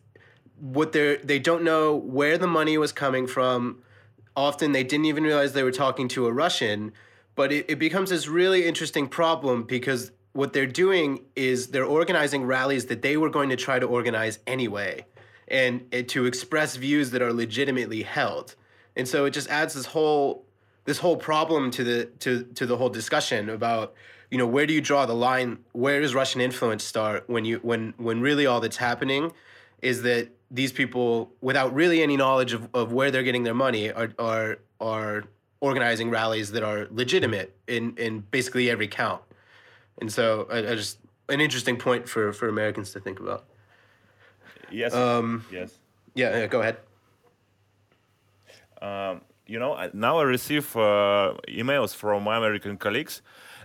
what 0.60 0.92
they 0.92 1.16
they 1.16 1.38
don't 1.38 1.62
know 1.62 1.94
where 1.94 2.38
the 2.38 2.46
money 2.46 2.78
was 2.78 2.92
coming 2.92 3.26
from. 3.26 3.82
Often 4.36 4.72
they 4.72 4.82
didn't 4.82 5.06
even 5.06 5.22
realize 5.22 5.52
they 5.52 5.62
were 5.62 5.70
talking 5.70 6.08
to 6.08 6.26
a 6.26 6.32
Russian, 6.32 6.92
but 7.36 7.52
it, 7.52 7.66
it 7.68 7.78
becomes 7.78 8.10
this 8.10 8.26
really 8.26 8.66
interesting 8.66 9.06
problem 9.06 9.62
because 9.62 10.10
what 10.32 10.52
they're 10.52 10.66
doing 10.66 11.20
is 11.36 11.68
they're 11.68 11.84
organizing 11.84 12.44
rallies 12.44 12.86
that 12.86 13.02
they 13.02 13.16
were 13.16 13.30
going 13.30 13.50
to 13.50 13.56
try 13.56 13.78
to 13.78 13.86
organize 13.86 14.40
anyway 14.48 15.06
and, 15.48 15.86
and 15.92 16.08
to 16.08 16.26
express 16.26 16.76
views 16.76 17.10
that 17.10 17.22
are 17.22 17.32
legitimately 17.32 18.02
held. 18.02 18.54
And 18.96 19.06
so 19.06 19.24
it 19.24 19.30
just 19.30 19.48
adds 19.48 19.74
this 19.74 19.86
whole 19.86 20.44
this 20.84 20.98
whole 20.98 21.16
problem 21.16 21.70
to 21.72 21.84
the 21.84 22.04
to 22.20 22.44
to 22.54 22.66
the 22.66 22.76
whole 22.76 22.90
discussion 22.90 23.48
about 23.50 23.94
you 24.30 24.38
know 24.38 24.46
where 24.46 24.66
do 24.66 24.74
you 24.74 24.80
draw 24.80 25.06
the 25.06 25.14
line? 25.14 25.58
Where 25.72 26.00
does 26.00 26.14
russian 26.14 26.40
influence 26.40 26.84
start 26.84 27.24
when 27.26 27.44
you 27.44 27.58
when 27.62 27.94
when 27.96 28.20
really 28.20 28.46
all 28.46 28.60
that's 28.60 28.76
happening 28.76 29.32
is 29.82 30.02
that 30.02 30.28
these 30.50 30.72
people 30.72 31.32
without 31.40 31.74
really 31.74 32.02
any 32.02 32.16
knowledge 32.16 32.52
of, 32.52 32.68
of 32.74 32.92
where 32.92 33.10
they're 33.10 33.22
getting 33.22 33.44
their 33.44 33.54
money 33.54 33.90
are 33.90 34.12
are 34.18 34.58
are 34.80 35.24
organizing 35.60 36.10
rallies 36.10 36.52
that 36.52 36.62
are 36.62 36.86
legitimate 36.90 37.56
in 37.66 37.96
in 37.96 38.20
basically 38.30 38.70
every 38.70 38.88
count. 38.88 39.22
And 40.00 40.12
so 40.12 40.46
i, 40.50 40.58
I 40.58 40.74
just 40.74 40.98
an 41.28 41.40
interesting 41.40 41.76
point 41.76 42.08
for 42.08 42.32
for 42.32 42.48
Americans 42.48 42.92
to 42.92 43.00
think 43.00 43.18
about. 43.18 43.46
Yes. 44.70 44.94
Um, 44.94 45.44
yes. 45.52 45.78
Yeah, 46.14 46.36
yeah 46.38 46.46
go 46.46 46.60
ahead. 46.60 46.76
you 49.46 49.58
know, 49.58 49.74
I- 49.74 49.90
now 49.92 50.18
I 50.18 50.22
receive 50.24 50.74
uh, 50.76 51.34
emails 51.48 51.94
from 51.94 52.24
my 52.24 52.36
American 52.36 52.76
colleagues, 52.76 53.22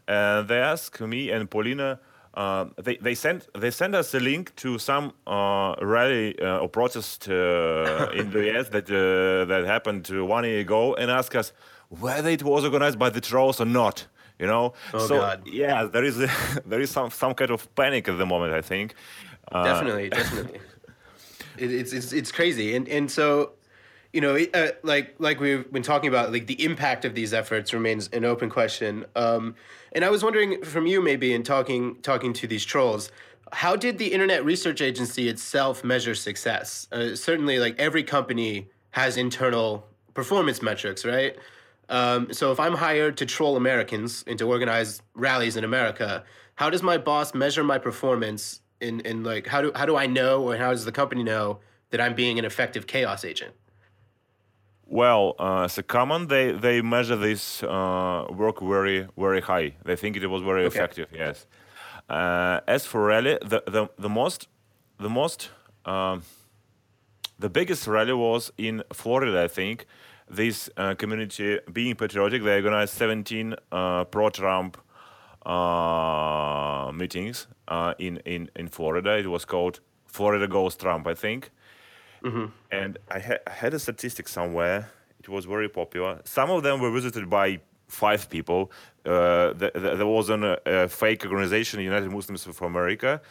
and 0.07 0.47
they 0.47 0.59
ask 0.59 0.99
me 1.01 1.31
and 1.31 1.49
Paulina. 1.49 1.99
Uh, 2.33 2.65
they 2.83 2.97
they 2.97 3.15
send 3.15 3.47
they 3.57 3.71
send 3.71 3.95
us 3.95 4.13
a 4.13 4.19
link 4.19 4.55
to 4.55 4.77
some 4.77 5.11
uh, 5.25 5.73
rally 5.81 6.35
uh, 6.39 6.59
or 6.59 6.69
protest 6.69 7.27
uh, 7.27 8.09
in 8.13 8.29
the 8.31 8.41
US 8.53 8.69
that 8.69 8.89
uh, 8.89 9.45
that 9.45 9.65
happened 9.65 10.07
one 10.09 10.43
year 10.45 10.59
ago, 10.59 10.93
and 10.95 11.09
ask 11.11 11.35
us 11.35 11.53
whether 11.89 12.29
it 12.29 12.43
was 12.43 12.63
organized 12.63 12.99
by 12.99 13.09
the 13.09 13.21
trolls 13.21 13.59
or 13.59 13.65
not. 13.65 14.05
You 14.39 14.47
know, 14.47 14.73
Oh, 14.93 15.07
so 15.07 15.19
God. 15.19 15.47
yeah, 15.47 15.83
there 15.85 16.03
is 16.05 16.19
a, 16.19 16.29
there 16.69 16.79
is 16.81 16.91
some 16.91 17.09
some 17.09 17.33
kind 17.33 17.51
of 17.51 17.67
panic 17.75 18.07
at 18.07 18.17
the 18.17 18.25
moment. 18.25 18.53
I 18.53 18.61
think. 18.61 18.93
Uh, 19.51 19.63
definitely, 19.63 20.09
definitely. 20.09 20.59
It, 21.59 21.71
it's 21.71 21.93
it's 21.93 22.13
it's 22.13 22.31
crazy, 22.31 22.75
and 22.75 22.87
and 22.87 23.09
so, 23.09 23.53
you 24.13 24.21
know, 24.21 24.37
uh, 24.53 24.67
like 24.83 25.15
like 25.19 25.39
we've 25.39 25.71
been 25.71 25.83
talking 25.83 26.09
about, 26.09 26.31
like 26.31 26.47
the 26.47 26.63
impact 26.63 27.05
of 27.05 27.15
these 27.15 27.33
efforts 27.33 27.73
remains 27.73 28.07
an 28.09 28.25
open 28.25 28.49
question. 28.49 29.05
Um, 29.15 29.55
and 29.91 30.05
I 30.05 30.09
was 30.09 30.23
wondering 30.23 30.63
from 30.63 30.87
you, 30.87 31.01
maybe 31.01 31.33
in 31.33 31.43
talking 31.43 31.95
talking 32.01 32.33
to 32.33 32.47
these 32.47 32.65
trolls, 32.65 33.11
how 33.51 33.75
did 33.75 33.97
the 33.97 34.07
Internet 34.13 34.45
Research 34.45 34.81
Agency 34.81 35.27
itself 35.27 35.83
measure 35.83 36.15
success? 36.15 36.87
Uh, 36.91 37.15
certainly, 37.15 37.59
like 37.59 37.79
every 37.79 38.03
company 38.03 38.67
has 38.91 39.17
internal 39.17 39.85
performance 40.13 40.61
metrics, 40.61 41.05
right? 41.05 41.35
Um, 41.89 42.31
so 42.31 42.51
if 42.51 42.59
I'm 42.59 42.75
hired 42.75 43.17
to 43.17 43.25
troll 43.25 43.57
Americans 43.57 44.23
and 44.27 44.37
to 44.39 44.47
organize 44.47 45.01
rallies 45.15 45.57
in 45.57 45.63
America, 45.63 46.23
how 46.55 46.69
does 46.69 46.83
my 46.83 46.97
boss 46.97 47.33
measure 47.33 47.63
my 47.63 47.79
performance 47.79 48.61
in, 48.81 48.99
in 49.01 49.23
like 49.23 49.47
how 49.47 49.61
do 49.61 49.71
how 49.75 49.85
do 49.85 49.95
I 49.97 50.07
know 50.07 50.43
or 50.43 50.57
how 50.57 50.71
does 50.71 50.85
the 50.85 50.91
company 50.91 51.23
know 51.23 51.59
that 51.91 51.99
I'm 52.01 52.15
being 52.15 52.39
an 52.39 52.45
effective 52.45 52.87
chaos 52.87 53.25
agent? 53.25 53.53
Well, 54.85 55.35
uh, 55.39 55.63
as 55.65 55.77
a 55.77 55.83
common, 55.83 56.27
they 56.27 56.51
they 56.51 56.81
measure 56.81 57.15
this 57.15 57.63
uh, 57.63 58.25
work 58.31 58.59
very 58.61 59.07
very 59.17 59.41
high. 59.41 59.75
They 59.85 59.95
think 59.95 60.17
it 60.17 60.27
was 60.27 60.41
very 60.41 60.65
Okay. 60.65 60.77
effective. 60.77 61.09
Yes. 61.13 61.45
Uh, 62.09 62.59
as 62.67 62.85
for 62.85 63.05
rally, 63.05 63.37
the 63.41 63.61
the, 63.67 63.89
the 63.97 64.09
most 64.09 64.47
the 64.97 65.09
most 65.09 65.49
um, 65.85 66.23
the 67.37 67.49
biggest 67.49 67.87
rally 67.87 68.13
was 68.13 68.51
in 68.57 68.83
Florida. 68.91 69.43
I 69.43 69.47
think 69.47 69.85
this 70.27 70.69
uh, 70.77 70.95
community, 70.95 71.59
being 71.71 71.95
patriotic, 71.95 72.43
they 72.43 72.55
organized 72.55 72.93
17 72.93 73.55
uh, 73.71 74.03
pro-Trump 74.05 74.77
uh, 75.45 76.91
meetings 76.93 77.47
uh, 77.67 77.93
in 77.97 78.17
in 78.25 78.49
in 78.55 78.67
Florida. 78.69 79.17
It 79.17 79.27
was 79.27 79.45
called 79.45 79.79
Florida 80.05 80.47
Goes 80.47 80.75
Trump, 80.75 81.07
I 81.07 81.13
think 81.15 81.49
and 82.71 82.97
I, 83.17 83.19
ha- 83.19 83.43
I 83.47 83.51
had 83.63 83.73
a 83.73 83.79
statistic 83.79 84.27
somewhere. 84.27 84.79
It 85.23 85.29
was 85.29 85.45
very 85.45 85.69
popular. 85.69 86.19
Some 86.25 86.49
of 86.55 86.63
them 86.63 86.81
were 86.81 86.91
visited 86.91 87.29
by 87.29 87.59
five 87.87 88.29
people. 88.29 88.61
Uh, 89.05 89.53
th- 89.53 89.71
th- 89.73 89.97
there 89.97 90.05
was 90.17 90.29
an, 90.29 90.43
a 90.65 90.87
fake 90.89 91.23
organization, 91.25 91.79
United 91.79 92.11
Muslims 92.11 92.45
of 92.47 92.61
America, 92.61 93.21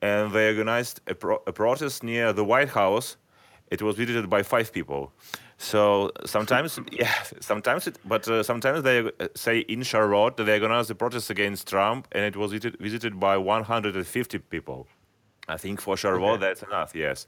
and 0.00 0.32
they 0.32 0.48
organized 0.48 1.00
a, 1.08 1.14
pro- 1.14 1.42
a 1.46 1.52
protest 1.52 2.02
near 2.02 2.32
the 2.32 2.42
White 2.52 2.70
House. 2.70 3.16
It 3.70 3.82
was 3.82 3.96
visited 3.96 4.30
by 4.30 4.42
five 4.42 4.72
people. 4.72 5.12
So 5.60 6.12
sometimes, 6.24 6.78
yeah, 6.92 7.12
sometimes 7.40 7.86
it, 7.88 7.98
but 8.04 8.26
uh, 8.28 8.42
sometimes 8.44 8.82
they 8.84 9.00
uh, 9.00 9.28
say 9.34 9.58
in 9.60 9.82
Charlotte 9.82 10.36
that 10.36 10.44
they 10.44 10.54
organized 10.54 10.90
a 10.90 10.94
protest 10.94 11.30
against 11.30 11.66
Trump, 11.68 12.06
and 12.12 12.24
it 12.24 12.36
was 12.36 12.52
visited, 12.52 12.78
visited 12.80 13.18
by 13.18 13.36
150 13.36 14.38
people. 14.38 14.86
I 15.48 15.56
think 15.56 15.80
for 15.80 15.96
Charlotte 15.96 16.34
Okay. 16.34 16.40
that's 16.46 16.62
enough. 16.62 16.94
Yes. 16.94 17.26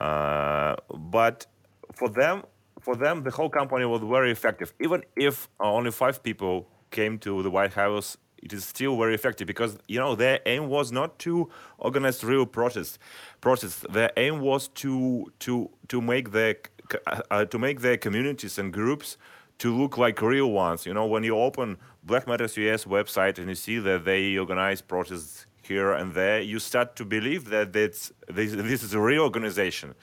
Uh, 0.00 0.76
but 0.94 1.46
for 1.94 2.08
them, 2.08 2.42
for 2.80 2.94
them, 2.96 3.22
the 3.24 3.30
whole 3.30 3.50
company 3.50 3.84
was 3.84 4.00
very 4.02 4.30
effective. 4.30 4.72
Even 4.80 5.02
if 5.16 5.48
only 5.58 5.90
five 5.90 6.22
people 6.22 6.68
came 6.90 7.18
to 7.18 7.42
the 7.42 7.50
White 7.50 7.72
House, 7.74 8.16
it 8.42 8.52
is 8.52 8.64
still 8.64 8.96
very 8.96 9.14
effective 9.14 9.46
because 9.46 9.76
you 9.88 9.98
know 9.98 10.14
their 10.14 10.40
aim 10.46 10.68
was 10.68 10.92
not 10.92 11.18
to 11.20 11.50
organize 11.78 12.22
real 12.24 12.46
protests. 12.46 12.98
Protests. 13.40 13.84
Their 13.90 14.10
aim 14.16 14.40
was 14.40 14.68
to 14.68 15.26
to 15.40 15.70
to 15.88 16.00
make 16.00 16.30
their 16.32 16.54
c- 16.54 16.70
uh, 17.06 17.20
uh, 17.30 17.44
to 17.46 17.58
make 17.58 17.80
their 17.80 17.96
communities 17.96 18.58
and 18.58 18.72
groups 18.72 19.16
to 19.58 19.76
look 19.76 19.98
like 19.98 20.20
real 20.22 20.50
ones. 20.50 20.86
You 20.86 20.94
know, 20.94 21.06
when 21.06 21.22
you 21.24 21.36
open 21.36 21.76
Black 22.02 22.26
Matters 22.26 22.56
US 22.56 22.84
website 22.84 23.38
and 23.38 23.48
you 23.48 23.54
see 23.54 23.78
that 23.78 24.04
they 24.04 24.38
organize 24.38 24.80
protests 24.82 25.46
here 25.62 25.92
and 25.92 26.14
there, 26.14 26.40
you 26.40 26.58
start 26.58 26.96
to 26.96 27.04
believe 27.04 27.50
that 27.50 27.76
it's, 27.76 28.12
this, 28.28 28.52
this 28.52 28.82
is 28.82 28.94
a 28.94 29.00
real 29.00 29.22
organization. 29.22 29.94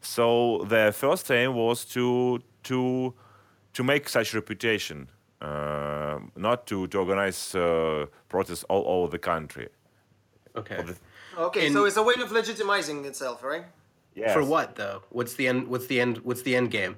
So 0.00 0.64
their 0.68 0.92
first 0.92 1.30
aim 1.30 1.54
was 1.54 1.84
to 1.86 2.40
to 2.64 3.14
to 3.72 3.84
make 3.84 4.08
such 4.08 4.34
reputation, 4.34 5.08
uh, 5.40 6.18
not 6.36 6.66
to, 6.66 6.86
to 6.88 6.98
organize 6.98 7.54
uh, 7.54 8.06
protests 8.28 8.64
all 8.68 8.84
over 8.86 9.10
the 9.10 9.18
country. 9.18 9.68
Okay. 10.54 10.82
Okay, 11.36 11.66
And- 11.66 11.74
so 11.74 11.84
it's 11.84 11.96
a 11.98 12.02
way 12.02 12.14
of 12.22 12.30
legitimizing 12.30 13.04
itself, 13.04 13.42
right? 13.42 13.64
Yes. 14.16 14.32
For 14.32 14.42
what 14.42 14.76
though? 14.76 15.02
What's 15.10 15.34
the 15.34 15.46
end? 15.46 15.68
What's 15.68 15.86
the 15.86 16.00
end? 16.00 16.18
What's 16.18 16.42
the 16.42 16.56
end 16.56 16.70
game? 16.70 16.96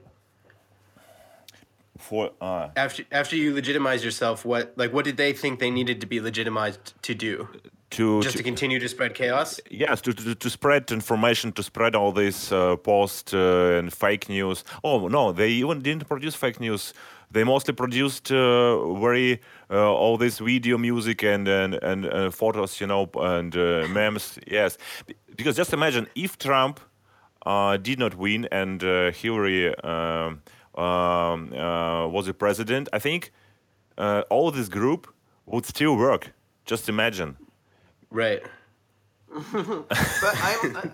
For 1.99 2.31
uh, 2.41 2.69
After 2.77 3.03
after 3.11 3.35
you 3.35 3.53
legitimize 3.53 4.05
yourself, 4.05 4.45
what 4.45 4.73
like 4.77 4.93
what 4.93 5.05
did 5.05 5.17
they 5.17 5.33
think 5.33 5.59
they 5.59 5.71
needed 5.71 6.01
to 6.01 6.07
be 6.07 6.21
legitimized 6.21 6.95
to 7.03 7.15
do? 7.15 7.49
to, 7.91 8.23
Just 8.23 8.37
to 8.37 8.43
continue 8.43 8.79
to 8.79 8.89
spread 8.89 9.15
chaos? 9.15 9.61
Yes, 9.71 10.01
to, 10.03 10.13
to, 10.13 10.35
to 10.35 10.51
spread 10.51 10.91
information, 10.91 11.53
to 11.53 11.63
spread 11.63 11.95
all 11.97 12.13
this 12.13 12.53
uh, 12.53 12.77
post 12.77 13.35
uh, 13.35 13.79
and 13.79 13.93
fake 13.93 14.29
news. 14.29 14.65
Oh 14.85 15.09
no, 15.09 15.33
they 15.33 15.49
even 15.51 15.81
didn't 15.81 16.07
produce 16.07 16.35
fake 16.35 16.61
news. 16.61 16.95
They 17.31 17.45
mostly 17.45 17.75
produced 17.75 18.31
uh, 18.31 18.95
very 18.95 19.41
uh, 19.71 19.93
all 19.93 20.17
this 20.17 20.39
video, 20.39 20.79
music, 20.79 21.23
and 21.25 21.49
and, 21.49 21.75
and 21.75 22.07
uh, 22.07 22.31
photos, 22.31 22.81
you 22.81 22.87
know, 22.87 23.11
and 23.17 23.57
uh, 23.57 23.89
memes. 23.89 24.39
Yes, 24.47 24.79
because 25.37 25.57
just 25.57 25.73
imagine 25.73 26.07
if 26.15 26.39
Trump 26.39 26.81
did 27.45 27.99
not 27.99 28.15
win 28.17 28.49
and 28.51 28.83
uh, 28.83 29.11
Hillary 29.13 29.75
um, 29.85 30.43
um, 30.75 31.53
uh, 31.53 32.07
was 32.09 32.27
the 32.27 32.35
president, 32.35 32.89
I 32.93 32.99
think 32.99 33.33
uh, 33.97 34.23
all 34.31 34.51
this 34.51 34.69
group 34.69 35.13
would 35.47 35.67
still 35.67 35.97
work. 35.97 36.33
Just 36.65 36.89
imagine. 36.89 37.37
Right. 38.11 38.43
But 39.53 39.87
I'm, 40.23 40.77
I, 40.77 40.89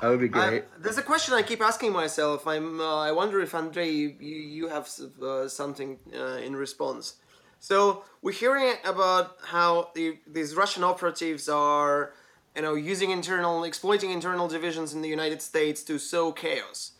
That 0.00 0.08
would 0.08 0.20
be 0.20 0.30
I, 0.32 0.48
great. 0.48 0.64
there's 0.78 0.98
a 0.98 1.02
question 1.02 1.34
I 1.34 1.42
keep 1.42 1.60
asking 1.60 1.92
myself. 1.92 2.46
I'm. 2.46 2.80
Uh, 2.80 3.00
I 3.00 3.12
wonder 3.12 3.40
if 3.40 3.54
Andrei, 3.54 3.90
you, 3.90 4.16
you 4.18 4.68
have 4.68 4.88
uh, 5.22 5.46
something 5.48 5.98
uh, 6.14 6.36
in 6.36 6.56
response. 6.56 7.16
So 7.58 8.04
we're 8.22 8.32
hearing 8.32 8.74
about 8.84 9.36
how 9.44 9.90
the, 9.94 10.18
these 10.26 10.54
Russian 10.56 10.82
operatives 10.82 11.48
are, 11.48 12.12
you 12.56 12.62
know, 12.62 12.74
using 12.74 13.10
internal, 13.10 13.64
exploiting 13.64 14.10
internal 14.10 14.48
divisions 14.48 14.92
in 14.92 15.02
the 15.02 15.08
United 15.08 15.40
States 15.40 15.82
to 15.84 15.98
sow 15.98 16.32
chaos. 16.32 16.92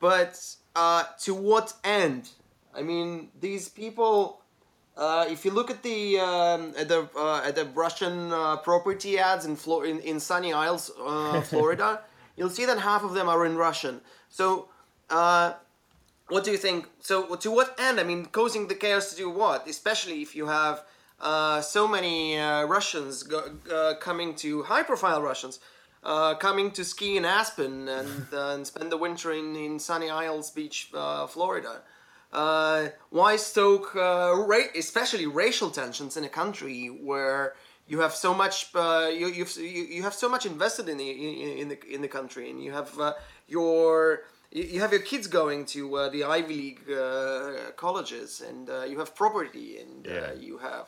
But 0.00 0.40
uh, 0.74 1.04
to 1.20 1.34
what 1.34 1.74
end? 1.84 2.30
I 2.74 2.82
mean, 2.82 3.28
these 3.40 3.68
people. 3.68 4.40
Uh, 4.96 5.26
if 5.28 5.44
you 5.44 5.50
look 5.50 5.72
at 5.72 5.82
the 5.82 6.20
um, 6.20 6.72
at 6.78 6.88
the 6.88 7.08
uh, 7.16 7.42
at 7.44 7.56
the 7.56 7.64
Russian 7.74 8.32
uh, 8.32 8.56
property 8.58 9.18
ads 9.18 9.44
in, 9.44 9.56
Flor- 9.56 9.86
in 9.86 9.98
in 10.00 10.20
Sunny 10.20 10.52
Isles, 10.52 10.90
uh, 11.04 11.40
Florida, 11.50 12.02
you'll 12.36 12.50
see 12.50 12.64
that 12.64 12.78
half 12.78 13.02
of 13.02 13.14
them 13.14 13.28
are 13.28 13.44
in 13.44 13.56
Russian. 13.56 14.00
So, 14.28 14.68
uh, 15.10 15.54
what 16.28 16.44
do 16.44 16.52
you 16.52 16.56
think? 16.56 16.86
So, 17.00 17.34
to 17.34 17.50
what 17.50 17.74
end? 17.78 17.98
I 17.98 18.04
mean, 18.04 18.26
causing 18.26 18.68
the 18.68 18.76
chaos 18.76 19.10
to 19.10 19.16
do 19.16 19.30
what? 19.30 19.66
Especially 19.68 20.22
if 20.22 20.36
you 20.36 20.46
have 20.46 20.84
uh, 21.24 21.60
so 21.62 21.88
many 21.88 22.38
uh, 22.38 22.64
Russians 22.76 23.22
go, 23.24 23.40
uh, 23.72 23.94
coming 24.08 24.34
to 24.36 24.62
high-profile 24.64 25.22
Russians. 25.22 25.58
Uh, 26.02 26.34
coming 26.34 26.70
to 26.70 26.84
ski 26.84 27.16
in 27.16 27.24
Aspen 27.24 27.88
and, 27.88 28.26
uh, 28.32 28.48
and 28.54 28.66
spend 28.66 28.92
the 28.92 28.98
winter 29.06 29.32
in, 29.32 29.56
in 29.56 29.78
Sunny 29.78 30.10
Isles 30.10 30.50
Beach, 30.50 30.90
uh, 30.92 31.26
Florida. 31.26 31.80
Uh, 32.30 32.88
why 33.08 33.36
stoke, 33.36 33.96
uh, 33.96 34.34
ra- 34.50 34.72
especially 34.76 35.26
racial 35.26 35.70
tensions 35.70 36.16
in 36.18 36.24
a 36.24 36.28
country 36.28 36.88
where 36.88 37.54
you 37.88 38.00
have 38.00 38.12
so 38.14 38.34
much, 38.34 38.56
uh, 38.74 39.08
you, 39.20 39.28
you've, 39.28 39.56
you 39.56 39.84
you 39.96 40.02
have 40.02 40.14
so 40.14 40.28
much 40.28 40.44
invested 40.44 40.88
in 40.88 40.96
the 40.98 41.10
in, 41.62 41.68
the 41.68 41.78
in 41.94 42.00
the 42.02 42.08
country, 42.18 42.50
and 42.50 42.62
you 42.62 42.72
have 42.72 42.90
uh, 43.00 43.12
your 43.56 44.22
you 44.50 44.64
you 44.74 44.80
have 44.80 44.92
your 44.92 45.02
kids 45.12 45.26
going 45.26 45.64
to 45.66 45.82
uh, 45.96 46.08
the 46.10 46.24
Ivy 46.24 46.54
League 46.64 46.82
uh, 46.90 47.70
colleges, 47.76 48.42
and 48.48 48.68
uh, 48.68 48.82
you 48.90 48.98
have 48.98 49.14
property, 49.14 49.68
and 49.82 50.06
Yeah. 50.06 50.14
uh, 50.14 50.32
you 50.48 50.58
have 50.58 50.86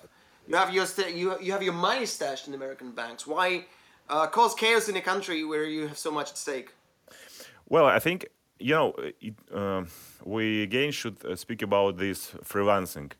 you 0.49 0.57
have 0.57 0.72
your 0.72 0.86
you 1.09 1.36
you 1.40 1.53
have 1.53 1.62
your 1.62 1.74
money 1.74 2.07
stashed 2.07 2.49
in 2.49 2.55
American 2.55 2.92
banks. 2.92 3.26
Why 3.26 3.66
uh, 4.09 4.26
cause 4.26 4.55
chaos 4.55 4.88
in 4.88 4.97
a 4.97 5.01
country 5.01 5.44
where 5.44 5.64
you 5.64 5.88
have 5.88 5.99
so 5.99 6.11
much 6.11 6.30
at 6.30 6.38
stake? 6.38 6.70
Well, 7.68 7.86
I 7.86 7.99
think 7.99 8.26
you 8.59 8.74
know 8.74 8.94
it, 9.20 9.34
um 9.53 9.88
we 10.24 10.62
again 10.62 10.90
should 10.92 11.24
uh, 11.24 11.36
speak 11.36 11.62
about 11.62 11.99
this 11.99 12.32
freelancing. 12.42 13.12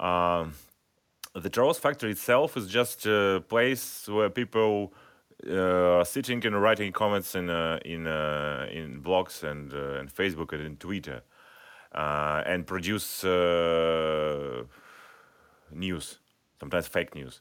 Um, 0.00 0.54
the 1.34 1.50
Trolls 1.50 1.78
Factory 1.78 2.12
itself 2.12 2.56
is 2.56 2.68
just 2.68 3.06
a 3.06 3.42
place 3.48 4.08
where 4.08 4.30
people 4.30 4.92
uh, 5.48 5.98
are 5.98 6.04
sitting 6.04 6.44
and 6.46 6.60
writing 6.60 6.92
comments 6.92 7.34
in 7.34 7.50
uh, 7.50 7.78
in 7.84 8.06
uh, 8.06 8.66
in 8.70 9.02
blogs 9.02 9.42
and 9.42 9.72
uh, 9.72 9.98
and 10.00 10.14
Facebook 10.14 10.52
and 10.52 10.62
in 10.62 10.76
Twitter, 10.76 11.22
uh, 11.94 12.42
and 12.46 12.66
produce 12.66 13.24
uh, 13.24 14.62
news, 15.72 16.18
sometimes 16.60 16.86
fake 16.86 17.14
news. 17.14 17.40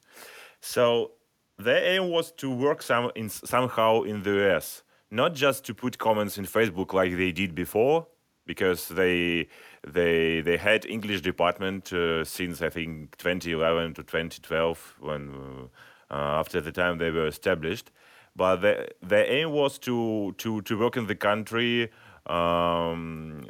So 0.61 1.11
their 1.57 1.83
aim 1.83 2.09
was 2.09 2.31
to 2.33 2.49
work 2.49 2.81
some 2.81 3.11
in 3.15 3.29
somehow 3.29 4.03
in 4.03 4.23
the 4.23 4.47
US, 4.47 4.83
not 5.11 5.33
just 5.33 5.65
to 5.65 5.73
put 5.73 5.97
comments 5.97 6.37
in 6.37 6.45
Facebook 6.45 6.93
like 6.93 7.15
they 7.17 7.31
did 7.31 7.53
before, 7.55 8.07
because 8.45 8.87
they 8.89 9.47
they 9.87 10.41
they 10.41 10.57
had 10.57 10.85
English 10.85 11.21
department 11.21 11.91
uh, 11.93 12.23
since 12.23 12.61
I 12.61 12.69
think 12.69 13.17
2011 13.17 13.95
to 13.95 14.03
2012 14.03 14.95
when 14.99 15.69
uh, 16.09 16.13
uh, 16.13 16.39
after 16.39 16.61
the 16.61 16.71
time 16.71 16.97
they 16.97 17.11
were 17.11 17.27
established. 17.27 17.91
But 18.35 18.57
the, 18.57 18.89
their 19.01 19.25
aim 19.25 19.51
was 19.51 19.77
to 19.79 20.33
to 20.39 20.61
to 20.61 20.77
work 20.77 20.97
in 20.97 21.07
the 21.07 21.15
country 21.15 21.91
um, 22.27 23.43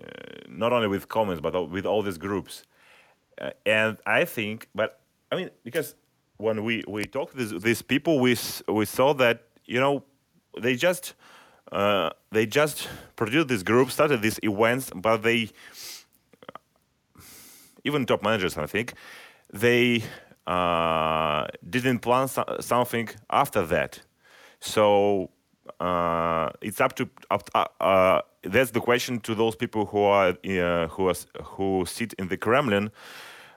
not 0.48 0.74
only 0.74 0.88
with 0.88 1.08
comments 1.08 1.42
but 1.42 1.70
with 1.70 1.86
all 1.86 2.02
these 2.02 2.18
groups. 2.18 2.66
Uh, 3.42 3.50
and 3.66 3.98
I 4.06 4.26
think, 4.26 4.70
but 4.76 5.00
I 5.34 5.36
mean, 5.36 5.50
because 5.64 5.96
when 6.38 6.64
we 6.64 6.84
we 6.88 7.06
talked 7.06 7.36
to 7.36 7.60
these, 7.60 7.82
people, 7.82 8.20
we 8.20 8.38
we 8.68 8.86
saw 8.86 9.14
that 9.16 9.38
you 9.66 9.80
know 9.80 10.04
they 10.62 10.76
just 10.76 11.16
uh, 11.72 12.12
they 12.32 12.46
just 12.46 12.88
produced 13.16 13.48
this 13.48 13.64
group, 13.64 13.90
started 13.90 14.22
these 14.22 14.40
events, 14.44 14.92
but 14.96 15.24
they 15.24 15.50
even 17.84 18.06
top 18.06 18.22
managers, 18.22 18.58
I 18.58 18.68
think, 18.68 18.94
they 19.52 20.04
uh, 20.46 21.48
didn't 21.68 22.00
plan 22.00 22.28
so 22.28 22.44
something 22.60 23.10
after 23.30 23.66
that. 23.66 24.02
So 24.60 25.32
uh, 25.80 26.52
it's 26.62 26.80
up 26.80 26.94
to 26.98 27.10
up. 27.32 27.50
Uh, 27.56 27.66
uh 27.82 28.22
that's 28.44 28.72
the 28.72 28.82
question 28.82 29.20
to 29.22 29.34
those 29.34 29.56
people 29.56 29.86
who 29.86 30.00
are 30.00 30.30
uh, 30.30 30.88
who 30.90 31.10
are, 31.10 31.16
who 31.44 31.86
sit 31.88 32.14
in 32.20 32.28
the 32.28 32.38
Kremlin. 32.38 32.92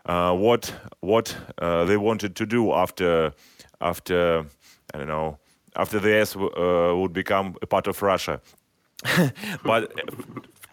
Uh, 0.07 0.33
what 0.33 0.73
what 1.01 1.37
they 1.59 1.97
wanted 1.97 2.37
to 2.37 2.47
do 2.47 2.73
after 2.73 3.33
after 3.81 4.47
I 4.95 4.99
don't 4.99 5.09
know 5.09 5.39
after 5.77 6.01
the 6.01 6.15
S 6.15 6.37
would 6.37 7.13
become 7.13 7.57
a 7.63 7.67
part 7.67 7.87
of 7.87 8.01
Russia. 8.03 8.41
but 9.65 9.93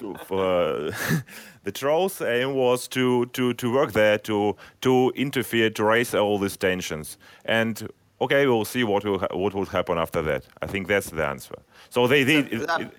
uh, 0.04 0.92
the 1.64 1.72
trolls' 1.74 2.22
aim 2.22 2.54
was 2.56 2.88
to, 2.90 3.26
to, 3.28 3.54
to 3.54 3.74
work 3.74 3.92
there, 3.92 4.18
to 4.20 4.56
to 4.82 5.12
interfere, 5.16 5.70
to 5.72 5.84
raise 5.84 6.16
all 6.16 6.40
these 6.40 6.58
tensions, 6.58 7.18
and 7.46 7.90
okay, 8.22 8.46
we'll 8.48 8.66
see 8.66 8.84
what 8.84 9.04
will 9.04 9.20
what 9.32 9.54
will 9.54 9.66
happen 9.66 9.98
after 9.98 10.22
that. 10.22 10.46
I 10.62 10.68
think 10.68 10.88
that's 10.88 11.10
the 11.10 11.26
answer. 11.26 11.56
So 11.90 12.08
they 12.08 12.24
did. 12.24 12.50
They, 12.50 12.90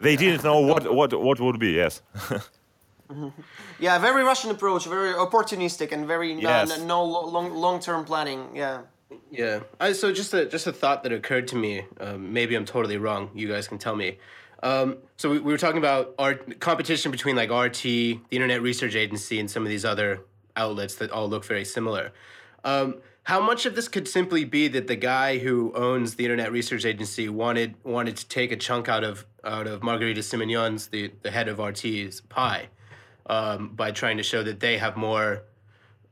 they 0.00 0.16
didn't 0.16 0.44
know 0.44 0.60
what 0.60 0.92
what 0.94 1.18
what 1.18 1.40
would 1.40 1.58
be. 1.58 1.72
Yes. 1.72 2.02
yeah, 3.78 3.98
very 3.98 4.24
Russian 4.24 4.50
approach, 4.50 4.86
very 4.86 5.12
opportunistic, 5.12 5.92
and 5.92 6.06
very 6.06 6.32
yes. 6.32 6.78
no, 6.80 6.86
no 6.86 7.04
long 7.04 7.54
long 7.54 7.80
term 7.80 8.04
planning. 8.04 8.48
Yeah. 8.54 8.82
Yeah. 9.30 9.60
I, 9.80 9.92
so 9.92 10.12
just 10.12 10.34
a 10.34 10.46
just 10.46 10.66
a 10.66 10.72
thought 10.72 11.02
that 11.02 11.12
occurred 11.12 11.48
to 11.48 11.56
me. 11.56 11.84
Um, 12.00 12.32
maybe 12.32 12.54
I'm 12.54 12.64
totally 12.64 12.96
wrong. 12.96 13.30
You 13.34 13.48
guys 13.48 13.68
can 13.68 13.78
tell 13.78 13.96
me. 13.96 14.18
Um, 14.62 14.98
so 15.16 15.30
we, 15.30 15.40
we, 15.40 15.52
were 15.52 15.58
talking 15.58 15.76
about 15.76 16.14
our 16.18 16.34
competition 16.34 17.10
between 17.10 17.36
like 17.36 17.50
RT, 17.50 17.82
the 17.82 18.20
Internet 18.30 18.62
Research 18.62 18.94
Agency, 18.94 19.38
and 19.38 19.50
some 19.50 19.62
of 19.62 19.68
these 19.68 19.84
other 19.84 20.20
outlets 20.56 20.94
that 20.96 21.10
all 21.10 21.28
look 21.28 21.44
very 21.44 21.66
similar. 21.66 22.12
Um, 22.64 23.02
how 23.24 23.40
much 23.40 23.66
of 23.66 23.74
this 23.74 23.88
could 23.88 24.06
simply 24.06 24.44
be 24.44 24.68
that 24.68 24.86
the 24.86 24.96
guy 24.96 25.38
who 25.38 25.72
owns 25.74 26.14
the 26.14 26.24
Internet 26.24 26.52
Research 26.52 26.84
Agency 26.84 27.28
wanted 27.28 27.74
wanted 27.82 28.16
to 28.18 28.28
take 28.28 28.52
a 28.52 28.56
chunk 28.56 28.88
out 28.88 29.04
of 29.04 29.26
out 29.44 29.66
of 29.66 29.82
Margarita 29.82 30.20
Simonyan's, 30.20 30.88
the, 30.88 31.10
the 31.22 31.30
head 31.30 31.48
of 31.48 31.58
RT's 31.58 32.22
pie, 32.22 32.68
um, 33.26 33.70
by 33.74 33.90
trying 33.90 34.16
to 34.16 34.22
show 34.22 34.42
that 34.42 34.60
they 34.60 34.78
have 34.78 34.96
more 34.96 35.42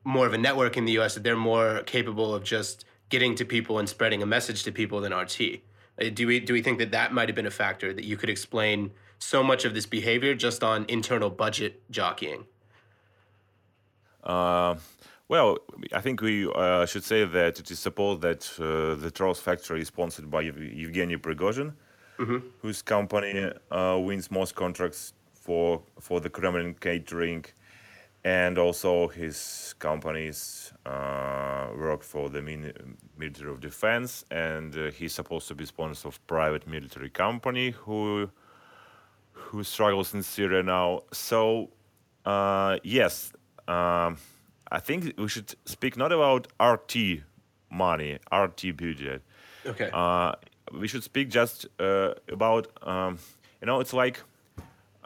more 0.05 0.27
of 0.27 0.33
a 0.33 0.39
network 0.39 0.77
in 0.77 0.85
the 0.85 0.93
U.S. 0.93 1.15
that 1.15 1.23
they're 1.23 1.37
more 1.37 1.83
capable 1.85 2.35
of 2.35 2.43
just 2.43 2.85
getting 3.09 3.35
to 3.37 3.45
people 3.45 3.79
and 3.79 3.89
spreading 3.89 4.23
a 4.23 4.27
message 4.27 4.65
to 4.65 4.73
people 4.73 5.01
than 5.01 5.15
RT. 5.15 5.41
Uh, 6.01 6.09
do 6.13 6.27
we 6.27 6.41
do 6.41 6.53
we 6.53 6.63
think 6.63 6.79
that 6.79 6.91
that 6.93 7.13
might 7.13 7.29
have 7.29 7.37
been 7.37 7.47
a 7.47 7.51
factor 7.51 7.93
that 7.93 8.05
you 8.05 8.17
could 8.17 8.31
explain 8.31 8.91
so 9.19 9.43
much 9.43 9.65
of 9.65 9.75
this 9.75 9.87
behavior 9.87 10.35
just 10.35 10.65
on 10.65 10.85
internal 10.89 11.31
budget 11.31 11.83
jockeying? 11.91 12.45
Uh, 14.25 14.77
well, 15.29 15.59
I 15.93 16.01
think 16.01 16.21
we 16.21 16.51
uh, 16.53 16.87
should 16.87 17.05
say 17.05 17.25
that 17.25 17.59
it 17.61 17.71
is 17.71 17.79
supposed 17.79 18.21
that 18.23 18.51
uh, 18.59 19.01
the 19.01 19.11
Trolls 19.11 19.41
factory 19.41 19.81
is 19.81 19.89
sponsored 19.89 20.31
by 20.31 20.45
Evgeny 20.45 21.17
Prigozhin, 21.17 21.73
mm-hmm. 22.19 22.39
whose 22.61 22.83
company 22.83 23.53
uh, 23.71 23.99
wins 24.01 24.31
most 24.31 24.55
contracts 24.55 25.13
for 25.43 25.83
for 26.01 26.21
the 26.21 26.31
Kremlin 26.31 26.75
catering, 26.81 27.45
and 28.25 28.59
also 28.59 29.09
his 29.09 29.75
companies 29.79 30.73
uh, 30.87 31.67
work 31.77 32.03
for 32.03 32.29
the 32.31 32.43
military 33.19 33.51
of 33.51 33.61
defense, 33.61 34.25
and 34.31 34.77
uh, 34.77 34.91
he's 34.91 35.13
supposed 35.13 35.49
to 35.49 35.55
be 35.55 35.65
sponsor 35.67 36.09
of 36.09 36.27
private 36.27 36.67
military 36.67 37.11
company 37.11 37.71
who 37.71 38.31
who 39.33 39.65
struggles 39.65 40.15
in 40.15 40.23
Syria 40.23 40.63
now. 40.63 41.01
So 41.13 41.71
uh, 42.25 42.79
yes, 42.85 43.33
um, 43.67 44.17
I 44.71 44.79
think 44.81 45.15
we 45.19 45.29
should 45.29 45.55
speak 45.65 45.97
not 45.97 46.13
about 46.13 46.47
RT 46.61 46.95
money, 47.71 48.19
RT 48.33 48.77
budget. 48.77 49.23
Okay. 49.67 49.91
Uh, 49.93 50.33
we 50.73 50.87
should 50.89 51.03
speak 51.03 51.29
just 51.29 51.67
uh, 51.81 52.15
about 52.29 52.69
um, 52.83 53.19
you 53.61 53.67
know 53.67 53.81
it's 53.81 53.93
like 53.93 54.23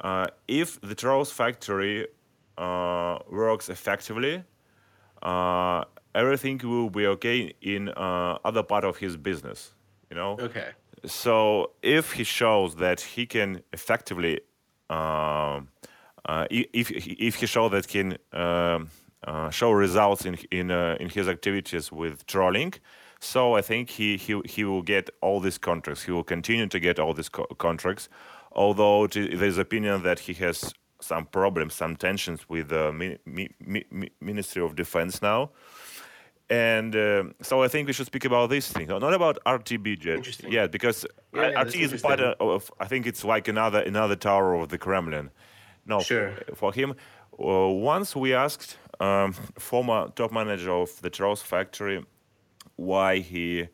uh, 0.07 0.27
if 0.61 0.69
the 0.81 0.95
Trolls 0.95 1.31
factory 1.41 2.07
works 3.43 3.67
effectively 3.77 4.35
uh, 5.23 5.85
everything 6.15 6.61
will 6.63 6.91
be 6.91 7.07
okay 7.07 7.53
in 7.61 7.89
uh, 7.91 8.39
other 8.45 8.63
part 8.63 8.85
of 8.85 8.97
his 8.97 9.17
business. 9.17 9.75
You 10.11 10.17
know. 10.17 10.37
Okay. 10.41 10.69
So 11.05 11.73
if 11.83 12.13
he 12.13 12.25
shows 12.25 12.77
that 12.77 13.01
he 13.01 13.27
can 13.27 13.63
effectively, 13.73 14.41
uh, 14.91 15.61
uh, 16.25 16.47
if 16.51 16.91
if 16.91 17.35
he 17.37 17.47
shows 17.47 17.71
that 17.73 17.89
can 17.89 18.19
um, 18.33 18.91
uh, 19.25 19.51
show 19.51 19.71
results 19.71 20.25
in 20.25 20.39
in 20.51 20.71
uh, 20.71 20.97
in 21.01 21.09
his 21.09 21.29
activities 21.29 21.93
with 21.93 22.27
trolling, 22.27 22.75
so 23.21 23.55
I 23.55 23.63
think 23.63 23.91
he 23.91 24.17
he 24.17 24.41
he 24.45 24.65
will 24.65 24.83
get 24.83 25.11
all 25.21 25.41
these 25.41 25.59
contracts. 25.59 26.05
He 26.05 26.13
will 26.13 26.25
continue 26.25 26.67
to 26.69 26.81
get 26.81 26.99
all 26.99 27.15
these 27.15 27.29
co- 27.29 27.47
contracts, 27.59 28.09
although 28.57 29.07
there's 29.07 29.59
opinion 29.59 30.03
that 30.03 30.19
he 30.19 30.33
has 30.35 30.73
some 31.01 31.27
problems, 31.27 31.75
some 31.75 31.95
tensions 31.95 32.49
with 32.49 32.69
the 32.71 32.93
mi- 32.93 33.19
mi- 33.27 33.55
mi- 33.61 34.11
Ministry 34.21 34.63
of 34.63 34.75
Defense 34.75 35.23
now. 35.23 35.51
And 36.49 36.95
uh, 36.95 37.25
so 37.43 37.63
I 37.63 37.69
think 37.69 37.87
we 37.87 37.93
should 37.93 38.07
speak 38.07 38.25
about 38.25 38.51
this 38.51 38.71
thing, 38.73 38.87
not 38.87 39.13
about 39.13 39.39
RT 39.47 39.83
budget. 39.83 40.41
Yeah, 40.49 40.69
because 40.69 41.05
yeah, 41.35 41.51
yeah, 41.51 41.61
RT 41.63 41.75
is 41.75 42.01
part 42.01 42.21
of. 42.21 42.71
I 42.81 42.87
think 42.87 43.07
it's 43.07 43.25
like 43.25 43.49
another 43.49 43.81
another 43.81 44.17
tower 44.17 44.55
of 44.55 44.69
the 44.69 44.79
Kremlin. 44.79 45.31
No, 45.85 46.01
sure. 46.01 46.33
for 46.55 46.73
him, 46.73 46.95
uh, 47.39 47.69
once 47.69 48.15
we 48.15 48.33
asked 48.33 48.79
um, 49.01 49.33
former 49.59 50.09
top 50.15 50.33
manager 50.33 50.73
of 50.73 51.01
the 51.03 51.11
Trolls 51.11 51.43
factory 51.43 52.05
why 52.77 53.19
he 53.19 53.69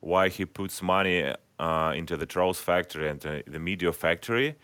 why 0.00 0.28
he 0.28 0.44
puts 0.44 0.82
money 0.82 1.34
uh, 1.59 1.93
into 1.95 2.17
the 2.17 2.25
Trolls 2.25 2.59
factory 2.59 3.09
and 3.09 3.25
uh, 3.25 3.41
the 3.47 3.59
media 3.59 3.91
factory, 3.91 4.55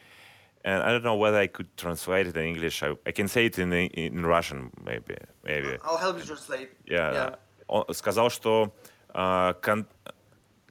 and 0.63 0.83
I 0.83 0.91
don't 0.91 1.03
know 1.03 1.15
whether 1.15 1.37
I 1.37 1.47
could 1.47 1.75
translate 1.77 2.27
it 2.27 2.35
in 2.35 2.45
English. 2.45 2.83
I, 2.83 2.95
I 3.05 3.11
can 3.11 3.27
say 3.27 3.45
it 3.45 3.57
in 3.59 3.71
in 3.73 4.25
Russian, 4.25 4.71
maybe. 4.83 5.15
Maybe. 5.43 5.77
I'll 5.83 5.97
help 5.97 6.17
you 6.17 6.25
translate. 6.25 6.69
Yeah. 6.85 7.13
yeah. 7.13 7.35
Он 7.67 7.85
сказал, 7.93 8.29
что 8.29 8.73
uh, 9.13 9.53
кон 9.61 9.85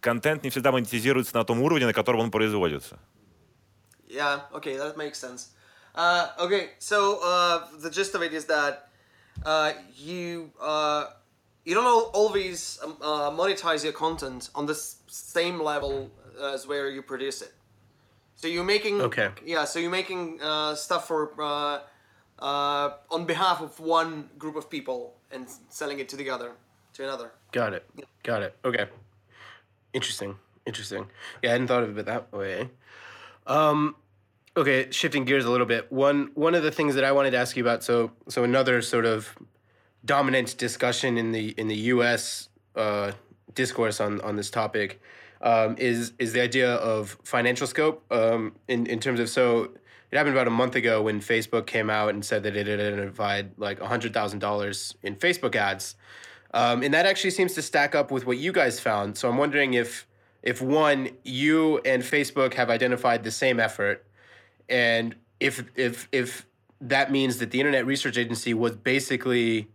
контент 0.01 0.45
не 0.45 0.51
всегда 0.51 0.73
монетизируется 0.73 1.35
на 1.37 1.45
том 1.45 1.61
уровне, 1.63 1.87
на 1.87 1.93
котором 1.93 2.21
он 2.21 2.31
производится. 2.31 2.99
Yeah. 4.09 4.41
Okay, 4.53 4.77
that 4.77 4.97
makes 4.97 5.19
sense. 5.19 5.51
Uh, 5.95 6.29
okay, 6.39 6.71
so 6.79 7.19
uh, 7.25 7.67
the 7.81 7.91
gist 7.91 8.15
of 8.15 8.23
it 8.23 8.33
is 8.33 8.45
that 8.47 8.89
uh, 9.45 9.73
you 9.97 10.51
uh, 10.61 11.07
you 11.65 11.75
don't 11.75 11.87
always 12.15 12.79
um, 12.85 12.92
uh, 13.04 13.30
monetize 13.32 13.84
your 13.84 13.94
content 13.94 14.50
on 14.56 14.66
the 14.66 14.76
same 14.76 15.62
level 15.62 16.10
as 16.42 16.66
where 16.66 16.90
you 16.90 17.02
produce 17.02 17.42
it. 17.42 17.54
So 18.36 18.48
you're 18.48 18.64
making 18.64 19.02
okay. 19.02 19.30
Yeah, 19.46 19.66
so 19.66 19.80
you're 19.80 19.92
making 19.92 20.42
uh, 20.42 20.76
stuff 20.76 21.08
for 21.08 21.32
uh, 21.40 21.80
uh, 22.40 22.94
on 23.12 23.26
behalf 23.26 23.62
of 23.62 23.80
one 23.80 24.30
group 24.38 24.56
of 24.56 24.70
people 24.70 25.16
and 25.32 25.48
selling 25.70 26.00
it 26.00 26.10
to 26.10 26.16
the 26.16 26.30
other 26.30 26.54
to 26.94 27.04
another. 27.04 27.32
Got 27.52 27.74
it. 27.74 27.86
Yeah. 27.96 28.06
Got 28.24 28.44
it. 28.44 28.56
Okay. 28.66 28.88
Interesting. 29.94 30.36
Interesting. 30.66 31.08
Yeah, 31.42 31.50
I 31.50 31.52
hadn't 31.54 31.68
thought 31.68 31.84
of 31.84 31.98
it 31.98 32.06
that 32.06 32.32
way. 32.32 32.70
Um, 33.46 33.96
okay, 34.56 34.90
shifting 34.92 35.26
gears 35.26 35.46
a 35.46 35.52
little 35.52 35.66
bit. 35.68 35.92
One 35.92 36.32
one 36.34 36.56
of 36.56 36.64
the 36.64 36.72
things 36.72 36.96
that 36.96 37.04
I 37.04 37.12
wanted 37.12 37.32
to 37.32 37.38
ask 37.38 37.56
you 37.56 37.64
about. 37.64 37.84
So 37.84 38.12
so 38.28 38.44
another 38.44 38.82
sort 38.82 39.06
of 39.06 39.38
dominant 40.06 40.58
discussion 40.58 41.18
in 41.18 41.32
the 41.32 41.50
in 41.58 41.68
the 41.68 41.78
U.S. 41.96 42.50
Uh, 42.76 43.12
discourse 43.56 44.00
on 44.00 44.20
on 44.22 44.36
this 44.36 44.50
topic 44.50 45.02
um, 45.42 45.76
is 45.78 46.14
is 46.20 46.34
the 46.34 46.42
idea 46.42 46.76
of 46.76 47.18
financial 47.24 47.68
scope 47.68 48.04
um, 48.12 48.56
in 48.68 48.86
in 48.88 49.00
terms 49.00 49.20
of 49.20 49.30
so 49.30 49.70
it 50.12 50.18
happened 50.18 50.36
about 50.36 50.48
a 50.48 50.52
month 50.52 50.76
ago 50.76 51.02
when 51.02 51.20
Facebook 51.20 51.66
came 51.66 51.90
out 51.90 52.10
and 52.10 52.24
said 52.24 52.44
that 52.44 52.56
it 52.56 52.68
identified 52.68 53.52
like 53.58 53.80
hundred 53.80 54.14
thousand 54.14 54.40
dollars 54.40 54.96
in 55.02 55.16
Facebook 55.16 55.56
ads, 55.56 55.96
um, 56.54 56.84
and 56.84 56.94
that 56.94 57.06
actually 57.06 57.32
seems 57.32 57.54
to 57.54 57.62
stack 57.62 57.96
up 57.96 58.12
with 58.12 58.26
what 58.26 58.38
you 58.38 58.52
guys 58.52 58.80
found. 58.80 59.18
So 59.18 59.30
I'm 59.30 59.38
wondering 59.38 59.74
if 59.74 60.08
if 60.44 60.62
one 60.62 61.10
you 61.24 61.80
and 61.80 62.04
Facebook 62.04 62.54
have 62.54 62.70
identified 62.70 63.24
the 63.24 63.32
same 63.32 63.60
effort, 63.60 64.06
and 64.70 65.16
if 65.40 65.64
if 65.76 66.08
if 66.12 66.46
that 66.80 67.12
means 67.12 67.38
that 67.38 67.52
the 67.52 67.60
Internet 67.60 67.86
Research 67.86 68.18
Agency 68.18 68.54
was 68.54 68.76
basically 68.76 69.70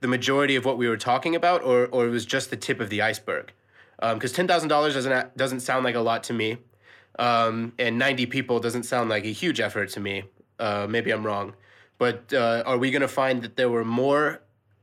the 0.00 0.08
majority 0.08 0.56
of 0.56 0.64
what 0.64 0.78
we 0.78 0.88
were 0.88 0.96
talking 0.96 1.34
about, 1.34 1.62
or 1.62 1.86
or 1.86 2.06
it 2.06 2.10
was 2.10 2.24
just 2.26 2.50
the 2.50 2.56
tip 2.56 2.80
of 2.80 2.90
the 2.90 3.02
iceberg. 3.02 3.52
Because 4.00 4.32
um, 4.32 4.36
ten 4.36 4.46
thousand 4.46 4.68
dollars 4.68 4.94
doesn't 4.94 5.36
doesn't 5.36 5.60
sound 5.60 5.84
like 5.84 5.94
a 5.94 6.00
lot 6.00 6.22
to 6.24 6.32
me, 6.32 6.58
um, 7.18 7.72
and 7.78 7.98
ninety 7.98 8.26
people 8.26 8.60
doesn't 8.60 8.84
sound 8.84 9.10
like 9.10 9.24
a 9.24 9.32
huge 9.32 9.60
effort 9.60 9.90
to 9.90 10.00
me. 10.00 10.24
Uh, 10.58 10.86
maybe 10.88 11.10
I'm 11.10 11.24
wrong, 11.24 11.54
but 11.98 12.32
uh, 12.32 12.62
are 12.66 12.78
we 12.78 12.90
going 12.90 13.02
to 13.02 13.08
find 13.08 13.42
that 13.42 13.56
there 13.56 13.68
were 13.68 13.84
more 13.84 14.40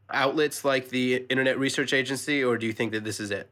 outlets 0.10 0.64
like 0.64 0.90
the 0.90 1.26
Internet 1.30 1.58
Research 1.60 1.94
Agency, 1.94 2.44
or 2.44 2.58
do 2.58 2.66
you 2.66 2.74
think 2.74 2.92
that 2.92 3.04
this 3.04 3.20
is 3.20 3.32
it? 3.32 3.50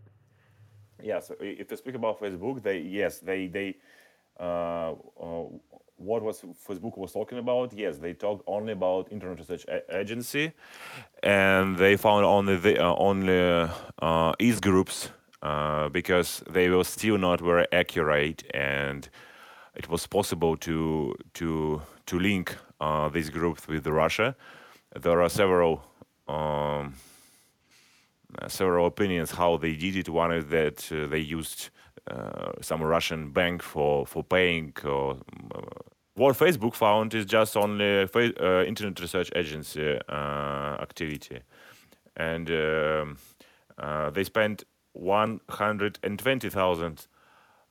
Yeah. 1.02 1.20
So 1.20 1.36
if 1.40 1.72
you 1.72 1.78
speak 1.78 1.96
about 1.96 2.20
Facebook, 2.20 2.62
they 2.64 2.80
yes 2.80 3.20
they 3.20 3.48
they. 3.48 3.78
Uh 4.40 4.96
what 6.14 6.24
was 6.24 6.42
Facebook 6.68 6.96
was 6.98 7.12
talking 7.12 7.40
about? 7.40 7.74
Yes, 7.74 7.98
they 7.98 8.14
talked 8.14 8.44
only 8.46 8.74
about 8.74 9.12
Internet 9.12 9.40
Research 9.40 9.66
Agency, 9.90 10.52
and 11.24 11.78
they 11.78 11.98
found 11.98 12.24
only 12.26 12.56
the 12.58 12.76
uh, 12.88 12.96
only 13.10 13.40
uh, 14.02 14.34
groups 14.62 15.10
uh, 15.42 15.90
because 15.90 16.44
they 16.56 16.70
were 16.70 16.84
still 16.84 17.18
not 17.18 17.40
very 17.42 17.66
accurate, 17.72 18.44
and 18.54 19.10
it 19.76 19.90
was 19.90 20.08
possible 20.08 20.56
to 20.58 21.16
to 21.34 21.82
to 22.06 22.20
link 22.20 22.56
uh, 22.80 23.10
these 23.10 23.30
groups 23.30 23.68
with 23.68 23.88
Russia. 23.88 24.36
There 25.04 25.20
are 25.24 25.30
several. 25.30 25.82
Um, 26.28 26.94
several 28.48 28.88
opinions 28.88 29.32
how 29.32 29.58
they 29.58 29.76
did 29.76 29.96
it. 29.96 30.10
One 30.10 30.32
is 30.34 30.46
that 30.48 30.92
uh, 30.92 31.06
they 31.08 31.20
used 31.20 31.70
uh, 32.10 32.52
some 32.62 32.82
Russian 32.82 33.32
bank 33.32 33.62
for 33.62 34.06
for 34.06 34.24
paying 34.24 34.74
uh, 34.84 35.14
what 36.16 36.38
Facebook 36.38 36.76
found 36.76 37.14
is 37.14 37.26
just 37.26 37.58
only 37.58 38.04
uh, 38.04 38.64
Internet 38.64 39.00
Research 39.00 39.32
Agency 39.36 40.00
uh, 40.10 40.78
activity, 40.80 41.40
and 42.16 42.50
um, 42.50 43.18
uh, 43.78 44.10
they 44.12 44.24
spent 44.24 44.64
one 44.94 45.40
hundred 45.50 46.00
and 46.04 46.20
twenty 46.20 46.50
thousand 46.50 47.08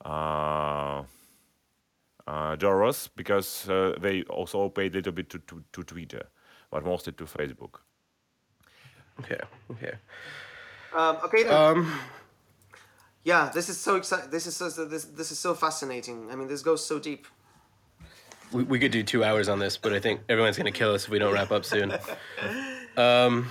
uh, 0.05 1.03
uh, 2.27 2.57
dollars 2.57 3.09
because 3.17 3.69
uh, 3.69 3.95
they 4.01 4.23
also 4.25 4.69
paid 4.69 4.93
a 4.93 4.97
little 4.97 5.13
bit 5.13 5.31
to, 5.31 5.39
to, 5.39 5.63
to 5.73 5.83
Twitter, 5.83 6.29
but 6.71 6.85
mostly 6.85 7.13
to 7.13 7.25
Facebook. 7.25 7.81
Okay. 9.21 9.41
Okay. 9.71 9.93
Um, 10.95 11.17
okay. 11.25 11.43
Then. 11.45 11.55
Um. 11.55 11.93
Yeah, 13.25 13.51
this 13.55 13.69
is 13.69 13.79
so 13.79 13.95
exciting. 13.95 14.31
This 14.31 14.47
is 14.49 14.57
so 14.57 14.69
this 14.69 15.05
this 15.05 15.31
is 15.31 15.39
so 15.39 15.55
fascinating. 15.55 16.29
I 16.33 16.35
mean, 16.35 16.49
this 16.49 16.63
goes 16.63 16.85
so 16.85 16.99
deep 16.99 17.29
we, 18.53 18.63
we 18.65 18.79
could 18.79 18.93
do 18.93 19.03
two 19.03 19.25
hours 19.25 19.49
on 19.49 19.59
this, 19.59 19.77
but 19.77 19.93
I 19.93 20.01
think 20.01 20.21
everyone's 20.29 20.57
gonna 20.57 20.73
kill 20.73 20.93
us 20.95 21.05
if 21.05 21.11
we 21.11 21.19
don't 21.19 21.33
wrap 21.33 21.51
up 21.51 21.65
soon. 21.65 21.93
Um, 22.97 23.51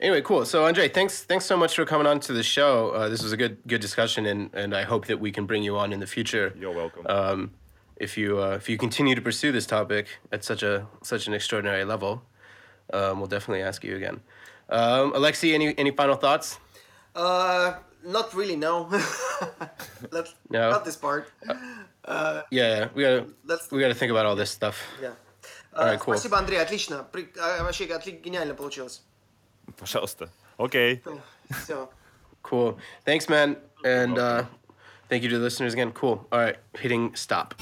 anyway, 0.00 0.22
cool. 0.22 0.44
So 0.44 0.66
Andrei, 0.66 0.88
thanks 0.88 1.22
thanks 1.22 1.44
so 1.44 1.56
much 1.56 1.74
for 1.76 1.84
coming 1.84 2.06
on 2.06 2.20
to 2.20 2.32
the 2.32 2.42
show. 2.42 2.90
Uh, 2.90 3.08
this 3.08 3.22
was 3.22 3.32
a 3.32 3.36
good 3.36 3.58
good 3.66 3.80
discussion, 3.80 4.26
and 4.26 4.50
and 4.54 4.74
I 4.74 4.82
hope 4.82 5.06
that 5.06 5.20
we 5.20 5.30
can 5.30 5.46
bring 5.46 5.62
you 5.62 5.76
on 5.76 5.92
in 5.92 6.00
the 6.00 6.06
future. 6.06 6.54
You're 6.58 6.74
welcome. 6.74 7.06
Um, 7.08 7.50
if 7.96 8.18
you 8.18 8.42
uh, 8.42 8.56
if 8.56 8.68
you 8.68 8.76
continue 8.76 9.14
to 9.14 9.22
pursue 9.22 9.52
this 9.52 9.66
topic 9.66 10.06
at 10.32 10.44
such 10.44 10.62
a 10.62 10.86
such 11.02 11.26
an 11.26 11.34
extraordinary 11.34 11.84
level, 11.84 12.22
um, 12.92 13.18
we'll 13.18 13.28
definitely 13.28 13.62
ask 13.62 13.84
you 13.84 13.96
again. 13.96 14.20
Um, 14.68 15.14
Alexei, 15.14 15.54
any 15.54 15.78
any 15.78 15.90
final 15.90 16.16
thoughts? 16.16 16.58
Uh, 17.14 17.74
not 18.04 18.34
really. 18.34 18.56
No. 18.56 18.88
Let's 20.10 20.34
no. 20.50 20.70
Not 20.70 20.84
this 20.84 20.96
part. 20.96 21.30
Uh, 21.48 21.54
uh, 22.05 22.41
yeah, 22.51 22.89
we 22.93 23.03
gotta 23.03 23.27
let's... 23.45 23.71
we 23.71 23.79
gotta 23.79 23.93
think 23.93 24.11
about 24.11 24.25
all 24.25 24.35
this 24.35 24.51
stuff. 24.51 24.77
Yeah. 25.01 25.13
All 25.75 25.85
right, 25.85 25.99
cool. 25.99 26.15
Спасибо, 26.15 26.37
Андрей, 26.37 26.61
отлично. 26.61 27.03
При... 27.11 27.29
Вообще 27.35 27.85
гениально 27.85 28.55
получилось. 28.55 29.01
Пожалуйста. 29.77 30.29
Okay. 30.57 31.01
Все. 31.63 31.89
Cool. 32.41 32.77
Thanks, 33.05 33.29
man. 33.29 33.57
And 33.85 34.17
uh, 34.17 34.43
thank 35.09 35.23
you 35.23 35.29
to 35.29 35.37
the 35.37 35.43
listeners 35.43 35.73
again. 35.73 35.91
Cool. 35.91 36.25
All 36.31 36.39
right, 36.39 36.57
hitting 36.73 37.15
stop. 37.15 37.53